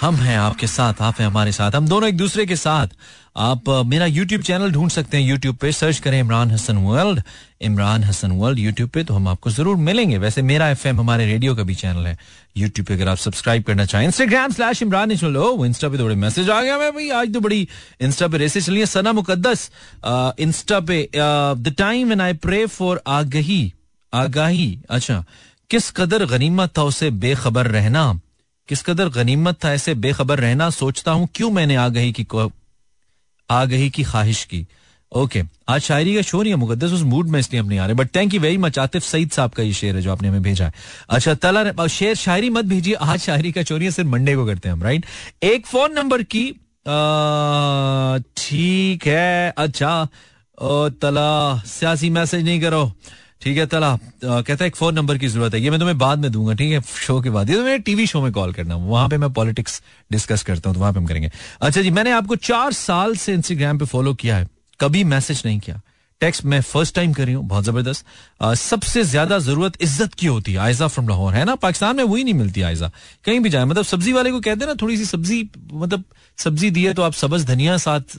हम 0.00 0.16
हैं 0.16 0.38
आपके 0.38 0.66
साथ 0.66 0.94
आप 1.00 1.20
हैं 1.20 1.26
हमारे 1.26 1.52
साथ। 1.52 1.72
हम 1.72 1.88
दोनों 1.88 2.08
एक 2.08 2.16
दूसरे 2.16 2.46
के 2.46 2.56
साथ। 2.56 2.88
आप 3.36 3.68
मेरा 3.86 4.06
यूट्यूब 4.06 4.42
चैनल 4.42 4.70
ढूंढ 4.72 4.90
सकते 4.90 5.16
हैं। 5.16 5.24
यूट्यूब 5.24 5.56
पे 5.56 5.72
सर्च 5.72 5.98
करें 5.98 6.18
Imran 6.20 6.50
Hasan 6.50 6.76
world 6.78 7.22
Imran 7.62 8.04
Hasan 8.04 8.32
world 8.32 8.58
YouTube 8.58 8.90
पे 8.90 9.04
तो 9.04 9.14
हम 9.14 9.28
आपको 9.28 9.50
ज़रूर 9.50 9.76
मिलेंगे। 9.78 10.18
वैसे 10.18 10.42
मेरा 10.42 10.68
एफएम 10.70 11.00
हमारे 11.00 11.26
रेडियो 11.26 11.54
का 11.56 11.62
भी 11.62 11.74
चैनल 11.74 12.06
है। 12.06 12.16
यूट्यूब 12.56 12.86
पे 12.86 12.94
अगर 12.94 13.08
आप 13.08 13.16
सब्सक्राइब 13.18 13.62
करना 13.64 13.84
चाहें 13.84 14.06
इंस्टाग्राम 14.06 14.52
स्लैश 14.52 14.82
इमरान 14.82 15.10
इंस्टा 15.10 15.88
पे 15.88 15.98
थोड़े 15.98 16.14
मैसेज 16.16 16.50
आ 16.50 16.60
गया 16.62 16.78
भाई, 16.90 17.08
आज 17.10 17.32
तो 17.34 17.40
बड़ी 17.40 17.68
इंस्टा 18.00 18.28
पे 18.28 18.38
रेसे 18.38 18.60
चलिए 18.60 18.86
सना 18.86 19.12
मुकदस 19.12 19.70
इंस्टा 20.40 20.80
पे 20.82 21.08
the 21.14 21.74
time 21.78 22.12
and 22.12 22.20
I 22.20 22.32
pray 22.34 22.64
for 22.68 23.02
आगही, 23.08 23.72
आगाही 24.12 24.78
अच्छा। 24.90 25.24
किस 25.70 25.90
कदर 25.90 26.24
गनीमत 26.26 26.76
था 26.78 26.82
उसे 26.84 27.10
बेखबर 27.12 27.66
रहना? 27.68 28.12
किस 28.68 28.82
कदर 28.82 29.08
गनीमत 29.10 29.64
था 29.64 29.72
ऐसे 29.72 29.94
बेखबर 29.96 30.38
रहना? 30.40 30.68
सोचता 30.72 31.10
हूँ, 31.10 31.28
क्यों 31.34 31.50
मैंने 31.50 31.76
आगही 31.76 32.12
की 32.12 32.24
आ 33.50 33.64
गई 33.64 33.88
की 33.90 34.02
ख्वाहिश 34.02 34.44
की। 34.44 34.66
ओके 35.12 35.42
आज 35.68 35.80
शायरी 35.80 36.14
का 36.14 36.22
शो 36.22 36.42
नहीं 36.42 36.52
है 36.52 36.56
मुकदस 36.58 36.92
उस 36.92 37.02
मूड 37.04 37.28
में 37.30 37.38
इसलिए 37.40 37.60
हम 37.60 37.68
नहीं 37.68 37.78
आ 37.78 37.86
रहे 37.86 37.94
but 37.94 38.14
thank 38.16 38.34
you 38.34 38.40
very 38.40 38.56
much 38.58 38.78
Atif 38.78 39.02
Saeed 39.02 39.30
sahab 39.30 39.50
का 39.50 39.62
ये 39.62 39.72
शेर 39.72 39.96
है 39.96 40.02
जो 40.02 40.12
आपने 40.12 40.28
हमें 40.28 40.42
भेजा 40.42 40.66
है। 40.66 40.72
अच्छा 41.10 41.34
तला 41.36 41.86
शेर 41.88 42.14
शायरी 42.16 42.50
मत 42.50 42.64
भेजिए 42.64 42.94
आज 42.94 43.18
शायरी 43.20 43.52
का 43.52 43.62
चोरी 43.62 43.90
सिर्फ़ 43.90 44.10
मंडे 44.10 44.34
को 44.36 44.46
करते 44.46 44.68
हैं 44.68 44.74
हम 44.74 44.82
राइट 44.82 45.06
एक 45.42 45.66
फ़ोन 45.66 45.92
नंबर 45.92 46.22
की 46.24 46.44
ठीक 48.36 49.06
है 49.06 49.54
अच्छा 49.58 50.08
ओ, 50.58 50.88
तला 50.90 51.62
सियासी 51.66 52.10
मैसेज 52.10 52.44
नहीं 52.44 52.60
करो। 52.60 52.92
ठीक 53.46 53.58
है, 53.58 53.66
तला 53.66 53.96
कहता 54.24 54.64
है 54.64 54.66
एक 54.66 54.76
फ़ोन 54.76 54.94
नंबर 54.94 55.18
की 55.18 55.28
ज़रूरत 55.28 55.54
है। 55.54 55.60
ये 55.60 55.70
मैं 55.70 55.78
तुम्हें 55.80 55.98
बाद 55.98 56.18
में 56.18 56.30
दूँगा, 56.32 56.54
ठीक 56.54 56.72
है? 56.72 56.80
शो 57.00 57.20
के 57.22 57.30
बाद। 57.30 57.50
ये 57.50 57.56
तो 57.56 57.64
मेरे 57.64 57.78
टीवी 57.78 58.06
शो 58.06 58.22
में 58.22 58.32
कॉल 58.32 58.52
करना। 58.52 58.76
वहाँ 58.76 59.08
पे 59.08 59.18
मैं 59.18 59.32
पॉलिटिक्स 59.32 59.80
डिस्कस 60.10 60.42
करता 60.42 60.68
हूँ 60.68 60.74
तो 60.74 60.80
वहाँ 60.80 60.92
पे 60.92 60.98
हम 61.00 61.06
करेंगे। 61.06 61.30
अच्छा 61.60 61.82
जी, 61.82 61.90
मैंने 61.90 62.10
आपको 62.12 62.36
चार 62.38 62.72
साल 62.74 63.14
से 63.16 63.34
इंस्टाग्राम 63.34 63.78
पे 63.78 63.84
फॉलो 63.86 64.14
किया 64.14 64.36
है। 64.36 64.48
कभी 64.80 65.04
मैसेज 65.06 65.42
नहीं 65.46 65.60
किया। 65.60 65.80
टेक्स्ट 66.20 66.44
मैं 66.44 66.60
फ़र्स्ट 66.62 66.94
टाइम 66.94 67.12
कर 67.12 67.24
रही 67.24 67.34
हूँ, 67.34 67.46
बहुत 67.46 67.64
ज़बरदस्त। 67.64 68.04
सबसे 68.56 69.04
ज़्यादा 69.04 69.38
ज़रूरत 69.38 69.72
इज़्ज़त 69.82 70.14
की 70.14 70.26
होती 70.26 70.52
है, 70.52 70.58
आयजा 70.58 70.86
फ्रॉम 70.88 71.08
लाहौर 71.08 71.34
है 71.34 71.44
ना? 71.44 71.54
पाकिस्तान 71.56 71.96
में 71.96 72.04
वही 72.04 72.24
नहीं 72.24 72.34
मिलती 72.34 72.62
आयजा। 72.62 72.90
कहीं 73.24 73.40
भी 73.40 73.50
जाए 73.50 73.64
मतलब 73.64 73.84
सब्ज़ी 73.84 74.12
वाले 74.12 74.30
को 74.30 74.40
कहते 74.40 74.60
हैं 74.60 74.68
ना, 74.68 74.74
थोड़ी 74.82 74.96
सी 74.96 75.04
सब्ज़ी 75.04 75.42
मतलब 75.72 76.04
सब्ज़ी 76.38 76.70
दी 76.70 76.84
है 76.84 76.94
तो 76.94 77.02
आप 77.02 77.12
सबज 77.14 77.44
धनिया 77.46 77.76
साथ 77.78 78.16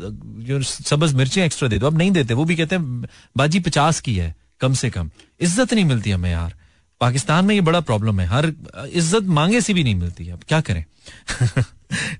जो 0.48 0.62
सबज 0.63 1.13
मिर्चें 1.13 1.44
एक्स्ट्रा 1.46 1.70
दे 1.70 1.80
दो। 1.80 1.88
आप 1.88 1.94
नहीं 1.94 2.12
देते, 2.12 2.34
वो 2.34 2.46
भी 2.46 2.56
कहते 2.56 2.76
हैं, 2.76 3.06
बाजी 3.38 3.60
पचास 3.60 4.00
की 4.00 4.16
है। 4.16 4.36
कम 4.62 4.74
से 4.74 4.89
कम। 4.89 5.10
इज़्ज़त 5.39 5.74
नहीं 5.74 5.86
मिलती 5.86 6.12
हमें 6.12 6.32
यार। 6.32 6.54
पाकिस्तान 7.02 7.46
में 7.46 7.54
ये 7.56 7.62
बड़ा 7.62 7.80
प्रॉब्लम 7.80 8.20
है। 8.20 8.28
हर, 8.28 8.54
इज़्ज़त 8.93 9.24
मांगे 9.24 9.62
से 9.62 9.74
भी 9.74 9.84
नहीं 9.84 9.96
मिलती। 9.96 10.30
अब 10.30 10.39
क्या 10.48 10.62
करें? 10.62 10.84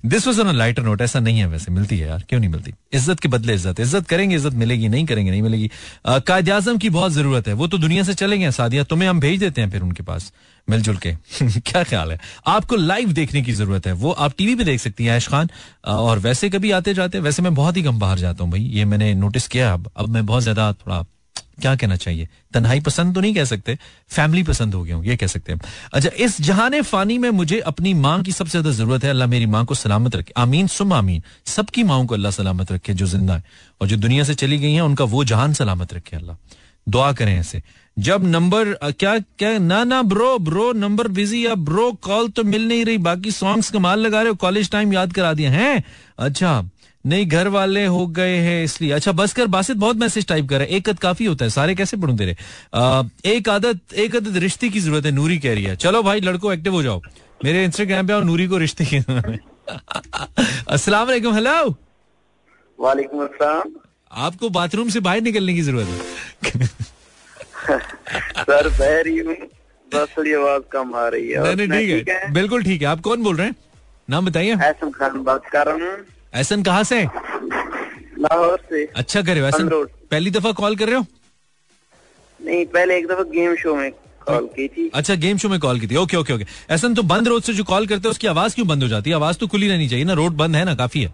This 0.06 0.26
was 0.26 0.40
on 0.40 0.54
lighter 0.56 0.82
note 0.82 1.00
ऐसा 1.02 1.20
नहीं 1.20 1.38
है 1.38 1.46
वैसे। 1.46 1.72
मिलती 1.72 1.98
है 1.98 2.06
यार। 2.08 2.22
क्यों 2.28 2.38
नहीं 2.40 2.50
मिलती? 2.50 2.72
इज़्ज़त 2.92 3.20
के 3.20 3.28
बदले 3.28 3.54
इज़्ज़त। 3.54 3.80
इज़्ज़त 3.80 4.06
करेंगे, 4.06 4.36
इज़्ज़त 4.36 4.54
मिलेगी, 4.54 4.88
नहीं 4.88 5.06
करेंगे, 5.06 5.30
नहीं 5.30 5.42
मिलेगी। 5.42 5.70
कायद 6.06 6.50
आज़म 6.50 6.78
की 6.78 6.90
बहुत 6.90 7.12
ज़रूरत 7.12 7.48
है। 7.48 7.54
वो 7.54 7.66
तो 7.66 7.78
दुनिया 7.78 8.02
से 8.02 8.14
चलेंगे 8.14 8.50
सादिया, 8.52 8.84
तुम्हें 8.84 9.08
हम 9.08 9.20
भेज 9.20 9.40
देते 9.40 9.60
हैं 9.60 9.70
फिर 9.70 9.82
उनके 9.82 10.02
पास, 10.02 10.32
मिलजुल 10.68 10.96
के। 10.96 11.12
क्या 11.42 11.82
ख्याल 11.84 12.12
है? 12.12 12.20
आपको 12.46 12.76
लाइव 12.76 13.12
देखने 13.12 13.42
की 13.42 13.52
ज़रूरत 13.52 13.86
है। 13.86 13.92
वो 13.92 14.12
आप 14.12 14.34
टीवी 14.38 14.54
पे 14.54 14.64
देख 14.64 14.80
सकती 14.80 15.04
हैं, 15.04 15.16
ऐश 15.16 15.28
खान। 15.28 15.50
और 15.88 16.18
वैसे 16.18 16.50
कभी 16.50 16.70
आते 16.70 16.94
जाते 16.94 17.20
वैसे 17.20 17.42
मैं 17.42 17.54
बहुत 17.54 17.76
ही 17.76 17.82
कम 17.82 17.98
बाहर 17.98 18.18
जाता 18.18 18.44
हूँ 18.44 18.52
भाई। 18.52 18.62
ये 18.62 18.84
मैंने 18.84 19.14
नोटिस 19.16 19.48
किया 19.48 19.72
अब। 19.72 19.90
अब 19.96 20.08
मैं 20.08 20.26
बहुत 20.26 20.42
ज़्यादा 20.42 20.72
थोड़ा 20.72 21.04
क्या 21.58 21.74
कहना 21.76 21.96
चाहिए? 21.96 22.28
तन्हाई 22.54 22.80
पसंद 22.80 23.14
तो 23.14 23.20
नहीं 23.20 23.34
कह 23.34 23.44
सकते, 23.44 23.76
फैमिली 24.10 24.42
पसंद 24.42 24.74
हो 24.74 24.82
गया 24.82 24.96
हूँ, 24.96 25.04
ये 25.06 25.16
कह 25.16 25.26
सकते 25.26 25.52
हैं। 25.52 25.60
अच्छा 25.92 26.10
इस 26.16 26.40
जहाने 26.40 26.82
फानी 26.82 27.18
में 27.18 27.30
मुझे 27.30 27.58
अपनी 27.62 27.94
माँ 27.96 28.20
की 28.22 28.32
सबसे 28.32 28.50
ज़्यादा 28.50 28.70
ज़रूरत 28.70 29.04
है, 29.04 29.10
अल्लाह 29.10 29.28
मेरी 29.28 29.46
माँ 29.46 29.64
को 29.64 29.74
सलामत 29.74 30.16
रखे। 30.16 30.32
आमीन 30.36 30.66
सुम 30.68 30.92
आमीन। 30.92 31.22
सबकी 31.46 31.82
माओ 31.82 32.06
को 32.06 32.14
अल्लाह 32.14 32.32
सलामत 32.32 32.72
रखे 32.72 32.94
जो 32.94 33.06
ज़िंदा 33.06 33.34
है। 33.34 33.42
और 33.80 33.88
जो 33.88 33.96
दुनिया 33.96 34.24
से 34.24 34.34
चली 34.34 34.58
गई 34.58 34.72
है, 34.72 34.80
उनका 34.80 35.04
वो 35.06 35.24
जहान 35.24 35.52
सलामत 35.52 35.94
रखे 35.94 36.16
अल्लाह। 36.16 36.36
दुआ 36.86 37.12
करें 37.12 37.38
ऐसे। 37.38 37.62
जब 37.96 38.24
नंबर 38.24 38.72
क्या 38.92 39.18
क्या, 39.18 39.58
ना 39.58 39.82
ना, 39.84 40.02
ब्रो 40.02 40.38
ब्रो, 40.38 40.72
नंबर 40.72 41.08
बिज़ी 41.08 41.44
या 41.46 41.54
ब्रो, 41.54 41.90
कॉल 42.02 42.28
तो 42.28 42.44
मिल 42.44 42.68
नहीं 42.68 42.84
रही, 42.84 42.98
बाकी 42.98 43.30
सॉन्ग्स 43.30 43.70
कमाल 43.70 44.00
लगा 44.00 44.20
रहे 44.20 44.28
हो, 44.28 44.34
कॉलेज 44.36 44.70
टाइम 44.70 44.92
याद 44.92 45.12
करा 45.12 45.32
दिया 45.32 45.50
है? 45.50 45.82
अच्छा 46.18 46.60
नहीं 47.08 47.26
घर 47.26 47.48
वाले 47.48 47.84
हो 47.86 48.06
गए 48.16 48.36
हैं 48.36 48.62
इसलिए। 48.64 48.90
अच्छा 48.92 49.12
बस 49.12 49.32
कर 49.32 49.46
बासित 49.46 49.76
बहुत 49.76 49.96
मैसेज 49.96 50.26
टाइप 50.28 50.48
कर 50.48 50.58
रहे 50.58 50.66
हैं। 50.68 50.76
एक 50.76 50.88
कद 50.88 50.98
काफ़ी 50.98 51.24
होता 51.24 51.44
है। 51.44 51.50
सारे 51.50 51.74
कैसे 51.74 51.96
पढ़ू 51.96 52.16
तेरे? 52.16 52.36
आ, 52.74 53.02
एक 53.24 53.48
आदत 53.48 53.94
एक 53.94 54.16
आदत 54.16 54.36
रिश्ते 54.42 54.68
की 54.68 54.80
ज़रूरत 54.80 55.04
है 55.04 55.10
नूरी 55.12 55.38
कह 55.38 55.54
रही 55.54 55.64
है। 55.64 55.76
चलो 55.76 56.02
भाई 56.02 56.20
लड़को 56.20 56.52
एक्टिव 56.52 56.72
हो 56.72 56.82
जाओ। 56.82 57.00
मेरे 57.44 57.64
इंस्टाग्राम 57.64 58.06
पे 58.06 58.12
आओ 58.12 58.20
नूरी 58.22 58.46
को 58.46 58.58
रिश्ते 58.58 58.84
की 58.84 58.98
अस्सलाम 60.68 61.06
वालेकुम 61.06 61.34
हेलो 61.34 61.54
वालेकुम 62.78 63.22
अस्सलाम। 63.24 63.72
आपको 64.12 64.48
बाथरूम 64.50 64.88
से 64.88 65.00
बाहर 65.00 65.20
निकलने 65.20 65.54
की 65.54 65.62
ज़रूरत 65.62 65.86
है। 65.86 66.66
सर 68.40 68.68
बह 68.68 69.00
रही 69.00 69.18
हूँ। 69.18 69.34
बस 69.88 70.08
थोड़ी 70.18 70.32
आवाज़ 70.34 70.62
कम 70.72 70.94
आ 70.94 71.08
रही 71.08 71.28
है। 71.28 71.54
नहीं 71.56 71.68
नहीं 71.68 71.86
ठीक 71.96 72.08
है। 72.08 72.32
बिल्कुल 72.32 72.62
ठीक 72.64 72.82
है। 72.82 72.88
आप 72.88 73.00
कौन 73.00 73.22
बोल 73.22 73.36
रहे 73.36 73.46
हैं? 73.46 73.54
नाम 74.10 74.26
बताइए। 74.26 74.52
एहसन 74.52 74.90
खान 74.90 75.22
बात 75.24 75.46
कर 75.52 75.66
रहा 75.66 75.74
हूँ। 75.74 75.96
ऐसन 76.34 76.62
कहाँ 76.62 76.82
से? 76.84 77.02
लाहौर 78.20 78.60
से। 78.70 78.84
अच्छा 78.96 79.22
करे 79.22 79.50
रोड। 79.50 79.90
पहली 80.10 80.30
दफ़ा 80.30 80.52
कॉल 80.52 80.76
कर 80.76 80.86
रहे 80.86 80.96
हो? 80.96 81.06
नहीं 82.40 82.64
पहले 82.66 82.96
एक 82.98 83.06
दफ़ा 83.06 83.22
गेम 83.30 83.54
शो 83.56 83.74
में 83.74 83.90
कॉल 84.26 84.46
की 84.56 84.66
थी। 84.68 84.90
अच्छा 84.94 85.14
गेम 85.14 85.38
शो 85.38 85.48
में 85.48 85.58
कॉल 85.60 85.80
की 85.80 85.86
थी। 85.86 85.96
ओके 85.96 86.16
ओके 86.16 86.32
ओके 86.32 86.46
ऐसा 86.70 86.88
तो 86.88 87.02
बंद 87.04 87.28
रोड 87.28 87.42
से 87.42 87.54
जो 87.54 87.64
कॉल 87.64 87.86
करते 87.86 88.08
हैं 88.08 88.10
उसकी 88.10 88.26
आवाज़ 88.26 88.54
क्यों 88.54 88.66
बंद 88.68 88.82
हो 88.82 88.88
जाती 88.88 89.10
है? 89.10 89.16
आवाज़ 89.16 89.38
तो 89.38 89.46
खुली 89.46 89.68
रहनी 89.68 89.88
चाहिए 89.88 90.04
ना? 90.04 90.12
रोड 90.12 90.32
बंद 90.32 90.56
है 90.56 90.64
ना? 90.64 90.74
काफ़ी 90.74 91.02
है। 91.02 91.12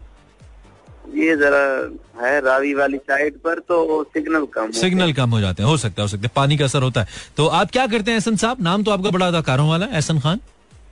ये 1.17 1.37
जरा 1.37 2.27
है 2.27 2.41
रावी 2.41 2.73
वाली 2.75 2.97
साइड 2.99 3.35
पर 3.39 3.59
तो 3.59 4.03
सिग्नल 4.05 4.45
कम 4.55 4.71
सिग्नल 4.71 5.13
कम 5.13 5.31
हो 5.31 5.41
जाते 5.41 5.63
हैं। 5.63 5.71
हो 5.71 5.77
सकता 5.77 6.03
है 6.03 6.05
हो 6.05 6.09
सकता 6.09 6.23
है। 6.23 6.31
पानी 6.37 6.57
का 6.57 6.65
असर 6.65 6.83
होता 6.83 7.01
है। 7.01 7.09
तो 7.37 7.47
आप 7.47 7.71
क्या 7.71 7.87
करते 7.87 8.11
हैं 8.11 8.19
एहसन 8.19 8.37
साहब? 8.37 8.63
नाम 8.63 8.83
तो 8.83 8.91
आपका 8.91 9.11
बड़ा 9.11 9.27
अदाकारों 9.29 9.69
वाला 9.69 9.87
है 9.87 9.95
एहसन 9.95 10.21
खान। 10.21 10.41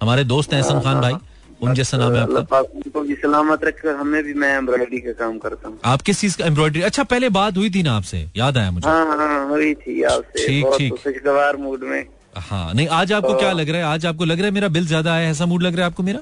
हमारे 0.03 0.25
दोस्त 0.25 0.53
हैं 0.53 0.61
एहसन 0.61 0.81
खान 0.81 1.01
भाई। 1.01 1.15
उन 1.63 1.75
जैसा 1.75 1.97
नाम 1.99 2.15
है 2.15 2.21
आपका? 2.23 2.41
पाक 2.51 2.65
उनको 2.75 3.01
भी 3.01 3.15
सलामत 3.15 3.65
रखे 3.65 3.89
हमें 3.89 4.23
भी 4.25 4.35
मैं 4.35 4.57
एम्ब्रॉयडरी 4.57 4.99
का 5.01 5.13
काम 5.19 5.39
करता 5.39 5.69
हूँ। 5.69 5.79
आप 5.85 6.03
किस 6.03 6.21
चीज़ 6.21 6.37
का 6.39 6.45
एम्ब्रॉयडरी? 6.47 6.81
अच्छा 6.83 7.03
पहले 7.13 7.29
बात 7.37 7.57
हुई 7.57 7.71
थी 7.71 7.83
ना 7.83 7.93
आपसे 7.97 8.27
याद 8.37 8.57
आया 8.59 8.71
मुझे। 8.71 8.89
हाँ 8.89 9.17
हाँ 9.17 9.49
हुई 9.49 9.75
थी 9.75 10.03
आपसे 10.03 10.47
ठीक, 10.47 10.67
ठीक। 10.79 10.93
खुशगवार 11.05 11.57
मूड 11.57 11.85
में। 11.85 12.05
हाँ 12.37 12.73
नहीं 12.75 12.87
आज 12.99 13.13
आपको 13.13 13.35
क्या 13.39 13.53
लग 13.53 13.69
रहा 13.69 13.79
है? 13.79 13.85
आज 13.85 14.07
आपको 14.07 14.25
लग 14.25 14.37
रहा 14.39 14.47
है 14.47 14.51
मेरा 14.53 14.69
बिल 14.77 14.87
ज़्यादा 14.87 15.13
आया 15.15 15.29
ऐसा 15.31 15.47
मूड 15.47 15.63
लग 15.63 15.75
रहा 15.77 15.85
है 15.87 15.91
आपको 15.91 16.03
मेरा? 16.03 16.21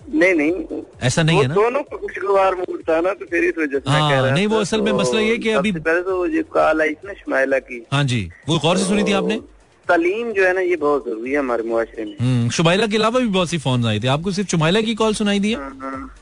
नहीं 0.00 0.34
नहीं। 0.34 0.82
ऐसा 1.02 1.22
नहीं 1.22 1.38
है 1.40 1.46
ना? 1.48 1.54
दोनों 1.54 1.82
का 1.82 1.96
खुशगवार 1.96 2.54
मूड 2.54 2.82
था 2.82 3.00
ना 3.00 3.12
तो 3.14 3.24
फिर 3.30 3.44
इस 3.44 3.58
वजह 3.58 3.78
से 3.78 3.90
हाँ, 3.90 4.30
नहीं, 4.30 4.46
वो 4.46 4.60
असल 4.60 4.80
में 4.82 4.92
तो 4.92 4.98
मसला 5.00 5.20
ये 5.20 5.36
कि 5.38 5.50
अभी- 5.50 5.74
पहले 5.78 6.02
तो 6.02 6.16
वो 6.16 6.28
जो 6.28 6.42
कॉल 6.52 6.80
आई 6.82 6.94
थी 6.94 7.08
ना 7.08 7.12
शुमाइला 7.12 7.58
की। 7.58 7.84
हाँ 7.92 8.04
जी 8.04 8.28
वो 8.48 8.58
गौर 8.58 8.78
से 8.78 8.84
सुनी 8.84 9.04
थी 9.04 9.12
आपने? 9.12 9.40
तालीम 9.88 10.32
जो 10.32 10.44
है 10.44 10.54
ना 10.54 10.60
ये 10.60 10.76
बहुत 10.76 11.06
ज़रूरी 11.06 11.30
है 11.30 11.38
हमारे 11.38 11.62
मुआशरे 11.62 12.04
में। 12.04 12.16
हम्म 12.20 12.50
शुमाइला 12.50 12.86
के 12.86 12.96
अलावा 12.96 13.20
भी 13.20 13.26
बहुत 13.26 13.50
सी 13.50 13.58
फ़ोन 13.58 13.86
आई 13.86 14.00
थी। 14.00 14.06
आपको 14.06 14.32
सिर्फ़ 14.32 14.50
शुमाइला 14.50 14.80
की 14.80 14.94
कॉल 14.94 15.14
सुनाई 15.14 15.40
दी 15.40 15.50
है? 15.50 15.56
हाँ। 15.56 16.14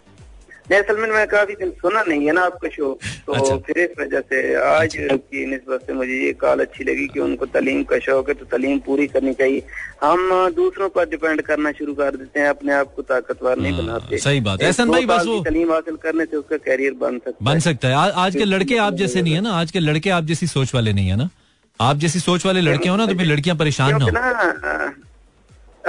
नहीं 0.70 0.80
असल 0.80 0.96
में 0.96 1.08
मैं 1.08 1.26
काफ़ी 1.26 1.54
दिन 1.54 1.70
सुना 1.70 2.02
नहीं 2.08 2.26
है 2.26 2.32
ना 2.32 2.40
आपका 2.40 2.68
शो। 2.68 2.98
तो 3.26 3.32
अच्छा। 3.32 3.56
फिर 3.56 3.78
इस 3.78 3.90
वजह 4.00 4.20
से 4.20 4.54
आज 4.54 4.96
की 5.00 5.46
निस्बत 5.46 5.80
से 5.86 5.92
मुझे 5.92 6.26
ये 6.26 6.32
कॉल 6.32 6.60
अच्छी 6.60 6.84
लगी 6.84 7.06
कि 7.06 7.20
उनको 7.20 7.46
तालीम 7.46 7.82
का 7.82 7.98
शौक 7.98 8.28
है 8.28 8.34
तो 8.34 8.44
तालीम 8.44 8.78
पूरी 8.78 9.06
करनी 9.06 9.32
चाहिए। 9.32 9.62
हम 10.02 10.50
दूसरों 10.56 10.88
पर 10.88 11.08
डिपेंड 11.08 11.42
करना 11.42 11.72
शुरू 11.72 11.94
कर 11.94 12.16
देते 12.16 12.40
हैं 12.40 12.48
अपने 12.48 12.72
आप 12.72 12.92
को 12.94 13.02
ताकतवर 13.02 13.58
नहीं 13.58 13.72
हाँ, 13.72 13.84
बनाते। 13.84 14.18
सही 14.18 14.40
बात 14.40 14.60
है। 14.60 14.66
एहसन 14.66 14.88
भाई, 14.88 15.06
बस 15.06 15.26
वो- 15.26 15.44
तालीम 15.44 15.72
हासिल 15.72 15.96
करने 15.96 16.24
से 16.24 16.36
उसका 16.36 16.56
कैरियर 16.56 16.92
बन 16.92 17.18
सकता 17.18 17.44
बन 17.44 17.58
सकता 17.58 17.88
है। 17.88 18.12
आज 18.12 18.36
के 18.36 18.44
लड़के 18.44 18.76
आप 18.76 18.94
जैसे 18.94 19.22
नहीं 19.22 19.34
है 19.34 19.40
ना 19.40 19.50
आज 19.50 19.70
के 19.70 19.78
लड़के 19.78 20.10
आप 20.10 20.24
जैसी 20.24 20.46
सोच 20.46 20.74
वाले 20.74 20.92
नहीं 20.92 21.08
है 21.08 21.16
ना। 21.16 21.28
आप 21.80 21.96
जैसी 22.02 22.18
सोच 22.20 22.46
वाले 22.46 22.60
लड़के 22.60 22.88
हो 22.88 22.96
ना 22.96 23.06
तो 23.06 23.14
फिर 23.14 23.26
लड़कियाँ 23.26 23.56
परेशान 23.56 23.98
ना 24.02 24.04
हो। 24.04 24.94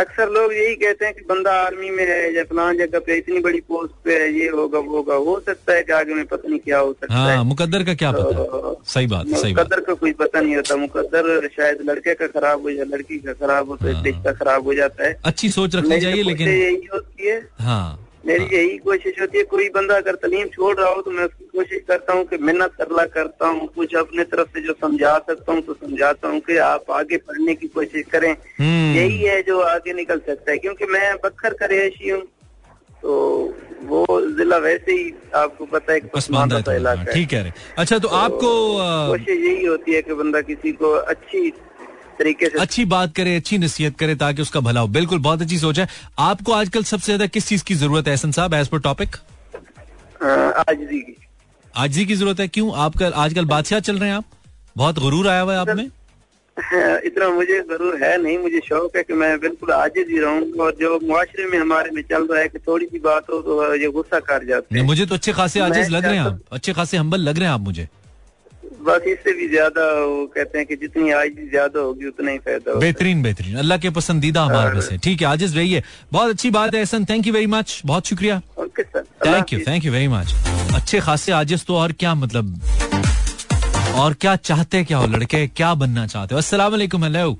अक्सर 0.01 0.29
लोग 0.31 0.51
यही 0.53 0.73
कहते 0.75 1.05
हैं 1.05 1.13
कि 1.13 1.21
बंदा 1.29 1.51
आर्मी 1.61 1.89
में 1.89 2.03
है 2.07 2.33
या 2.35 2.43
फलान 2.49 2.77
जगह 2.77 2.99
पे 3.05 3.15
इतनी 3.17 3.39
बड़ी 3.45 3.59
पोस्ट 3.69 3.93
पे 4.05 4.17
है 4.21 4.27
ये 4.39 4.47
होगा 4.49 4.79
वो 4.79 4.95
होगा 4.95 5.15
हो 5.27 5.39
सकता 5.45 5.73
है 5.73 5.83
कि 5.83 5.93
आगे 5.93 6.13
में 6.13 6.25
पता 6.33 6.49
नहीं 6.49 6.59
क्या 6.65 6.79
हो 6.79 6.91
सकता 6.93 7.13
हाँ 7.13 7.29
है। 7.29 7.43
मुकद्दर 7.43 7.83
का 7.83 7.93
क्या 8.01 8.11
पता 8.11 8.41
है? 8.41 8.73
सही 8.93 9.07
बात 9.07 9.27
सही 9.27 9.53
बात। 9.53 9.63
मुकद्दर 9.65 9.79
का 9.87 9.93
कोई 9.93 10.11
पता 10.19 10.41
नहीं 10.41 10.55
होता 10.55 10.75
मुकद्दर 10.77 11.47
शायद 11.55 11.77
लड़के 11.89 12.13
का 12.15 12.27
खराब 12.35 12.61
हो 12.61 12.69
या 12.69 12.83
लड़की 12.89 13.17
का 13.19 13.33
खराब 13.33 13.69
हो 13.69 13.75
तो 13.77 13.93
हाँ। 13.93 14.03
रिश्ता 14.03 14.31
खराब 14.33 14.65
हो 14.67 14.73
जाता 14.73 15.07
है। 15.07 15.17
अच्छी 15.25 15.49
सोच 15.57 15.75
रखनी 15.75 15.99
चाहिए 16.01 16.23
तो 16.23 16.29
लेकिन 16.29 16.47
यही 16.49 16.87
होती 16.93 17.27
है 17.27 17.39
हाँ। 17.61 18.06
मेरी 18.27 18.57
यही 18.57 18.77
कोशिश 18.77 19.19
होती 19.21 19.37
है 19.37 19.43
कोई 19.43 19.69
बंदा 19.69 19.95
अगर 19.95 20.15
तलीम 20.15 20.47
छोड़ 20.47 20.75
रहा 20.77 20.89
हो 20.89 21.01
तो 21.01 21.11
मैं 21.11 21.23
उसकी 21.23 21.45
कोशिश 21.45 21.81
करता 21.87 22.13
हूँ 22.13 22.25
कि 22.25 22.37
मेहनत 22.37 22.71
करला 22.77 23.05
करता 23.05 23.47
हूँ 23.47 23.67
कुछ 23.67 23.95
अपने 23.95 24.23
तरफ़ 24.23 24.47
से 24.47 24.61
जो 24.61 24.73
समझा 24.73 25.17
सकता 25.17 25.53
हूँ 25.53 25.61
तो 25.61 25.73
समझाता 25.73 26.27
हूँ 26.27 26.39
कि 26.39 26.57
आप 26.57 26.91
आगे 26.91 27.17
पढ़ने 27.17 27.55
की 27.55 27.67
कोशिश 27.67 28.05
करें। 28.11 28.31
हम्म। 28.31 28.95
यही 28.95 29.17
है 29.17 29.41
जो 29.43 29.59
आगे 29.59 29.93
निकल 29.93 30.19
सकता 30.19 30.51
है 30.51 30.57
क्योंकि 30.57 30.85
मैं 30.85 31.15
बखर 31.15 31.53
का 31.53 31.65
हूँ 32.11 32.21
तो 33.01 33.13
वो 33.83 34.05
जिला 34.37 34.57
वैसे 34.57 34.91
ही 34.91 35.13
आपको 35.35 35.65
पता 35.65 35.93
है 35.93 35.99
पसमानदा 35.99 36.55
सा 36.55 36.61
तो, 36.61 36.71
इलाका 36.71 36.99
हाँ, 36.99 37.05
है। 37.05 37.13
ठीक 37.13 37.33
है। 37.33 37.53
अच्छा 37.77 37.99
तो 37.99 38.07
आपको 38.07 38.49
कोशिश 39.11 39.29
यही 39.29 39.65
होती 39.65 39.93
है 39.93 40.01
कि 40.01 40.13
बंदा 40.13 40.41
किसी 40.41 40.71
को 40.71 40.91
अच्छी 40.91 41.53
तरीके 42.19 42.49
से 42.49 42.59
अच्छी 42.59 42.85
बात 42.87 43.15
करे 43.15 43.35
अच्छी 43.35 43.57
नसीहत 43.57 43.97
करे 43.99 44.15
ताकि 44.17 44.41
उसका 44.41 44.59
भला 44.61 44.81
हो। 44.81 44.87
बिल्कुल 44.89 45.19
बहुत 45.21 45.41
अच्छी 45.41 45.57
सोच 45.59 45.79
है। 45.79 45.87
आपको 46.21 46.51
आजकल 46.53 46.83
सबसे 46.85 47.05
ज़्यादा 47.05 47.25
किस 47.27 47.47
चीज़ 47.47 47.63
की 47.63 47.75
ज़रूरत 47.75 48.07
है 48.07 48.13
एहसन 48.13 48.31
साहब 48.31 48.53
एज 48.53 48.67
पर 48.67 48.79
टॉपिक 48.81 49.15
आज 50.23 50.77
की। 50.81 51.15
आजी 51.75 52.05
की 52.05 52.15
ज़रूरत 52.15 52.39
है? 52.39 52.47
क्यों? 52.49 52.71
आपका 52.77 53.07
आजकल 53.17 53.45
बादशाह 53.47 53.79
चल 53.81 53.97
रहे 53.97 54.09
हैं 54.09 54.15
आप? 54.15 54.25
बहुत 54.75 54.99
गुरूर 54.99 55.27
आया 55.27 55.41
हुआ 55.41 55.53
है 55.53 55.59
आप 55.59 55.69
में? 55.77 55.89
इतना 57.05 57.27
मुझे 57.29 57.59
ज़रूर 57.61 57.95
है 58.03 58.11
नहीं 58.21 58.37
मुझे 58.37 58.59
शौक 58.65 58.95
है 58.95 59.03
कि 59.03 59.13
मैं 59.13 59.39
बिल्कुल 59.39 59.71
आजिज 59.73 60.07
ही 60.09 60.19
रहूँ 60.19 60.51
और 60.59 60.71
जो 60.79 60.99
मुआशरे 61.03 61.45
में 61.49 61.57
हमारे 61.59 61.91
में 61.91 62.01
चल 62.03 62.25
रहा 62.27 62.39
है 62.41 62.47
कि 62.47 62.59
थोड़ी 62.59 62.85
सी 62.85 62.99
बात 62.99 63.29
हो 63.31 63.41
तो 63.41 63.75
ये 63.75 63.87
गुस्सा 63.91 64.19
कर 64.21 64.45
जाते 64.45 64.77
हैं। 64.77 64.85
मुझे 64.85 65.05
तो 65.05 65.15
अच्छे 65.15 65.33
खासे 65.33 65.59
आजिज 65.59 65.89
लग 65.89 66.05
रहे 66.05 66.15
हैं 66.15 66.21
आप। 66.21 66.39
अच्छे 66.51 66.73
खासे 66.73 66.97
हम्बल 66.97 67.21
लग 67.21 67.37
रहे 67.37 67.47
हैं 67.47 67.53
आप 67.53 67.61
मुझे। 67.61 67.87
बस 68.87 69.07
इससे 69.07 69.31
भी 69.33 69.47
ज़्यादा 69.49 69.83
वो 69.93 70.25
कहते 70.35 70.57
हैं 70.57 70.67
कि 70.67 70.75
जितनी 70.75 71.11
आजिज 71.11 71.49
ज़्यादा 71.49 71.79
होगी 71.79 72.07
उतना 72.07 72.31
ही 72.31 72.37
फ़ायदा 72.37 72.71
होगा 72.71 72.79
बेहतरीन 72.81 73.21
बेहतरीन। 73.23 73.55
अल्लाह 73.57 73.77
के 73.77 73.89
पसंदीदा 73.97 74.43
हमारे 74.43 74.73
में 74.73 74.81
से 74.81 74.97
ठीक 75.05 75.21
है 75.21 75.27
आजिज 75.27 75.57
रहिए। 75.57 75.83
बहुत 76.11 76.29
अच्छी 76.29 76.49
बात 76.51 76.73
है 76.73 76.79
Ehsan. 76.79 77.05
Thank 77.05 77.27
you 77.27 77.33
very 77.33 77.47
much 77.47 77.81
बहुत 77.85 78.07
शुक्रिया। 78.07 78.41
Okay 78.57 78.83
sir. 78.83 78.99
Allah 78.99 79.33
thank 79.33 79.53
you 79.53 79.59
thank 79.67 79.85
you 79.85 79.91
very 79.91 80.07
much 80.07 80.33
अच्छे 80.75 80.99
खासे 81.01 81.31
आजिज 81.33 81.65
तो 81.65 81.75
और 81.77 81.91
क्या 81.99 82.13
मतलब? 82.15 82.61
और 83.97 84.13
क्या 84.13 84.35
चाहते 84.37 84.83
क्या 84.83 84.97
हो 84.97 85.07
लड़के? 85.07 85.47
क्या 85.49 85.73
बनना 85.75 86.05
चाहते 86.07 86.35
हो? 86.35 86.39
अस्सलाम 86.39 86.71
वालेकुम 86.71 87.03
हेलो 87.03 87.37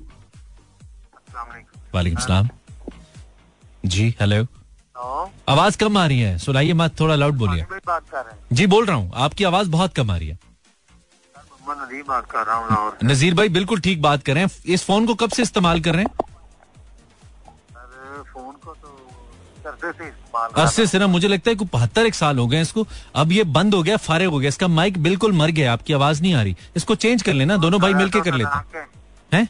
वालेकुम। 1.94 2.20
सलाम। 2.22 2.48
जी 3.86 4.14
हेलो। 4.20 4.46
आवाज़ 5.48 5.76
कम 5.78 5.96
आ 5.98 6.06
रही 6.06 6.20
है। 6.20 6.38
सुनाइए 6.38 6.72
मत 6.74 6.98
थोड़ा 7.00 7.14
लाउड 7.14 7.34
बोलिए। 7.38 7.62
बात 7.62 8.02
कर 8.10 8.16
रहे 8.16 8.30
हैं। 8.30 8.56
जी 8.56 8.66
बोल 8.66 8.84
रहा 8.86 8.96
हूँ। 8.96 9.10
आपकी 9.16 9.44
आवाज़ 9.44 9.68
बहुत 9.70 9.94
कम 9.94 10.10
आ 10.10 10.16
रही 10.16 10.28
है। 10.28 10.38
नदीम 11.74 12.04
बात 12.08 12.30
कर 12.30 12.46
रहा 12.46 12.56
हूँ 12.56 12.66
लाहौर 12.70 12.98
नजीर 13.04 13.34
भाई 13.34 13.48
बिल्कुल 13.48 13.80
ठीक 13.80 14.02
बात 14.02 14.22
कर 14.22 14.34
रहे 14.34 14.44
हैं। 14.44 14.50
इस 14.66 14.84
फ़ोन 14.84 15.06
को 15.06 15.14
कब 15.14 15.30
से 15.30 15.42
इस्तेमाल 15.42 15.80
कर 15.80 15.94
रहे 15.94 16.02
हैं? 16.02 16.10
अरे 17.76 18.22
फ़ोन 18.24 18.54
को 18.64 18.74
तो 18.74 18.96
से 19.64 20.10
अरसे 20.56 20.86
से 20.86 20.98
ना 20.98 21.06
मुझे 21.06 21.28
लगता 21.28 21.50
है 21.50 21.56
कि 21.56 21.64
बहत्तर 21.72 22.06
एक 22.06 22.14
साल 22.14 22.38
हो 22.38 22.46
गए 22.46 22.60
इसको। 22.60 22.86
अब 23.14 23.32
ये 23.32 23.44
बंद 23.46 23.74
हो 23.74 23.82
गया 23.82 23.96
फारिग 23.98 24.28
हो 24.28 24.38
गया। 24.38 24.48
इसका 24.48 24.68
माइक 24.68 24.98
बिल्कुल 25.02 25.32
मर 25.32 25.50
गया 25.50 25.72
आपकी 25.72 25.92
आवाज़ 25.92 26.22
नहीं 26.22 26.34
आ 26.34 26.42
रही। 26.42 26.56
इसको 26.76 26.94
चेंज 26.94 27.22
कर 27.22 27.32
लेना 27.32 27.56
दोनों 27.56 27.80
भाई 27.80 27.94
मिलके 27.94 28.20
कर 28.20 28.34
लेते 28.34 28.78
हैं। 28.78 28.86
हैं? 29.32 29.42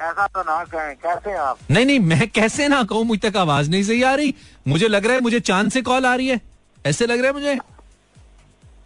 ऐसा 0.00 0.26
तो 0.26 0.40
ना 0.40 0.62
कहें। 0.64 0.94
कैसे 0.96 1.36
आप? 1.36 1.58
नहीं 1.70 1.86
नहीं 1.86 2.00
मैं 2.00 2.28
कैसे 2.30 2.68
ना 2.68 2.82
कहूँ 2.84 3.04
मुझ 3.04 3.18
तक 3.20 3.36
आवाज़ 3.36 3.70
नहीं 3.70 3.82
सही 3.82 4.02
आ 4.02 4.14
रही। 4.14 4.34
मुझे 4.68 4.88
लग 4.88 5.06
रहा 5.06 5.14
है 5.14 5.20
मुझे 5.20 5.40
चाँद 5.42 5.70
से 5.70 5.82
कॉल 5.82 6.06
आ 6.06 6.14
रही 6.14 6.28
है। 6.28 6.40
ऐसे 6.84 7.06
लग 7.06 7.18
रहा 7.18 7.26
है 7.26 7.32
मुझे? 7.32 7.58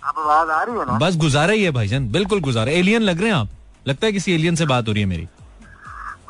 आप 0.02 0.18
आवाज़ 0.18 0.50
आ 0.50 0.62
रही 0.62 0.78
है 0.78 0.84
ना? 0.86 0.98
बस 0.98 1.16
गुजारा 1.16 1.52
ही 1.52 1.62
है 1.64 1.70
भाईजान 1.70 2.08
बिल्कुल 2.12 2.40
गुजारा। 2.40 2.72
एलियन 2.72 3.02
लग 3.02 3.20
रहे 3.20 3.30
हैं 3.30 3.36
आप? 3.36 3.48
लगता 3.86 4.06
है 4.06 4.12
किसी 4.12 4.32
एलियन 4.32 4.56
से 4.56 4.66
बात 4.66 4.88
हो 4.88 4.92
रही 4.92 5.02
है 5.02 5.08
मेरी। 5.08 5.28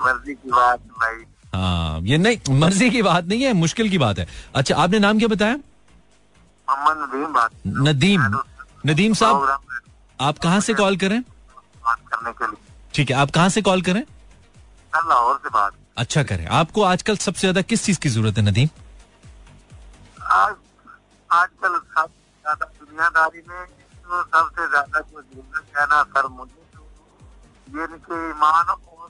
मर्ज़ी 0.00 0.34
की 0.34 0.50
बात 0.50 0.80
भाई। 1.00 1.24
हाँ 1.54 2.00
ये 2.02 2.18
नहीं 2.18 2.54
मर्ज़ी 2.58 2.90
की 2.90 3.02
बात 3.02 3.24
नहीं 3.24 3.42
है 3.42 3.52
मुश्किल 3.54 3.88
की 3.90 3.98
बात 3.98 4.18
है। 4.18 4.26
अच्छा 4.54 4.74
आपने 4.76 4.98
नाम 4.98 5.18
क्या 5.18 5.28
बताया? 5.28 5.54
मोहम्मद 6.68 6.96
नदीम 7.04 7.32
बात 7.32 7.50
नदीम। 7.88 8.20
नदीम 8.86 9.14
साहब 9.14 9.58
आप 10.18 10.38
कहाँ 10.38 10.60
से 10.60 10.74
कॉल 10.74 10.96
करें? 10.96 11.20
बात 11.20 11.98
करने 12.08 12.32
के 12.32 12.46
लिए। 12.46 12.56
ठीक 12.94 13.10
है 13.10 13.16
आप 13.16 13.30
कहाँ 13.30 13.48
से 13.48 13.62
कॉल 13.62 13.82
करें? 13.82 14.02
लाहौर 14.92 15.40
से 15.42 15.48
बात। 15.48 15.72
अच्छा 15.96 16.22
करें। 16.22 16.46
आपको 16.58 16.82
आजकल 16.82 17.16
सबसे 17.16 17.40
ज़्यादा 17.40 17.62
किस 17.62 17.84
चीज़ 17.84 17.98
की 18.00 18.08
ज़रूरत 18.08 18.38
है 18.38 18.44
नदीम? 18.44 18.68
आज 20.22 20.54
आजकल 21.30 21.78
दुनियादारी 23.00 23.40
में 23.48 23.64
तो 24.04 24.12
सबसे 24.22 24.68
ज़्यादा 24.68 25.00
जो 25.00 25.20
ज़रूरत 25.22 25.66
है 25.76 25.84
ना 25.88 25.98
सर 26.12 26.26
मुझे 26.28 26.60
तो 26.74 26.80
नहीं 27.72 28.16
ईमान 28.28 28.66
और 28.70 29.08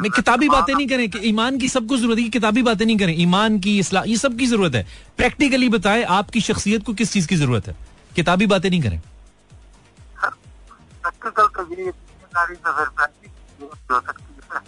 नहीं 0.00 0.10
किताबी 0.10 0.48
बातें 0.48 0.74
नहीं 0.74 0.86
करें 0.88 1.10
कि 1.10 1.18
ईमान 1.28 1.58
की 1.58 1.68
सबको 1.68 1.96
ज़रूरत 1.96 2.18
है 2.18 2.28
किताबी 2.30 2.62
बातें 2.62 2.84
नहीं 2.86 2.98
करें। 2.98 3.14
ईमान 3.22 3.58
की 3.60 3.78
इस्लाम 3.78 4.04
ये 4.04 4.16
सब 4.16 4.36
की 4.38 4.46
ज़रूरत 4.46 4.74
है। 4.74 4.82
प्रैक्टिकली 5.16 5.68
बताएँ 5.68 6.02
आपकी 6.18 6.40
शख्सियत 6.40 6.84
को 6.86 6.94
किस 7.00 7.12
चीज़ 7.12 7.26
की 7.28 7.36
ज़रूरत 7.36 7.66
है? 7.68 7.74
किताबी 8.16 8.46
बातें 8.48 8.70
नहीं 8.70 8.82
करें। 8.82 9.00
प्रैक्टिकल 10.18 11.46
तो 11.56 11.62
ये 11.74 11.92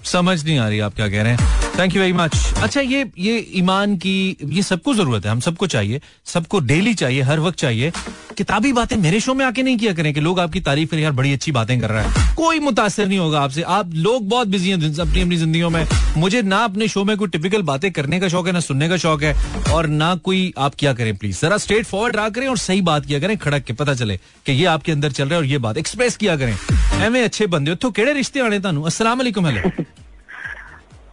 समझ 0.05 0.45
नहीं 0.45 0.59
आ 0.59 0.69
रही 0.69 0.79
आप 0.81 0.95
क्या 0.95 1.09
कह 1.09 1.23
रहे 1.23 1.33
हैं। 1.33 1.49
थैंक 1.79 1.95
यू 1.97 2.01
वेरी 2.03 2.13
मच 2.13 2.37
अच्छा 2.63 2.81
ये 2.81 3.05
ये 3.19 3.37
ईमान 3.57 3.97
की, 3.97 4.37
ये 4.45 4.63
सबको 4.63 4.95
ज़रूरत 4.95 5.25
है, 5.27 5.31
हम 5.31 5.41
सबको 5.41 5.67
चाहिए, 5.67 6.01
सबको 6.27 6.61
डेली 6.61 6.95
चाहिए, 6.95 7.23
हर 7.23 7.41
वक्त 7.41 7.59
चाहिए। 7.59 7.93
किताबी 8.39 8.73
बातें 8.73 8.97
मेरे 8.97 9.21
शो 9.21 9.35
में 9.35 9.45
आके 9.45 9.63
नहीं 9.63 9.77
किया 9.79 9.93
करें 9.95 10.13
कि 10.15 10.21
लोग 10.21 10.41
आपकी 10.41 10.61
तारीफ़ 10.61 10.91
करें 10.91 11.03
यार 11.03 11.13
बड़ी 11.13 11.33
अच्छी 11.33 11.53
बातें 11.53 11.81
कर 11.81 11.91
रहा 11.91 12.03
है। 12.03 12.35
कोई 12.37 12.59
मुतासर 12.61 13.07
नहीं 13.07 13.19
होगा 13.19 13.41
आपसे। 13.41 13.63
आप 13.63 13.91
लोग 13.95 14.29
बहुत 14.29 14.49
बिज़ी 14.49 14.71
हैं 14.71 14.95
अपनी 15.01 15.21
अपनी 15.21 15.37
ज़िंदगी 15.37 15.63
में। 15.65 15.87
मुझे 16.17 16.43
ना 16.43 16.57
अपने 16.57 16.89
शो 16.89 17.05
में 17.05 17.17
कोई 17.17 17.29
टिपिकल 17.29 17.63
बातें 17.63 17.91
करने 17.93 18.21
का 18.21 18.29
शौक 18.29 18.47
है, 18.47 18.53
ना 18.53 18.61
सुनने 18.61 18.89
का 18.89 18.97
शौक 18.97 19.23
है, 19.23 19.35
और 19.73 19.87
ना 19.87 20.15
कोई 20.15 20.53
आप 20.59 20.75
क्या 20.75 20.93
करें 20.93 21.17
प्लीज़ 21.17 21.41
जरा 21.41 21.59
स्ट्रेट 21.59 21.87
फॉरवर्ड 21.87 22.17
रहा 22.17 22.29
करें 22.29 22.49
और 22.49 22.59
सही 22.59 22.81
बात 22.83 23.07
किया 23.07 23.21
करें, 23.21 23.37
खड़क 23.39 23.65
के 23.65 23.73
पता 23.73 23.95
चले 23.95 24.17
कि 24.47 24.53
ये 24.53 24.65
आपके 24.65 24.93
अंदर 24.93 25.11
चल 25.11 25.25
रहा 25.25 25.35
है 25.35 25.41
और 25.41 25.47
ये 25.47 25.59
बात 25.59 25.79
एक्सप्रेस 25.79 26.17
किया 26.17 26.37
करें। 26.37 26.57
एवं 27.05 27.23
अच्छे 27.25 27.47
बंदे 27.47 27.71
हो। 27.71 27.77
तो 27.77 27.91
केड़े 27.91 28.13
रिश्ते 28.13 28.41
आने 28.41 28.61
तुम 28.61 28.83
असला 28.83 29.11
हेलो 29.11 29.80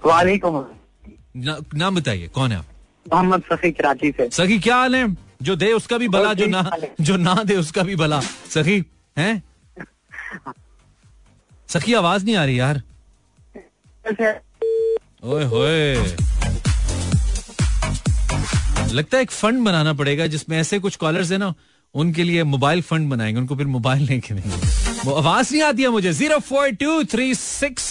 वालेकुम। 0.05 0.65
नाम 1.75 1.95
बताइए 1.95 2.27
कौन 2.27 2.51
है 2.51 2.57
आप? 2.57 2.65
मोहम्मद 3.05 3.43
सखी 3.51 3.71
कराची 3.71 4.11
से। 4.11 4.29
सखी 4.29 4.59
क्या 4.59 4.75
हाल 4.75 4.95
है? 4.95 5.07
जो 5.41 5.55
दे 5.55 5.71
उसका 5.73 5.97
भी 5.97 6.07
भला 6.07 6.33
जो 6.33 6.45
ना 6.45 6.69
जो 7.01 7.17
ना 7.17 7.33
दे 7.43 7.55
उसका 7.55 7.83
भी 7.83 7.95
भला। 7.95 8.19
सखी 8.49 8.83
हैं? 9.17 9.43
सखी 11.69 11.93
आवाज़ 11.93 12.25
नहीं 12.25 12.35
आ 12.35 12.45
रही 12.45 12.59
यार। 12.59 12.81
ओए 15.23 15.43
होए। 15.43 15.95
लगता 18.93 19.17
है 19.17 19.23
एक 19.23 19.31
फंड 19.31 19.63
बनाना 19.65 19.93
पड़ेगा 19.93 20.27
जिसमें 20.27 20.57
ऐसे 20.59 20.79
कुछ 20.79 20.95
कॉलर्स 20.95 21.31
है 21.31 21.37
ना 21.37 21.53
उनके 21.95 22.23
लिए 22.23 22.43
मोबाइल 22.43 22.81
फंड 22.81 23.09
बनाएँगे 23.09 23.39
उनको 23.39 23.55
फिर 23.55 23.67
मोबाइल 23.67 24.03
लेके 24.03 24.27
खरीदेंगे 24.27 24.67
वो 25.05 25.13
आवाज़ 25.13 25.51
नहीं 25.53 25.63
आती 25.63 25.83
है 25.83 25.89
मुझे। 25.89 26.11
Zero 26.13 26.39
four 26.39 26.69
two 26.81 27.03
three 27.03 27.33
six 27.35 27.85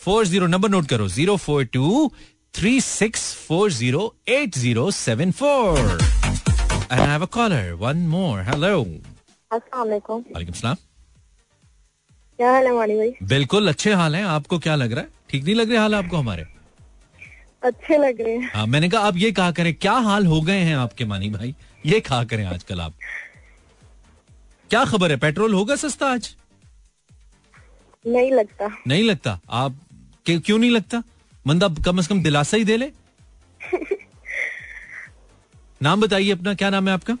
four 0.00 0.26
zero 0.26 0.46
number 0.46 0.68
note 0.70 0.86
करो 0.88 1.06
zero 1.08 1.36
four 1.36 1.64
two 1.72 2.10
three 2.54 2.80
six 2.80 3.22
four 3.46 3.70
zero 3.72 4.02
eight 4.28 4.56
zero 4.58 4.90
seven 4.90 5.32
four. 5.40 5.78
I 6.92 7.00
have 7.00 7.22
a 7.22 7.26
caller 7.34 7.72
one 7.80 7.96
more 8.08 8.40
hello 8.44 8.80
वालेकुम 9.50 10.22
सलाम। 10.52 10.76
क्या 12.38 12.52
हाल 12.52 12.66
है 12.66 12.72
मानी 12.74 12.94
भाई? 12.96 13.12
बिल्कुल 13.28 13.68
अच्छे 13.68 13.92
हाल 13.92 14.16
हैं। 14.16 14.24
आपको 14.26 14.58
क्या 14.58 14.74
लग 14.76 14.92
रहा 14.92 15.02
है? 15.02 15.08
ठीक 15.30 15.44
नहीं 15.44 15.54
लग 15.54 15.70
रहे 15.70 15.78
हाल 15.78 15.94
आपको 15.94 16.16
हमारे? 16.16 16.46
अच्छे 17.62 17.98
लग 17.98 18.20
रहे 18.20 18.36
हैं। 18.36 18.50
हाँ 18.54 18.66
मैंने 18.66 18.88
कहा 18.88 19.00
आप 19.06 19.16
ये 19.16 19.32
कहा 19.32 19.50
करें 19.52 19.72
क्या 19.74 19.92
हाल 20.08 20.26
हो 20.26 20.40
गए 20.42 20.58
हैं 20.60 20.76
आपके 20.76 21.04
मानी 21.04 21.30
भाई? 21.30 21.54
ये 21.84 22.00
कहा 22.00 22.22
करें 22.24 22.44
आजकल 22.46 22.80
आप। 22.80 22.94
क्या 24.70 24.84
खबर 24.84 25.10
है? 25.10 25.16
पेट्रोल 25.18 25.54
होगा 25.54 25.76
सस्ता 25.76 26.12
आज? 26.12 26.34
नहीं 28.04 28.30
लगता। 28.32 28.68
नहीं 28.88 29.02
लगता? 29.04 29.38
आप 29.50 29.76
क्यों 30.26 30.58
नहीं 30.58 30.70
लगता? 30.70 31.02
बंदा 31.46 31.68
कम 31.84 32.00
से 32.00 32.08
कम 32.08 32.22
दिलासा 32.22 32.56
ही 32.56 32.64
दे 32.64 32.76
ले। 32.76 32.90
नाम 35.82 36.00
बताइए 36.00 36.30
अपना 36.30 36.54
क्या 36.54 36.70
नाम 36.70 36.88
है 36.88 36.94
आपका? 36.94 37.14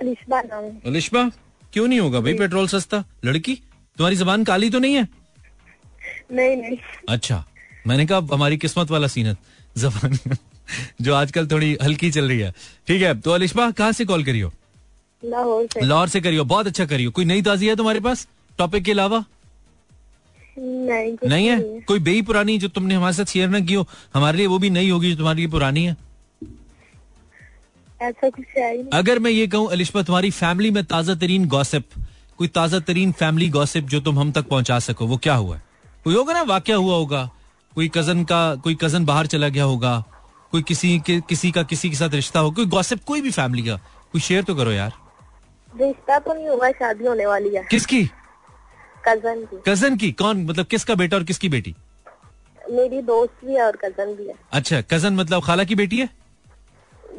अलिशबा 0.00 0.40
नाम। 0.42 0.64
अलिशबा 0.86 1.30
क्यों 1.72 1.86
नहीं 1.88 2.00
होगा 2.00 2.20
भाई 2.20 2.34
पेट्रोल 2.34 2.68
सस्ता? 2.68 3.04
लड़की 3.24 3.54
तुम्हारी 3.98 4.16
जबान 4.16 4.44
काली 4.44 4.70
तो 4.70 4.78
नहीं 4.78 4.94
है? 4.94 5.08
नहीं 6.32 6.56
नहीं। 6.56 6.76
अच्छा 7.08 7.44
मैंने 7.86 8.06
कहा 8.06 8.18
हमारी 8.32 8.56
किस्मत 8.58 8.90
वाला 8.90 9.06
सीनत 9.08 9.38
जबान 9.78 10.18
जो 11.00 11.14
आजकल 11.14 11.46
थोड़ी 11.46 11.76
हल्की 11.82 12.10
चल 12.10 12.28
रही 12.28 12.38
है। 12.38 12.50
ठीक 12.86 13.02
है 13.02 13.20
तो 13.20 13.30
अलिशबा 13.30 13.70
कहाँ 13.70 13.92
से 13.92 14.04
कॉल 14.04 14.24
करियो? 14.24 14.52
लाहौर 15.24 15.66
से। 15.74 15.80
लाहौर 15.80 16.08
से 16.08 16.20
करियो 16.20 16.44
बहुत 16.44 16.66
अच्छा 16.66 16.86
करियो। 16.86 17.10
कोई 17.10 17.24
नई 17.24 17.42
ताजी 17.42 17.68
है 17.68 17.76
तुम्हारे 17.76 18.00
पास? 18.00 18.26
टॉपिक 18.58 18.84
के 18.84 18.90
अलावा? 18.92 19.24
नहीं 20.58 21.16
नहीं 21.24 21.46
है? 21.48 21.60
कोई 21.80 21.98
बेई 22.00 22.22
पुरानी 22.22 22.58
जो 22.58 22.68
तुमने 22.68 22.94
हमारे 22.94 23.14
साथ 23.14 23.32
शेयर 23.32 23.48
ना 23.48 23.60
की 23.60 23.74
हो 23.74 23.86
हमारे 24.14 24.36
लिए 24.38 24.46
वो 24.46 24.58
भी 24.58 24.70
नई 24.70 24.88
होगी 24.90 25.10
जो 25.10 25.16
तुम्हारे 25.16 25.38
लिए 25.38 25.48
पुरानी 25.50 25.84
है? 25.84 25.96
ऐसा 28.00 28.28
कुछ 28.28 28.44
है 28.58 28.72
नहीं। 28.72 28.90
अगर 28.92 29.18
मैं 29.18 29.30
ये 29.30 29.46
कहूँ 29.46 29.68
अलिशबा 29.72 30.02
तुम्हारी 30.02 30.30
फैमिली 30.32 30.70
में 30.70 30.84
ताज़ा 30.84 31.14
तरीन 31.14 31.46
गॉसिप 31.48 31.84
कोई 32.38 32.48
ताज़ा 32.48 32.78
तरीन 32.88 33.12
फैमिली 33.12 33.48
गॉसिप 33.50 33.84
जो 33.84 34.00
तुम 34.00 34.18
हम 34.18 34.32
तक 34.32 34.48
पहुँचा 34.48 34.78
सको 34.78 35.06
वो 35.06 35.16
क्या 35.16 35.34
हुआ 35.34 35.60
कोई 36.04 36.14
होगा 36.14 36.32
ना 36.32 36.42
वाक्य 36.50 36.72
हुआ 36.72 36.94
होगा 36.94 37.28
कोई 37.74 37.88
कज़न 37.94 38.24
का 38.24 38.40
कोई 38.64 38.76
कज़न 38.80 39.04
बाहर 39.04 39.26
चला 39.26 39.48
गया 39.48 39.64
होगा 39.64 39.94
कोई 40.52 40.62
किसी 40.62 40.98
के 41.06 41.20
किसी 41.28 41.50
का 41.50 41.62
किसी 41.62 41.90
के 41.90 41.96
साथ 41.96 42.14
रिश्ता 42.14 42.40
हो 42.40 42.50
कोई 42.50 42.66
गॉसिप 42.74 43.04
कोई 43.06 43.20
भी 43.20 43.30
फैमिली 43.30 43.62
का 43.62 43.76
कोई 44.12 44.20
शेयर 44.20 44.42
तो 44.42 44.54
करो 44.54 44.72
यार। 44.72 44.92
रिश्ता 45.70 46.18
तो 46.18 46.34
नहीं 46.34 46.48
हुआ 46.48 46.70
शादी 46.72 47.06
होने 47.06 47.26
वाली 47.26 47.54
है। 47.54 47.66
किसकी? 47.70 48.02
कज़न 49.08 49.44
की। 49.44 49.56
कज़न 49.66 49.96
की? 49.96 50.12
कौन? 50.12 50.44
मतलब 50.44 50.66
किसका 50.66 50.94
बेटा 50.94 51.16
और 51.16 51.24
किसकी 51.24 51.48
बेटी? 51.48 51.74
मेरी 52.70 53.00
दोस्त 53.02 53.44
भी 53.44 53.54
है 53.54 53.62
और 53.62 53.76
कज़न 53.76 54.14
भी 54.14 54.26
है। 54.28 54.34
अच्छा 54.52 54.80
कज़न 54.80 55.14
मतलब 55.14 55.42
खाला 55.42 55.64
की 55.64 55.74
बेटी 55.74 55.98
है? 55.98 56.08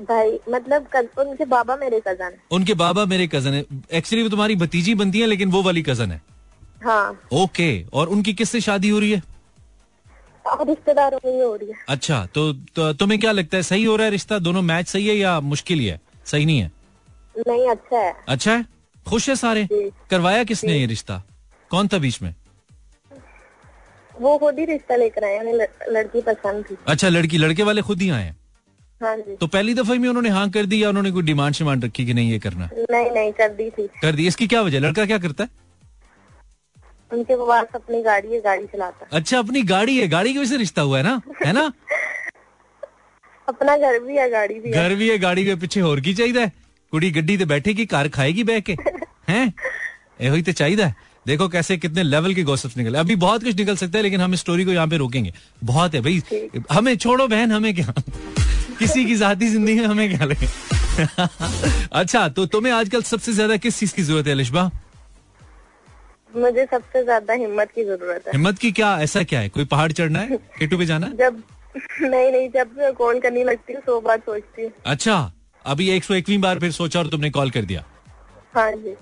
भाई 0.10 0.40
मतलब 0.50 0.88
कज, 0.96 1.08
उनके 1.20 1.46
बाबा 1.46 1.76
मेरे 1.76 2.00
कज़न 2.08 2.24
है। 2.24 2.40
उनके 2.52 2.74
बाबा 2.74 3.06
मेरे 3.06 3.28
कज़न 3.28 3.54
है। 3.54 3.66
एक्चुअली 3.92 4.24
वो 4.24 4.30
तुम्हारी 4.30 4.56
भतीजी 4.56 4.96
बनती 4.96 5.20
है 5.20 5.28
लेकिन 5.28 5.52
वो 5.52 5.62
वाली 5.64 5.82
कज़न 5.82 6.12
है। 6.12 6.22
हाँ। 6.84 7.22
ओके 7.34 7.70
और 7.94 8.10
उनकी 8.10 8.34
किससे 8.34 8.62
शादी 8.62 8.90
हो 8.90 9.00
रही 9.00 9.12
है? 9.12 9.22
रिश्तेदारों 10.46 11.20
में 11.26 11.44
हो 11.46 11.56
रही 11.56 11.70
है। 11.70 11.76
अच्छा 11.90 12.26
तो, 12.26 12.54
तो 12.54 12.94
तुम्हें 12.94 13.20
क्या 13.20 13.32
लगता 13.32 13.58
है 13.58 13.64
सही 13.64 13.84
हो 13.84 13.96
रहा 13.96 14.06
है 14.06 14.12
रिश्ता? 14.12 14.40
दोनों 14.40 14.62
मैच 14.62 14.88
सही 14.88 15.08
है 15.08 15.16
या 15.16 15.40
मुश्किल 15.40 15.80
है 15.80 16.00
सही 16.26 16.46
नहीं 16.46 16.60
है? 16.60 16.72
नहीं 17.48 17.68
अच्छा 17.70 17.98
है। 17.98 18.14
अच्छा 18.28 18.52
है? 18.52 18.66
खुश 19.10 19.30
है 19.30 19.36
सारे? 19.36 19.68
करवाया 20.10 20.44
किसने 20.44 20.78
ये 20.78 20.86
रिश्ता? 20.86 21.22
कौन 21.72 21.88
था 21.88 21.98
बीच 21.98 22.22
में? 22.22 22.34
वो 24.22 24.38
खुद 24.38 24.60
ही 24.60 24.66
रिश्ता 24.66 24.96
लेकर 24.96 25.24
आए 25.24 25.40
उन्हें 25.40 25.54
लड़की 25.94 26.22
पसंद 26.22 26.64
थी। 26.66 26.78
अच्छा 26.88 27.10
लड़की 27.10 27.38
लड़के 27.38 27.64
वाले 27.64 27.82
खुद 27.82 28.02
ही 28.02 28.10
आए 28.10 28.34
हाँ? 29.04 29.16
जी। 29.18 29.36
तो 29.36 29.48
पहली 29.48 29.74
दफ़ा 29.74 29.96
में 29.96 30.08
उन्होंने 30.10 30.30
हाँ 30.30 30.50
कर 30.50 30.66
दी 30.66 30.84
या 30.84 30.90
उन्होंने 30.90 31.12
कोई 31.12 31.24
डिमांड 31.24 31.56
शिमांड 31.56 31.84
रखी 31.86 32.06
कि 32.06 32.14
नहीं 32.14 32.32
ये 32.32 32.40
करना? 32.40 32.70
नहीं 32.92 33.12
नहीं 33.12 33.32
कर 33.32 33.50
दी 33.50 33.70
थी। 33.70 33.88
कर 34.02 34.16
दी। 34.16 34.28
इसकी 34.28 34.48
क्या 34.48 34.62
वजह? 34.62 34.80
लड़का 34.80 35.06
क्या 35.06 35.18
करता 35.18 35.44
है? 35.44 35.50
उनके 37.14 37.36
पास 37.36 37.68
अपनी 37.76 38.02
गाड़ी 38.04 38.34
है 38.34 38.40
गाड़ी 38.42 38.66
चलाता 38.66 39.06
है। 39.06 39.20
अच्छा 39.20 39.40
अपनी 39.40 39.62
गाड़ी 39.64 39.98
है। 39.98 40.08
गाड़ी 40.08 40.34
की 40.34 40.40
वजह 40.40 40.50
से 40.50 40.58
रिश्ता 40.58 40.82
हुआ 40.82 40.98
है 40.98 41.04
ना? 41.04 41.22
है 41.46 41.52
ना? 41.54 41.72
अपना 43.50 43.78
घर 43.78 44.00
भी 44.00 44.18
है 44.18 44.30
गाड़ी 44.30 44.60
भी 44.60 44.72
घर 44.72 44.96
भी 44.96 45.10
है 45.10 45.18
गाड़ी 45.18 45.46
के 45.46 45.56
पीछे 45.56 45.80
होर 45.80 46.00
की 46.02 46.14
चाहिए 46.14 46.48
कुड़ी 46.94 47.12
गड्डी 47.12 47.38
ते 47.38 47.46
बैठेगी 47.46 47.86
कार 47.86 48.08
खाएगी 48.18 48.44
बह 48.44 48.60
के। 48.70 48.78
हैं? 49.30 49.54
ਇਹੋ 50.22 50.36
ही 50.36 50.42
तो 50.42 50.52
चाहिए 50.52 50.94
देखो 51.28 51.48
कैसे 51.50 51.78
कितने 51.78 52.04
लेवल 52.04 52.34
के 52.34 52.44
गॉसिप्स 52.44 52.78
निकले। 52.78 52.98
अभी 52.98 53.16
बहुत 53.22 53.44
कुछ 53.44 53.56
निकल 53.56 53.76
सकता 53.76 53.98
है 53.98 54.04
लेकिन 54.04 54.22
हम 54.22 54.34
इस 54.34 54.40
स्टोरी 54.40 54.66
को 54.66 54.72
यहाँ 54.72 54.88
पे 54.88 54.98
रोकेंगे। 54.98 55.34
बहुत 55.64 55.96
है 55.96 56.02
भाई। 56.02 56.22
हमें 56.72 56.96
छोड़ो 56.98 57.28
बहन 57.28 57.52
हमें 57.52 57.74
क्या? 57.76 57.94
किसी 58.80 59.06
की 59.06 59.16
जाती 59.16 59.48
ज़िंदगी 59.48 59.74
में 59.76 59.86
हमें 59.86 60.10
क्या 60.10 60.26
लगे 60.26 60.48
अच्छा 61.94 62.28
तो 62.30 62.46
तुम्हें 62.46 62.74
आजकल 62.74 63.02
सबसे 63.04 63.34
ज़्यादा 63.34 63.58
किस 63.58 63.80
चीज़ 63.80 63.94
की 63.96 64.02
ज़रूरत 64.04 64.28
है 64.28 64.34
लिशबा? 64.36 64.64
मुझे 66.36 66.66
सबसे 66.66 67.04
ज़्यादा 67.04 67.34
हिम्मत 67.34 67.72
की 67.76 67.84
ज़रूरत 67.84 68.24
है। 68.28 68.32
हिम्मत 68.32 68.58
की 68.60 68.72
क्या? 68.72 68.98
ऐसा 69.02 69.24
क्या 69.24 69.40
है? 69.40 69.50
कोई 69.50 69.66
पहाड़ 69.66 69.92
चढ़ना 69.92 70.20
है? 70.20 70.38
केटू 70.60 70.78
पे 70.78 70.86
जाना 70.86 71.08
है? 71.08 71.18
जब 71.18 71.42
नहीं 72.04 72.32
नहीं 72.32 72.50
जब 72.50 72.96
कॉल 72.98 73.20
करने 73.20 73.44
लगती 73.44 73.74
हूँ 73.74 73.82
सौ 73.86 74.00
बार 74.02 74.20
सोचती 74.26 74.64
हूँ। 74.64 74.72
अच्छा 74.86 75.20
अभी 75.66 75.90
एक 75.90 76.04
सौ 76.04 76.14
एकवीं 76.14 76.40
बार 76.42 76.60
फिर 76.60 76.72
सोचा 76.72 77.00
और 77.00 77.08
तुमने 77.08 77.30
कॉल 77.30 77.50
कर 77.52 77.66
दिया। 77.66 77.84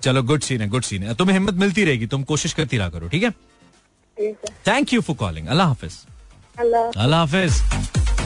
चलो 0.02 0.22
गुड 0.22 0.42
सीन 0.42 0.60
है 0.60 0.68
गुड 0.68 0.82
सीन 0.82 1.02
है। 1.02 1.14
तुम्हें 1.14 1.36
हिम्मत 1.36 1.54
मिलती 1.56 1.84
रहेगी 1.84 2.06
तुम 2.06 2.22
कोशिश 2.24 2.52
करती 2.52 2.76
रहा 2.78 2.88
करो 2.90 3.08
ठीक 3.08 3.22
है? 3.22 3.30
थैंक 4.66 4.92
यू 4.92 5.00
फॉर 5.00 5.16
कॉलिंग 5.16 5.46
अल्लाह 5.46 5.66
हाफिज। 5.68 5.98
अल्लाह 6.58 7.18
हाफिज। 7.18 7.52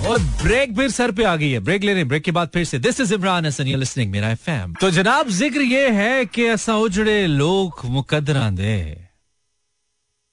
और 0.09 0.19
ब्रेक 0.43 0.75
फिर 0.77 0.91
सर 0.91 1.11
पे 1.13 1.25
आ 1.25 1.35
गई 1.37 1.51
है। 1.51 1.59
ब्रेक 1.61 1.83
ले 1.85 1.95
रहे 1.95 2.05
ब्रेक 2.05 2.23
के 2.25 2.31
बाद 2.33 2.49
फिर 2.49 2.65
से। 2.65 2.79
This 2.79 3.01
is 3.01 3.15
Imran 3.15 3.47
Hasan 3.47 3.67
you 3.67 3.79
listening 3.79 4.11
Mera 4.13 4.31
FM 4.31 4.75
तो 4.81 4.91
जनाब 4.91 5.29
ज़िक्र 5.31 5.63
ये 5.63 5.89
है 5.93 6.25
कि 6.27 6.47
असा 6.49 6.77
उजड़े 6.79 7.27
लोग 7.27 7.85
मुकदरा 7.87 8.49
दे। 8.53 8.79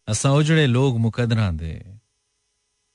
असा 0.07 0.31
उजड़े 0.33 0.65
लोग 0.67 0.99
मुकदरा 0.99 1.49
दे। 1.51 1.75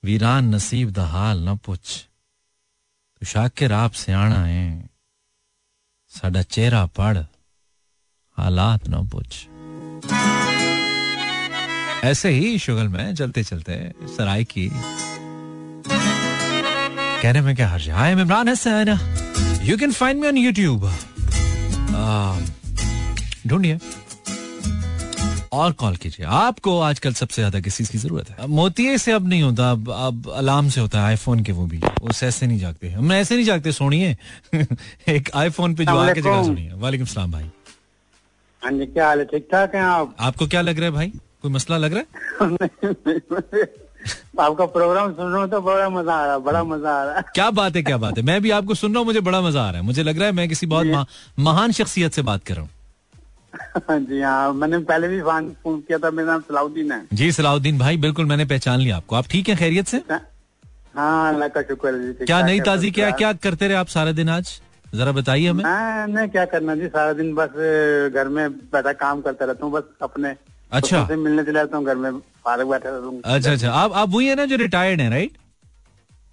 वीरान 0.02 0.54
नसीब 0.54 0.90
दा 0.90 1.04
हाल 1.06 1.38
ना 1.40 1.54
पुछ। 1.56 1.98
तू 1.98 3.26
शाकिर 3.26 3.72
आप 3.72 3.92
सियाणा 3.94 4.44
है। 4.44 4.88
साडा 6.12 6.42
चेहरा 6.44 6.84
पढ़। 6.96 7.18
हालात 8.42 8.88
ना 8.88 9.00
पूछ। 9.12 9.46
ऐसे 12.04 12.30
ही 12.30 12.58
शुगल 12.58 12.88
में 12.88 13.14
चलते 13.14 13.42
चलते 13.44 13.74
सराय 14.16 14.44
की। 14.44 14.68
कहने 17.22 17.40
में 17.40 17.54
क्या 17.56 17.68
हर्ज 17.68 17.88
I 17.90 18.12
am 18.12 18.20
Imran 18.20 18.48
Hasan. 18.48 18.98
You 19.64 19.76
can 19.78 19.92
find 19.92 20.20
me 20.20 20.28
on 20.28 20.36
YouTube 20.38 20.90
ढूंढिए। 23.46 23.78
और 25.52 25.72
कॉल 25.72 25.96
कीजिए। 25.96 26.26
आपको 26.26 26.78
आजकल 26.80 27.12
सबसे 27.12 27.42
ज़्यादा 27.42 27.60
किस 27.60 27.76
चीज़ 27.76 27.90
की 27.92 27.98
ज़रूरत 27.98 28.30
है? 28.30 28.46
मोतिये 28.48 28.98
से 28.98 29.12
अब 29.12 29.28
नहीं 29.28 29.42
होता। 29.42 29.70
अब 29.70 29.90
अब 29.90 30.30
अलार्म 30.36 30.68
से 30.68 30.80
होता 30.80 30.98
है 30.98 31.04
आईफोन 31.06 31.42
के 31.44 31.52
वो 31.52 31.66
भी। 31.66 31.80
उस 32.02 32.22
ऐसे 32.22 32.46
नहीं 32.46 32.58
जागते। 32.58 32.90
हम 32.90 33.12
ऐसे 33.12 33.34
नहीं 33.34 33.44
जागते 33.44 33.72
सोनिए। 33.72 34.16
एक 35.08 35.30
आईफोन 35.34 35.74
पे 35.74 35.84
जो 35.84 35.96
आके 35.96 36.20
जगह 36.20 36.42
सुनिए। 36.44 36.72
वालेकुम 36.74 37.06
सलाम 37.06 37.32
भाई। 37.32 37.44
हाँ 38.62 38.72
जी 38.72 38.86
क्या 38.86 39.06
हाल 39.06 39.18
है? 39.18 39.24
ठीक 39.26 39.48
ठाक 39.52 39.74
हैं 39.74 39.82
आप? 39.82 40.14
आपको 40.20 40.46
क्या 40.46 40.60
लग 40.60 40.76
रहा 40.78 40.84
है 40.86 40.90
भाई? 40.94 41.12
कोई 41.42 41.50
मसला 41.52 41.76
लग 41.78 41.94
रहा 41.94 42.00
है? 42.00 43.66
आपका 44.40 44.66
प्रोग्राम 44.74 45.12
सुन 45.14 45.32
रहा 45.32 45.40
हूँ 45.40 45.48
तो 45.50 45.60
बड़ा 45.60 45.88
मज़ा 45.88 46.12
आ 46.14 46.24
रहा 46.24 46.34
है 46.34 46.40
बड़ा 46.42 46.62
मज़ा 46.64 46.90
आ 46.90 47.02
रहा। 47.04 47.16
है 47.16 47.22
क्या 47.34 47.50
बात 47.58 47.76
है 47.76 47.82
क्या 47.82 47.96
बात 48.04 48.16
है? 48.18 48.22
मैं 48.24 48.40
भी 48.42 48.50
आपको 48.50 48.74
सुन 48.74 48.92
रहा 48.92 48.98
हूँ 48.98 49.06
मुझे 49.06 49.20
बड़ा 49.28 49.40
मज़ा 49.40 49.62
आ 49.62 49.70
रहा 49.70 49.80
है। 49.80 49.86
मुझे 49.86 50.02
लग 50.02 50.18
रहा 50.18 50.26
है 50.26 50.32
मैं 50.32 50.48
किसी 50.48 50.66
बहुत 50.66 50.86
महा- 50.86 51.06
महान 51.38 51.72
शख्सियत 51.72 52.12
से 52.12 52.22
बात 52.22 52.44
कर 52.44 52.54
रहा 52.54 52.62
हूँ। 52.62 52.70
जी 54.06 54.20
हाँ 54.20 54.52
मैंने 54.52 54.78
पहले 54.90 55.08
भी 55.08 55.20
फ़ोन 55.22 55.80
किया 55.80 55.98
था 55.98 56.10
मेरा 56.10 56.30
नाम 56.32 56.40
सलाउद्दीन 56.48 56.92
है। 56.92 57.02
जी 57.12 57.30
सलाउद्दीन 57.32 57.78
भाई 57.78 57.96
बिल्कुल 58.06 58.26
मैंने 58.26 58.44
पहचान 58.54 58.80
लिया 58.80 58.96
आपको। 58.96 59.16
आप 59.16 59.26
ठीक 59.30 59.48
है 59.48 59.56
खैरियत 59.56 59.86
से? 59.88 60.02
हाँ 60.96 61.32
अल्लाह 61.32 61.48
का 61.48 61.62
शुक्र 61.62 61.94
है 61.94 62.12
जी 62.12 62.24
क्या 62.24 62.42
नई 62.46 62.60
ताजी 62.60 62.90
क्या 62.90 63.10
क्या 63.22 63.32
करते 63.46 63.68
रहे 63.68 63.76
आप 63.76 63.86
सारा 63.88 64.12
दिन 64.12 64.28
आज? 64.28 64.60
जरा 64.92 65.12
बताइए 65.12 65.48
हमें। 65.48 65.62
मैंने 65.64 66.26
क्या 66.28 66.44
करना 66.52 66.74
जी 66.76 66.88
सारा 66.88 67.12
दिन 67.20 67.34
बस 67.34 67.50
घर 68.14 68.28
में 68.28 68.48
बैठा 68.72 68.92
काम 69.04 69.20
करता 69.20 69.44
रहता 69.44 69.64
हूँ 69.66 69.72
बस 69.72 69.84
अपने 70.02 70.34
अच्छा। 70.72 71.04
से 71.06 71.16
मिलने 71.16 71.42
चले 71.42 71.52
जाता 71.52 71.76
हूँ 71.76 71.84
घर 71.86 71.96
में 71.96 72.18
फारग 72.44 72.66
बैठा 72.70 72.88
रहता 72.88 73.06
हूँ। 73.06 73.20
अच्छा 73.24 73.52
अच्छा। 73.52 73.70
आप 73.72 73.92
आप 73.92 74.08
वही 74.14 74.26
है 74.26 74.34
ना 74.34 74.44
जो 74.52 74.56
रिटायर्ड 74.56 75.00
है 75.00 75.08
राइट 75.10 75.38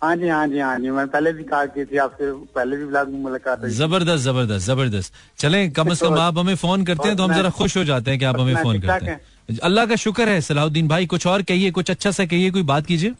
हाँ 0.01 0.16
जी 0.16 0.28
हाँ 0.30 0.47
जी 0.47 0.60
हाँ 0.60 0.78
जी। 0.80 0.89
मैं 0.89 1.07
पहले 1.07 1.32
भी 1.34 1.43
कहा 1.43 1.66
की 1.76 1.86
थी 1.86 1.97
आपसे 2.03 2.32
पहले 2.55 2.76
भी 2.78 2.86
ब्लॉग 2.86 3.07
में 3.10 3.20
मुलाकात 3.20 3.66
ज़बरदस्त 3.80 4.24
ज़बरदस्त 4.24 4.66
ज़बरदस्त। 4.66 5.14
चलें 5.39 5.72
कम 5.72 5.93
से 5.93 6.05
कम 6.05 6.18
आप 6.20 6.38
हमें 6.38 6.55
फ़ोन 6.55 6.86
करते 6.86 7.07
हैं 7.07 7.18
तो 7.18 7.24
हम 7.24 7.34
जरा 7.34 7.49
खुश 7.57 7.76
हो 7.78 7.84
जाते 7.84 8.12
हैं 8.12 8.20
कि 8.20 8.26
आप 8.26 8.39
हमें 8.39 8.55
फ़ोन 8.55 8.80
करते 8.82 9.05
हैं। 9.05 9.60
अल्लाह 9.64 9.86
का 9.86 9.95
शुक्र 10.03 10.30
है 10.30 10.39
सलाउद्दीन 10.41 10.88
भाई 10.88 11.05
कुछ 11.14 11.28
और 11.28 11.41
कहिए 11.51 11.72
कुछ 11.72 11.91
अच्छा 11.91 12.12
सा 12.12 12.26
कहिए 12.26 12.51
कोई 12.51 12.64
बात 12.72 12.86
कीजिए। 12.86 13.14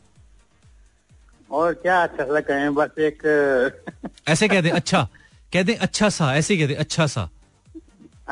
और 1.50 1.74
क्या 1.84 2.02
अच्छा 2.04 2.24
सा 2.26 2.40
कहें 2.50 2.74
बस 2.76 3.00
एक 3.00 3.24
ऐसे 4.28 4.48
कहते 4.48 4.70
अच्छा। 4.70 5.08
कहते 5.54 5.72
हैं 5.72 5.80
अच्छा 5.80 6.10
सा 6.10 6.34
ऐसे 6.38 6.58
कहते 6.58 6.74
हैं 6.74 6.80
अच्छा 6.80 7.06
सा। 7.14 7.30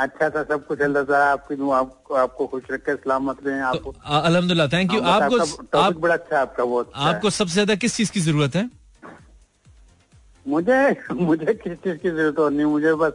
अच्छा 0.03 0.27
सा 0.29 0.43
सब 0.49 0.65
कुछ 0.67 0.81
अल्लाह 0.87 1.03
ताला 1.03 1.31
आपकी 1.31 1.55
दुआ 1.55 1.77
आपको 1.79 2.15
आपको 2.23 2.45
खुश 2.47 2.63
रखे 2.71 2.95
सलामत 2.95 3.37
रहे 3.45 3.59
आपको 3.69 3.91
तो 3.91 4.19
अलहमदुल्ला 4.19 4.67
थैंक 4.73 4.93
यू 4.93 5.01
हाँ, 5.01 5.13
आपको 5.21 5.77
आप 5.79 5.93
बड़ा 5.99 6.13
अच्छा 6.13 6.39
आपका 6.41 6.65
बहुत 6.65 6.87
अच्छा 6.87 7.09
आपको 7.09 7.29
सबसे 7.37 7.53
ज़्यादा 7.53 7.75
किस 7.83 7.95
चीज़ 7.97 8.11
की 8.11 8.19
ज़रूरत 8.27 8.55
है? 8.55 8.69
मुझे 10.45 10.79
मुझे 11.13 11.53
किस 11.53 11.73
चीज़ 11.73 11.97
की 11.97 12.09
ज़रूरत 12.09 12.39
और 12.39 12.51
नहीं 12.51 12.65
मुझे 12.65 12.93
बस 13.01 13.13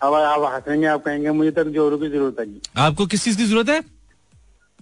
अब 0.00 0.14
आप 0.14 0.44
हंसेंगे 0.54 0.86
आप 0.86 1.02
कहेंगे 1.04 1.30
मुझे 1.40 1.50
तो 1.50 1.64
जोरों 1.70 1.98
की 1.98 2.08
ज़रूरत 2.08 2.36
है 2.40 2.84
आपको 2.84 3.06
किस 3.06 3.24
चीज़ 3.24 3.36
की 3.38 3.44
ज़रूरत 3.46 3.68
है? 3.68 3.80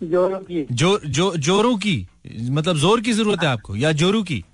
जोरों 0.03 0.39
की। 0.41 0.67
जो 0.73 0.99
जो 1.07 1.33
जोरों 1.47 1.77
की 1.79 1.97
मतलब 2.51 2.77
ज़ोर 2.79 3.01
की 3.01 3.13
ज़रूरत 3.13 3.43
है 3.43 3.49
आपको 3.49 3.77
या 3.77 3.93
जोरू 4.03 4.23
की? 4.23 4.45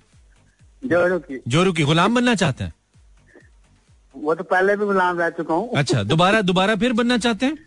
जोरू 0.83 1.19
की। 1.19 1.41
जोरू 1.47 1.73
की 1.73 1.83
गुलाम 1.83 2.15
बनना 2.15 2.35
चाहते 2.35 2.63
हैं। 2.63 2.73
वो 4.17 4.35
तो 4.35 4.43
पहले 4.43 4.75
भी 4.75 4.85
गुलाम 4.85 5.19
रह 5.19 5.29
चुका 5.29 5.53
हूँ। 5.53 5.69
अच्छा 5.75 6.03
दोबारा 6.03 6.41
दोबारा 6.41 6.75
फिर 6.75 6.93
बनना 6.93 7.17
चाहते 7.17 7.45
हैं? 7.45 7.57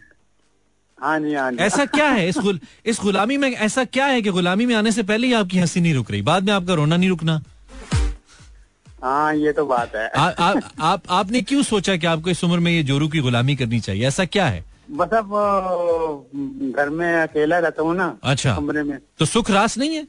हाँ 0.99 1.19
जी 1.21 1.35
हाँ 1.35 1.51
जी। 1.53 1.59
ऐसा 1.59 1.85
क्या 1.85 2.09
है? 2.09 2.29
इस 2.29 2.39
गुल, 2.39 2.61
इस 2.87 3.01
गुलामी 3.03 3.37
में 3.37 3.51
ऐसा 3.51 3.85
क्या 3.85 4.07
है 4.07 4.23
कि 4.23 4.31
गुलामी 4.31 4.67
में 4.67 4.75
आने 4.75 4.93
से 4.93 5.03
पहले 5.03 5.27
ही 5.27 5.33
आपकी 5.33 5.59
हँसी 5.59 5.81
नहीं 5.81 5.95
रुक 5.95 6.11
रही? 6.11 6.23
बाद 6.23 6.43
में 6.43 6.53
आपका 6.53 6.75
रोना 6.75 6.97
नहीं 6.97 7.09
रुकना? 7.09 7.41
हाँ 9.03 9.35
ये 9.35 9.53
तो 9.53 9.65
बात 9.67 9.95
है। 9.95 10.09
आ, 10.09 10.29
आ, 10.29 10.55
आप 10.81 11.03
आपने 11.11 11.41
क्यों 11.43 11.63
सोचा 11.63 11.97
कि 11.97 12.07
आपको 12.07 12.31
इस 12.31 12.45
उम्र 12.45 12.59
में 12.59 12.73
ये 12.73 12.83
जोरू 12.83 13.09
की 13.09 13.21
गुलामी 13.21 13.57
करनी 13.57 13.81
चाहिए? 13.81 14.07
ऐसा 14.07 14.25
क्या 14.25 14.47
है? 14.47 14.65
बस 14.91 15.09
अब 15.09 15.31
घर 16.77 16.89
में 16.89 17.23
अकेला 17.23 17.59
रहता 17.59 17.83
हूँ 17.83 17.95
ना 17.97 18.17
अच्छा। 18.23 18.57
कमरे 18.57 18.83
में। 18.83 18.99
तो 19.19 19.25
सुख 19.25 19.51
रास 19.51 19.79
नहीं 19.79 19.97
है? 19.97 20.07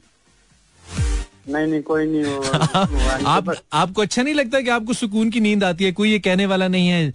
नहीं 1.48 1.66
नहीं 1.66 1.82
कोई 1.82 2.06
नहीं 2.06 2.24
वो- 2.24 3.24
आप 3.26 3.54
आपको 3.72 4.02
अच्छा 4.02 4.22
नहीं 4.22 4.34
लगता 4.34 4.60
कि 4.60 4.68
आपको 4.70 4.92
सुकून 4.92 5.30
की 5.30 5.40
नींद 5.40 5.64
आती 5.64 5.84
है? 5.84 5.92
कोई 5.92 6.10
ये 6.12 6.18
कहने 6.18 6.46
वाला 6.46 6.68
नहीं 6.68 6.88
है 6.88 7.12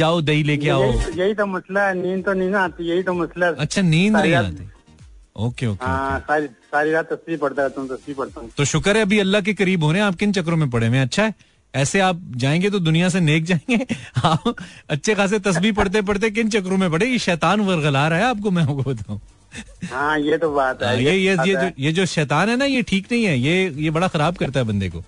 जाओ 0.00 0.20
दही 0.20 0.42
लेके 0.42 0.68
आओ। 0.68 0.82
यही 1.18 1.34
तो 1.34 1.46
मसला 1.46 1.86
है 1.88 1.94
नींद 2.02 2.24
तो 2.24 2.32
नहीं 2.32 2.48
ना 2.48 2.60
आती 2.64 2.88
यही 2.90 3.02
तो 3.02 3.12
मसला 3.14 3.46
है। 3.46 3.54
अच्छा 3.54 3.82
नींद 3.82 4.16
नहीं 4.16 4.34
आती। 4.34 4.68
ओके 5.36 5.66
ओके 5.66 5.86
हाँ 5.86 6.18
सारी 6.20 6.46
सारी 6.46 6.90
रात 6.92 7.12
तस्वीर 7.12 7.38
पढ़ता 7.38 7.62
रहता 7.62 7.80
हूँ 7.80 7.88
तस्वीर 7.88 8.16
पढ़ता 8.16 8.40
हूँ। 8.40 8.50
तो 8.56 8.64
शुक्र 8.64 8.96
है 8.96 9.02
अभी 9.02 9.18
अल्लाह 9.18 9.40
के 9.40 9.54
करीब 9.54 9.84
हो 9.84 9.92
रहे 9.92 10.00
हैं 10.00 10.08
आप 10.08 10.14
किन 10.14 10.32
चक्रों 10.32 10.56
में 10.56 10.68
पड़े 10.70 10.86
हुए 10.86 10.98
अच्छा 10.98 11.24
है 11.24 11.34
ऐसे 11.74 12.00
आप 12.00 12.20
जाएँगे 12.36 12.70
तो 12.70 12.78
दुनिया 12.78 13.08
से 13.08 13.20
नेक 13.20 13.44
जाएँगे। 13.44 13.86
आप 14.24 14.54
अच्छे 14.90 15.14
खासे 15.14 15.38
तस्वीर 15.38 15.72
पढ़ते 15.72 16.02
पढ़ते 16.02 16.30
किन 16.30 16.48
चक्रों 16.50 16.76
में 16.78 16.90
पड़े? 16.90 17.06
ये 17.06 17.18
शैतान 17.18 17.60
वर्गला 17.60 18.06
रहा 18.08 18.18
है 18.18 18.24
आपको 18.24 18.50
मैं 18.50 18.62
आपको 18.62 18.82
बताऊँ। 18.90 19.20
हाँ 19.92 20.18
ये 20.20 20.38
तो 20.38 20.50
बात 20.54 20.82
है 20.82 21.02
ये 21.02 21.12
ये 21.12 21.36
ये 21.36 21.54
जो 21.54 21.70
ये 21.78 21.92
जो 21.92 22.06
शैतान 22.06 22.48
है 22.48 22.56
ना 22.56 22.64
ये 22.64 22.82
ठीक 22.82 23.06
नहीं 23.12 23.24
है। 23.24 23.38
ये 23.38 23.74
ये 23.76 23.90
बड़ा 23.90 24.08
खराब 24.08 24.36
करता 24.36 24.60
है 24.60 24.66
बंदे 24.66 24.88
को। 24.90 25.02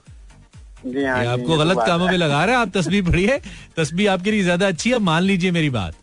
जी 0.86 1.05
हाँ 1.05 1.24
आपको 1.26 1.49
तो 1.49 1.57
गलत 1.59 1.78
कामों 1.86 2.07
में 2.07 2.16
लगा 2.18 2.45
रहा 2.45 2.57
है 2.57 2.62
आप 2.62 2.76
तस्वीर 2.76 3.03
पढ़िए 3.05 3.40
तस्वीर 3.76 4.09
आपके 4.11 4.30
लिए 4.30 4.43
ज़्यादा 4.43 4.68
अच्छी 4.68 4.90
है 4.90 4.99
मान 5.01 5.22
लीजिए 5.22 5.51
मेरी 5.51 5.70
बात। 5.70 5.95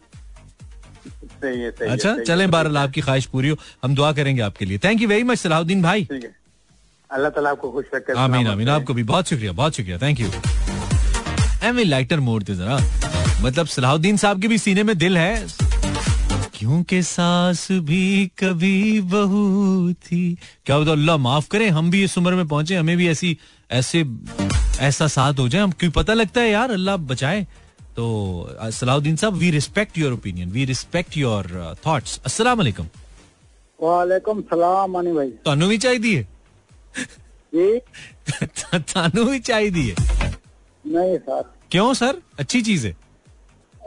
सही 1.42 1.60
है 1.62 1.72
सही 1.72 1.90
अच्छा 1.90 2.16
चले 2.18 2.44
है, 2.44 2.50
बहरहाल 2.50 2.78
आपकी 2.78 3.02
ख्वाहिश 3.02 3.26
पूरी 3.28 3.50
हो। 3.50 3.58
हम 3.84 3.96
दुआ 3.96 4.12
करेंगे 4.14 4.42
आपके 4.42 4.66
लिए। 4.66 4.78
Thank 4.84 5.02
you 5.02 5.08
very 5.10 5.24
much 5.24 5.38
Salahuddin 5.40 5.82
भाई। 5.82 6.08
है। 6.12 6.18
है। 6.18 6.36
अल्लाह 7.10 7.32
ताला 7.32 7.50
आपको 7.50 7.72
खुश 7.72 7.86
रखे 7.96 8.14
आमीन 8.20 8.48
आमीन। 8.48 8.70
आपको 8.70 8.94
भी 8.94 9.04
बहुत 9.06 9.30
शुक्रिया 9.30 9.52
बहुत 9.54 9.76
शुक्रिया। 9.76 9.98
थैंक 9.98 10.20
यू 10.20 10.28
एम 11.64 11.80
लाइटर 11.88 12.20
मोड 12.22 12.48
थे 12.50 12.56
जरा। 12.56 12.80
मतलब 13.42 13.68
सलाहुद्दीन 13.68 14.18
साहब 14.18 14.42
के 14.42 14.48
भी 14.48 14.58
सीने 14.58 14.84
में 14.84 14.98
दिल 14.98 15.18
है। 15.18 15.69
क्योंकि 16.59 17.03
सास 17.03 17.67
भी 17.91 18.03
कभी 18.43 18.77
बहू 19.13 19.43
थी 20.07 20.23
क्या 20.67 20.77
होता 20.77 20.93
अल्लाह 20.93 21.17
माफ 21.27 21.47
करे 21.55 21.69
हम 21.79 21.91
भी 21.91 22.03
इस 22.05 22.17
उम्र 22.19 22.35
में 22.35 22.47
पहुंचे 22.49 22.75
हमें 22.77 22.97
भी 22.97 23.09
ऐसी 23.09 23.37
ऐसे 23.71 24.05
ऐसा 24.89 25.07
साथ 25.17 25.39
हो 25.39 25.49
जाए 25.49 25.63
हम 25.63 25.71
क्यों 25.81 25.91
पता 25.99 26.15
लगता 26.15 26.41
है 26.41 26.51
यार 26.51 26.71
अल्लाह 26.73 26.97
बचाए 27.13 27.47
तो 27.97 28.05
अ, 28.61 28.71
Salahuddin 28.71 29.17
sahab 29.17 29.35
we 29.43 29.51
respect 29.51 29.99
your 29.99 30.13
opinion 30.13 30.51
we 30.51 30.65
respect 30.73 31.17
your 31.19 31.77
thoughts 31.87 32.21
अस्सलाम 32.27 32.59
वालेकुम 32.59 32.87
वालेकुम 33.81 34.41
सलाम 34.53 34.91
मानी 34.93 35.13
भाई 35.15 35.31
ਤੁਹਾਨੂੰ 35.45 35.69
ਵੀ 35.69 35.79
ਚਾਹੀਦੀ 35.85 36.17
ਹੈ 36.17 36.25
जी 37.53 37.69
ਤੁਹਾਨੂੰ 38.93 39.25
ਵੀ 39.27 39.39
ਚਾਹੀਦੀ 39.51 39.91
ਹੈ 39.91 39.97
नहीं 40.85 41.19
सर 41.27 41.43
क्यों 41.73 41.93
सर 41.99 42.17
अच्छी 42.41 42.61
चीज 42.63 42.85
है 42.87 42.95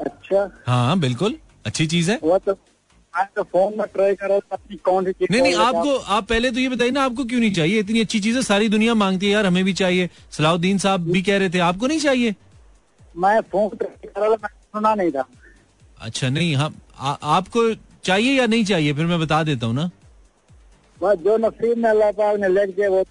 अच्छा 0.06 0.40
हाँ 0.68 0.98
बिल्कुल 1.00 1.36
अच्छी 1.67 1.87
चीज़ 1.87 2.11
है? 2.11 2.19
वो 2.23 2.39
तो 2.39 2.57
तो 3.37 3.43
फ़ोन 3.43 3.75
में 3.79 3.87
ट्राई 3.95 4.15
करो 4.15 4.39
कौन 4.85 5.05
सी 5.05 5.27
नहीं 5.31 5.41
नहीं 5.43 5.55
आपको 5.55 5.97
आप 6.17 6.27
पहले 6.29 6.51
तो 6.51 6.61
ये 6.61 6.69
बताइए 6.69 6.91
ना 6.91 7.03
आपको 7.05 7.25
क्यों 7.25 7.41
नहीं 7.41 7.53
चाहिए? 7.55 7.81
इतनी 7.81 8.01
अच्छी 8.01 8.21
चीज़ें 8.21 8.41
सारी 8.43 8.69
दुनिया 8.69 8.95
मांगती 8.95 9.27
है 9.27 9.33
यार 9.33 9.47
हमें 9.47 9.65
भी 9.65 9.73
चाहिए। 9.81 10.09
सलाउद्दीन 10.33 10.79
साहब 10.79 11.11
भी 11.13 11.23
कह 11.23 11.39
रहे 11.39 11.51
थे 11.51 11.59
आपको 11.61 11.87
नहीं 11.87 11.99
चाहिए? 12.01 12.35
मैं 13.17 13.41
फ़ोन 13.53 13.71
सुना 13.77 14.95
नहीं 14.95 15.11
था। 15.11 15.25
अच्छा 15.99 16.29
नहीं 16.29 16.55
हम 16.57 16.75
आ, 16.99 17.13
आपको 17.13 17.75
चाहिए 18.05 18.33
या 18.33 18.47
नहीं 18.47 18.65
चाहिए? 18.65 18.93
फिर 18.93 19.07
मैं 19.07 19.21
बता 19.21 19.43
देता 19.45 19.67
हूँ 19.67 19.75
ना। 19.75 19.91
बस 21.01 21.19
जो 21.19 21.37
नसीब 21.39 21.79
में 21.79 21.91
अल्लाह 21.91 22.11
पाक 22.13 22.39
ने 22.41 22.49
लिख 22.49 22.77
दिया 22.77 22.89
वो 22.91 23.05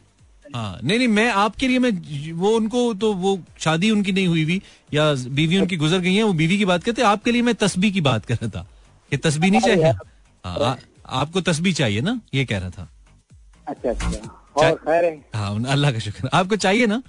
हाँ 0.56 0.80
नहीं 0.84 0.98
नहीं 0.98 1.08
मैं 1.08 1.30
आपके 1.32 1.68
लिए 1.68 1.80
मैं 1.80 1.92
वो 2.34 2.50
उनको 2.58 2.94
तो 2.94 3.14
वो 3.14 3.40
शादी 3.60 3.90
उनकी 3.92 4.12
नहीं 4.12 4.28
हुई 4.28 4.44
हुई 4.44 4.62
या 4.94 5.14
बीवी 5.14 5.58
उनकी 5.58 5.78
गुजर 5.78 6.00
गई 6.00 6.16
है 6.16 6.24
वो 6.24 6.34
बीवी 6.34 6.58
की 6.58 6.66
बात 6.66 6.84
करते 6.84 7.02
आपके 7.02 7.32
लिए 7.32 7.42
मैं 7.42 7.56
तस्बी 7.56 7.92
की 7.92 8.02
बात 8.02 8.26
कर 8.26 8.36
रहा 8.36 8.50
था। 8.50 8.68
कि 9.12 9.18
तस्बी 9.18 9.50
नहीं 9.52 9.62
चाहिए? 9.62 9.92
हाँ, 10.46 10.58
आ, 10.60 10.76
आपको 11.22 11.42
तस्बी 11.42 11.74
चाहिए 11.74 12.02
ना? 12.02 12.20
ये 12.34 12.46
कह 12.46 12.58
रहा 12.58 12.70
था। 12.70 12.88
अच्छा 13.68 13.90
अच्छा। 13.90 14.30
और 14.58 15.22
हाँ। 15.36 15.64
अल्लाह 15.66 15.92
का 15.92 16.00
शुक्र। 16.00 16.30
आपको 16.34 16.56
चाहिए 16.56 16.88
ना? 16.88 17.02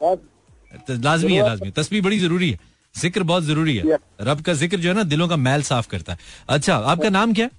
तो 0.00 0.94
लाजमी 1.02 1.34
है 1.34 1.46
लाजमी। 1.48 1.70
तस्बीह 1.70 2.02
बड़ी 2.02 2.18
ज़रूरी 2.18 2.50
है। 2.50 2.58
ज़िक्र 2.94 3.22
बहुत 3.22 3.44
ज़रूरी 3.44 3.76
है। 3.76 3.98
रब 4.20 4.40
का 4.40 4.52
ज़िक्र 4.54 4.76
जो 4.76 4.88
है 4.88 4.94
ना 4.94 5.02
दिलों 5.04 5.28
का 5.28 5.36
मैल 5.36 5.62
साफ़ 5.62 5.88
करता 5.88 6.12
है। 6.12 6.18
अच्छा 6.48 6.76
आपका 6.76 7.08
नाम 7.08 7.34
क्या 7.34 7.44
है? 7.44 7.50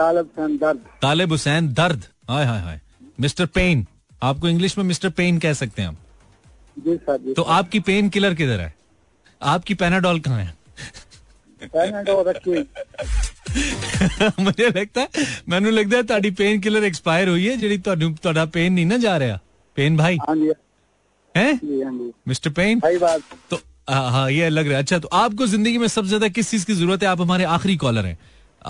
तालब 0.00 0.26
सन 0.26 0.56
दर्द। 0.56 0.84
तालिब 1.02 1.32
हुसैन 1.32 1.72
दर्द। 1.74 2.04
हाय 2.30 2.44
हाय 2.44 2.60
हाय। 2.60 2.80
मिस्टर 3.19 3.45
पेन 3.55 3.85
आपको 4.21 4.47
इंग्लिश 4.49 4.77
में 4.77 4.85
मिस्टर 4.85 5.09
पेन 5.19 5.39
कह 5.39 5.53
सकते 5.53 5.81
हैं 5.81 5.89
हम 5.89 5.97
जी 6.77 6.95
सर 6.97 7.17
जी 7.17 7.33
तो 7.33 7.41
आपकी 7.57 7.79
पेन 7.89 8.09
किलर 8.09 8.33
किधर 8.35 8.59
है 8.59 8.73
आपकी 9.41 9.73
पैनाडोल 9.75 10.19
कहाँ 10.19 10.43
है 10.43 10.53
पेमेंट 11.61 12.09
हो 12.09 12.21
रखी 12.27 12.51
हुई 12.51 12.65
मुझे 14.39 14.67
लगता 14.69 15.01
है 15.01 15.25
ਮੈਨੂੰ 15.49 15.73
ਲੱਗਦਾ 15.73 15.97
ਹੈ 15.97 16.03
ਤੁਹਾਡੀ 16.03 16.29
ਪੇਨ 16.39 16.59
ਕਿਲਰ 16.61 16.83
ਐਕਸਪਾਇਰ 16.83 17.29
ਹੋਈ 17.29 17.47
ਹੈ 17.49 17.55
ਜਿਹੜੀ 17.55 17.77
ਤੁਹਾਨੂੰ 17.79 18.13
ਤੁਹਾਡਾ 18.15 18.45
ਪੇਨ 18.55 18.73
ਨਹੀਂ 18.73 18.85
ਨਾ 18.85 18.97
ਜਾ 18.99 19.17
ਰਿਹਾ 19.19 19.39
पेन 19.77 19.95
भाई 19.99 20.17
हाँ 20.19 20.33
जी 20.35 20.45
हैं 21.35 21.49
जी 21.61 21.77
हाँ 21.79 21.89
जी 21.93 22.05
मिस्टर 22.29 22.51
पेन 22.57 22.81
सही 22.81 22.99
बात 22.99 23.23
तो 23.49 23.57
हाँ 23.89 24.03
हाँ, 24.11 24.27
ये 24.31 24.49
लग 24.49 24.67
रहा 24.67 24.77
है 24.77 24.83
अच्छा 24.83 24.99
तो 24.99 25.09
आपको 25.17 25.47
जिंदगी 25.47 25.77
में 25.77 25.87
सबसे 25.87 26.09
ज्यादा 26.09 26.27
किस 26.35 26.51
चीज 26.51 26.63
की 26.65 26.75
जरूरत 26.75 27.03
है 27.03 27.09
आप 27.09 27.21
हमारे 27.21 27.49
आखिरी 27.55 27.75
कॉलर 27.81 28.05
हैं 28.05 28.13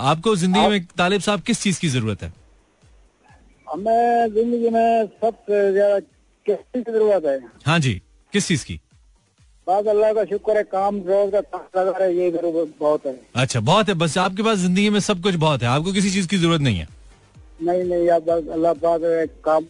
आपको 0.06 0.34
जिंदगी 0.36 0.66
में 0.72 0.88
तालिब 0.98 1.20
साहब 1.26 1.44
किस 1.50 1.62
चीज 1.62 1.78
की 1.78 1.90
जरूरत 1.90 2.22
है 2.22 2.32
हमें 3.71 4.33
ज़िंदगी 4.33 4.69
में 4.69 5.05
सबसे 5.21 5.71
ज़्यादा 5.73 5.99
किसकी 6.45 6.81
ज़रूरत 6.91 7.25
है? 7.25 7.39
हाँ 7.65 7.79
जी 7.79 7.93
किस 8.33 8.47
चीज़ 8.47 8.65
की? 8.65 8.79
बस 9.67 9.87
अल्लाह 9.87 10.13
का 10.13 10.23
शुक्र 10.25 10.57
है 10.57 10.63
काम 10.63 10.97
रोज 11.07 11.31
का 11.31 11.41
काम 11.41 11.79
लगा 11.79 11.97
रहे 11.97 12.13
ये 12.13 12.31
ज़रूरत 12.31 12.73
बहुत 12.79 13.05
है। 13.05 13.15
अच्छा 13.43 13.59
बहुत 13.69 13.89
है 13.89 13.93
बस 13.95 14.17
आपके 14.17 14.43
पास 14.43 14.57
ज़िंदगी 14.57 14.89
में 14.89 14.99
सब 14.99 15.21
कुछ 15.23 15.35
बहुत 15.45 15.63
है 15.63 15.67
आपको 15.69 15.93
किसी 15.93 16.11
चीज़ 16.11 16.27
की 16.27 16.37
ज़रूरत 16.37 16.61
नहीं 16.61 16.77
है? 16.79 16.87
नहीं 17.61 17.83
नहीं 17.83 18.09
अब 18.09 18.23
बस 18.29 18.51
अल्लाह 18.53 18.73
पाक 18.83 19.01
है, 19.03 19.25
काम 19.45 19.65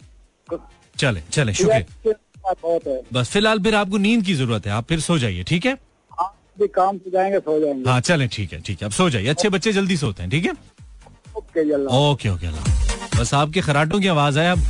चले 0.96 1.20
चले 1.30 1.54
शुक्रिया। 1.54 2.54
बहुत 2.62 2.86
है। 2.86 3.00
बस 3.12 3.30
फ़िलहाल 3.30 3.58
फिर 3.62 3.74
आपको 3.74 3.98
नींद 3.98 4.24
की 4.24 4.34
ज़रूरत 4.34 4.66
है 4.66 4.72
आप 4.72 4.88
फिर 4.88 5.00
सो 5.00 5.18
जाइए 5.18 5.42
ठीक 5.48 5.66
है? 5.66 5.72
आप 6.20 6.34
भी 6.60 6.68
काम 6.68 6.98
से 6.98 7.10
जाएँगे 7.10 7.38
सो 7.40 7.58
जाएँगे। 7.60 7.90
हाँ 7.90 8.00
चले 8.00 8.26
ठीक 8.28 8.52
है 8.52 8.60
ठीक 8.60 8.82
है 8.82 8.86
अब 8.86 8.92
सो 8.92 9.08
जाइए 9.10 9.28
अच्छे 9.28 9.48
बच्चे 9.48 9.72
जल्दी 9.72 9.96
सोते 9.96 10.22
हैं 10.22 10.30
ठीक 10.30 10.44
है? 10.44 10.52
Okay 11.36 11.60
okay 11.72 12.28
okay 12.28 12.46
Allah. 12.46 12.81
बस 13.16 13.34
आपके 13.34 13.60
खराटों 13.60 14.00
की 14.00 14.06
आवाज़ 14.06 14.38
आए 14.38 14.46
अब 14.46 14.60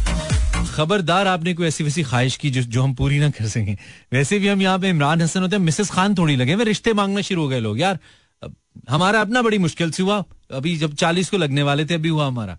खबरदार 0.74 1.26
आपने 1.26 1.54
कोई 1.54 1.66
ऐसी 1.66 1.84
वैसी 1.84 2.02
ख्वाहिश 2.02 2.36
की 2.36 2.50
जो 2.50 2.62
जो 2.62 2.82
हम 2.82 2.94
पूरी 2.94 3.18
ना 3.18 3.30
कर 3.30 3.46
सकें? 3.48 3.76
वैसे 4.12 4.38
भी 4.38 4.48
हम 4.48 4.62
यहाँ 4.62 4.78
पे 4.78 4.88
इमरान 4.88 5.22
हसन 5.22 5.40
होते 5.40 5.56
हैं, 5.56 5.62
मिसेस 5.62 5.90
खान 5.90 6.14
थोड़ी 6.14 6.36
लगे 6.36 6.52
हुए 6.52 6.64
रिश्ते 6.64 6.92
मांगना 6.92 7.20
शुरू 7.20 7.42
हो 7.42 7.48
गए 7.48 7.60
लोग, 7.60 7.80
यार। 7.80 7.98
हमारा 8.90 9.20
अपना 9.20 9.42
बड़ी 9.42 9.58
मुश्किल 9.58 9.90
से 9.90 10.02
हुआ, 10.02 10.24
अभी 10.50 10.76
जब 10.76 10.94
चालीस 10.94 11.30
को 11.30 11.36
लगने 11.36 11.62
वाले 11.62 11.84
थे, 11.84 11.94
अभी 11.94 12.08
हुआ 12.08 12.26
हमारा। 12.26 12.58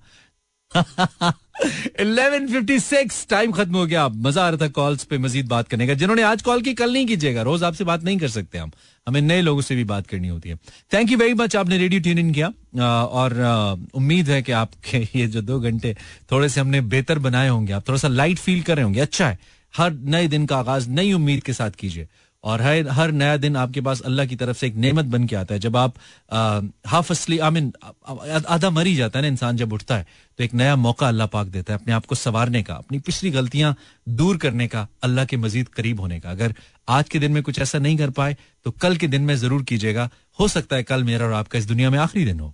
11:56 2.00 3.28
टाइम 3.30 3.52
खत्म 3.52 3.76
हो 3.76 3.86
गया। 3.86 4.08
मज़ा 4.08 4.46
आ 4.46 4.50
रहा 4.50 4.58
था 4.58 4.68
कॉल्स 4.68 5.04
पे 5.04 5.18
मजीद 5.18 5.48
बात 5.48 5.68
करने 5.68 5.88
का। 5.88 5.94
जिन्होंने 5.94 6.22
आज 6.22 6.42
कॉल 6.42 6.62
की, 6.62 6.74
कल 6.74 6.94
नहीं 6.94 7.06
कीजिएगा। 7.06 7.42
रोज 7.42 7.64
आपसे 7.64 7.84
बात 7.84 8.04
नहीं 8.04 8.18
कर 8.18 8.28
सकते 8.28 8.58
हम। 8.58 8.72
हमें 9.08 9.22
नए 9.22 9.42
लोगों 9.42 9.62
से 9.62 9.76
भी 9.76 9.84
बात 9.84 10.08
करनी 10.08 10.28
होती 10.28 10.50
है। 10.50 10.56
थैंक 10.94 11.12
यू 11.12 11.18
वेरी 11.18 11.34
मच 11.34 11.56
आपने 11.56 11.78
रेडियो 11.78 12.02
ट्यून 12.02 12.20
इन 12.20 12.32
किया। 12.34 12.54
और 13.04 13.34
उम्मीद 13.94 14.30
है 14.30 14.42
कि 14.42 14.52
आपके 14.52 14.98
ये 15.16 15.28
जो 15.28 15.42
दो 15.42 15.60
घंटे 15.60 15.98
थोड़े 16.32 16.50
से 16.50 16.62
हमने 16.62 16.82
बेहतर 16.82 17.20
बनाए 17.20 17.50
होंगे। 17.50 17.74
आप 17.74 17.88
थोड़ा 17.88 18.00
सा 18.00 18.08
लाइट 18.08 18.38
फील 18.38 18.62
कर 18.62 18.76
रहे 18.76 18.84
होंगे। 18.84 19.00
अच्छा 19.00 19.30
है। 19.30 19.40
हर 19.78 19.92
नए 19.94 20.28
दिन 20.28 20.46
का 20.46 20.58
आगाज़, 20.58 20.90
नई 20.90 21.14
उम्मीद 21.14 21.44
के 21.44 21.54
साथ 21.54 21.72
कीजिए। 21.72 22.08
और 22.44 22.62
हर 22.62 22.88
हर 22.90 23.12
नया 23.14 23.36
दिन 23.38 23.56
आपके 23.56 23.82
पास 23.82 24.02
अल्लाह 24.02 24.26
की 24.26 24.36
तरफ़ 24.36 24.58
से 24.58 24.68
एक 24.68 24.76
नेमत 24.78 25.06
बन 25.08 25.26
के 25.28 25.36
आता 25.36 25.54
है। 25.54 25.60
जब 25.60 25.78
आप 25.78 25.94
हाफ़ 26.88 27.12
असली 27.12 27.38
आई 27.40 27.52
मीन 27.52 27.72
आधा 28.48 28.70
मर 28.70 28.88
जाता 28.96 29.20
है 29.20 29.22
ना 29.22 29.28
इंसान 29.28 29.58
जब 29.58 29.74
उठता 29.74 29.98
है 29.98 30.06
तो 30.40 30.44
एक 30.44 30.54
नया 30.54 30.76
मौका 30.78 31.08
अल्लाह 31.08 31.28
पाक 31.28 31.48
देता 31.50 31.74
है 31.74 31.80
अपने 31.80 31.94
आप 31.94 32.06
को 32.06 32.16
संवारने 32.16 32.64
का, 32.64 32.74
अपनी 32.76 33.00
पिछली 33.00 33.32
गलतियाँ 33.32 33.76
दूर 34.08 34.38
करने 34.38 34.68
का, 34.68 34.88
अल्लाह 35.04 35.26
के 35.26 35.38
मजीद 35.38 35.68
करीब 35.70 36.00
होने 36.00 36.20
का। 36.20 36.32
अगर 36.32 36.54
आज 36.88 37.10
के 37.10 37.20
दिन 37.20 37.32
में 37.32 37.44
कुछ 37.44 37.60
ऐसा 37.62 37.80
नहीं 37.80 37.98
कर 37.98 38.10
पाए 38.12 38.36
तो 38.66 38.72
कल 38.74 38.96
के 38.98 39.08
दिन 39.08 39.22
में 39.22 39.36
ज़रूर 39.38 39.64
कीजिएगा। 39.64 40.10
हो 40.40 40.48
सकता 40.50 40.76
है 40.76 40.84
कल 40.84 41.04
मेरा 41.04 41.26
और 41.26 41.34
आपका 41.34 41.60
इस 41.60 41.68
दुनिया 41.68 41.90
में 41.90 42.00
आखिरी 42.00 42.26
दिन 42.26 42.40
हो। 42.40 42.54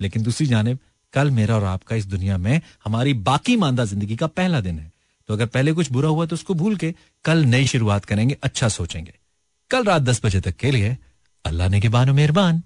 लेकिन 0.00 0.22
दूसरी 0.22 0.46
जानब, 0.46 0.78
कल 1.14 1.30
मेरा 1.32 1.54
और 1.56 1.64
आपका 1.66 1.96
इस 1.96 2.06
दुनिया 2.06 2.36
में 2.38 2.60
हमारी 2.84 3.12
बाकी 3.22 3.56
मानदा 3.56 3.84
ज़िंदगी 3.84 4.16
का 4.16 4.26
पहला 4.28 4.60
दिन 4.60 4.78
है। 4.78 4.92
तो 5.30 5.34
अगर 5.34 5.46
पहले 5.46 5.72
कुछ 5.72 5.90
बुरा 5.92 6.08
हुआ 6.08 6.26
तो 6.26 6.34
उसको 6.34 6.54
भूल 6.54 6.76
के 6.76 6.94
कल 7.24 7.44
नई 7.44 7.66
शुरुआत 7.66 8.04
करेंगे 8.04 8.36
अच्छा 8.42 8.68
सोचेंगे। 8.68 9.12
कल 9.70 9.84
रात 9.84 10.02
दस 10.02 10.20
बजे 10.24 10.40
तक 10.40 10.56
के 10.56 10.70
लिए 10.70 10.96
अल्लाह 11.44 11.68
ने 11.68 11.80
के 11.80 11.88
बानो 11.88 12.14
मेहरबान। 12.14 12.62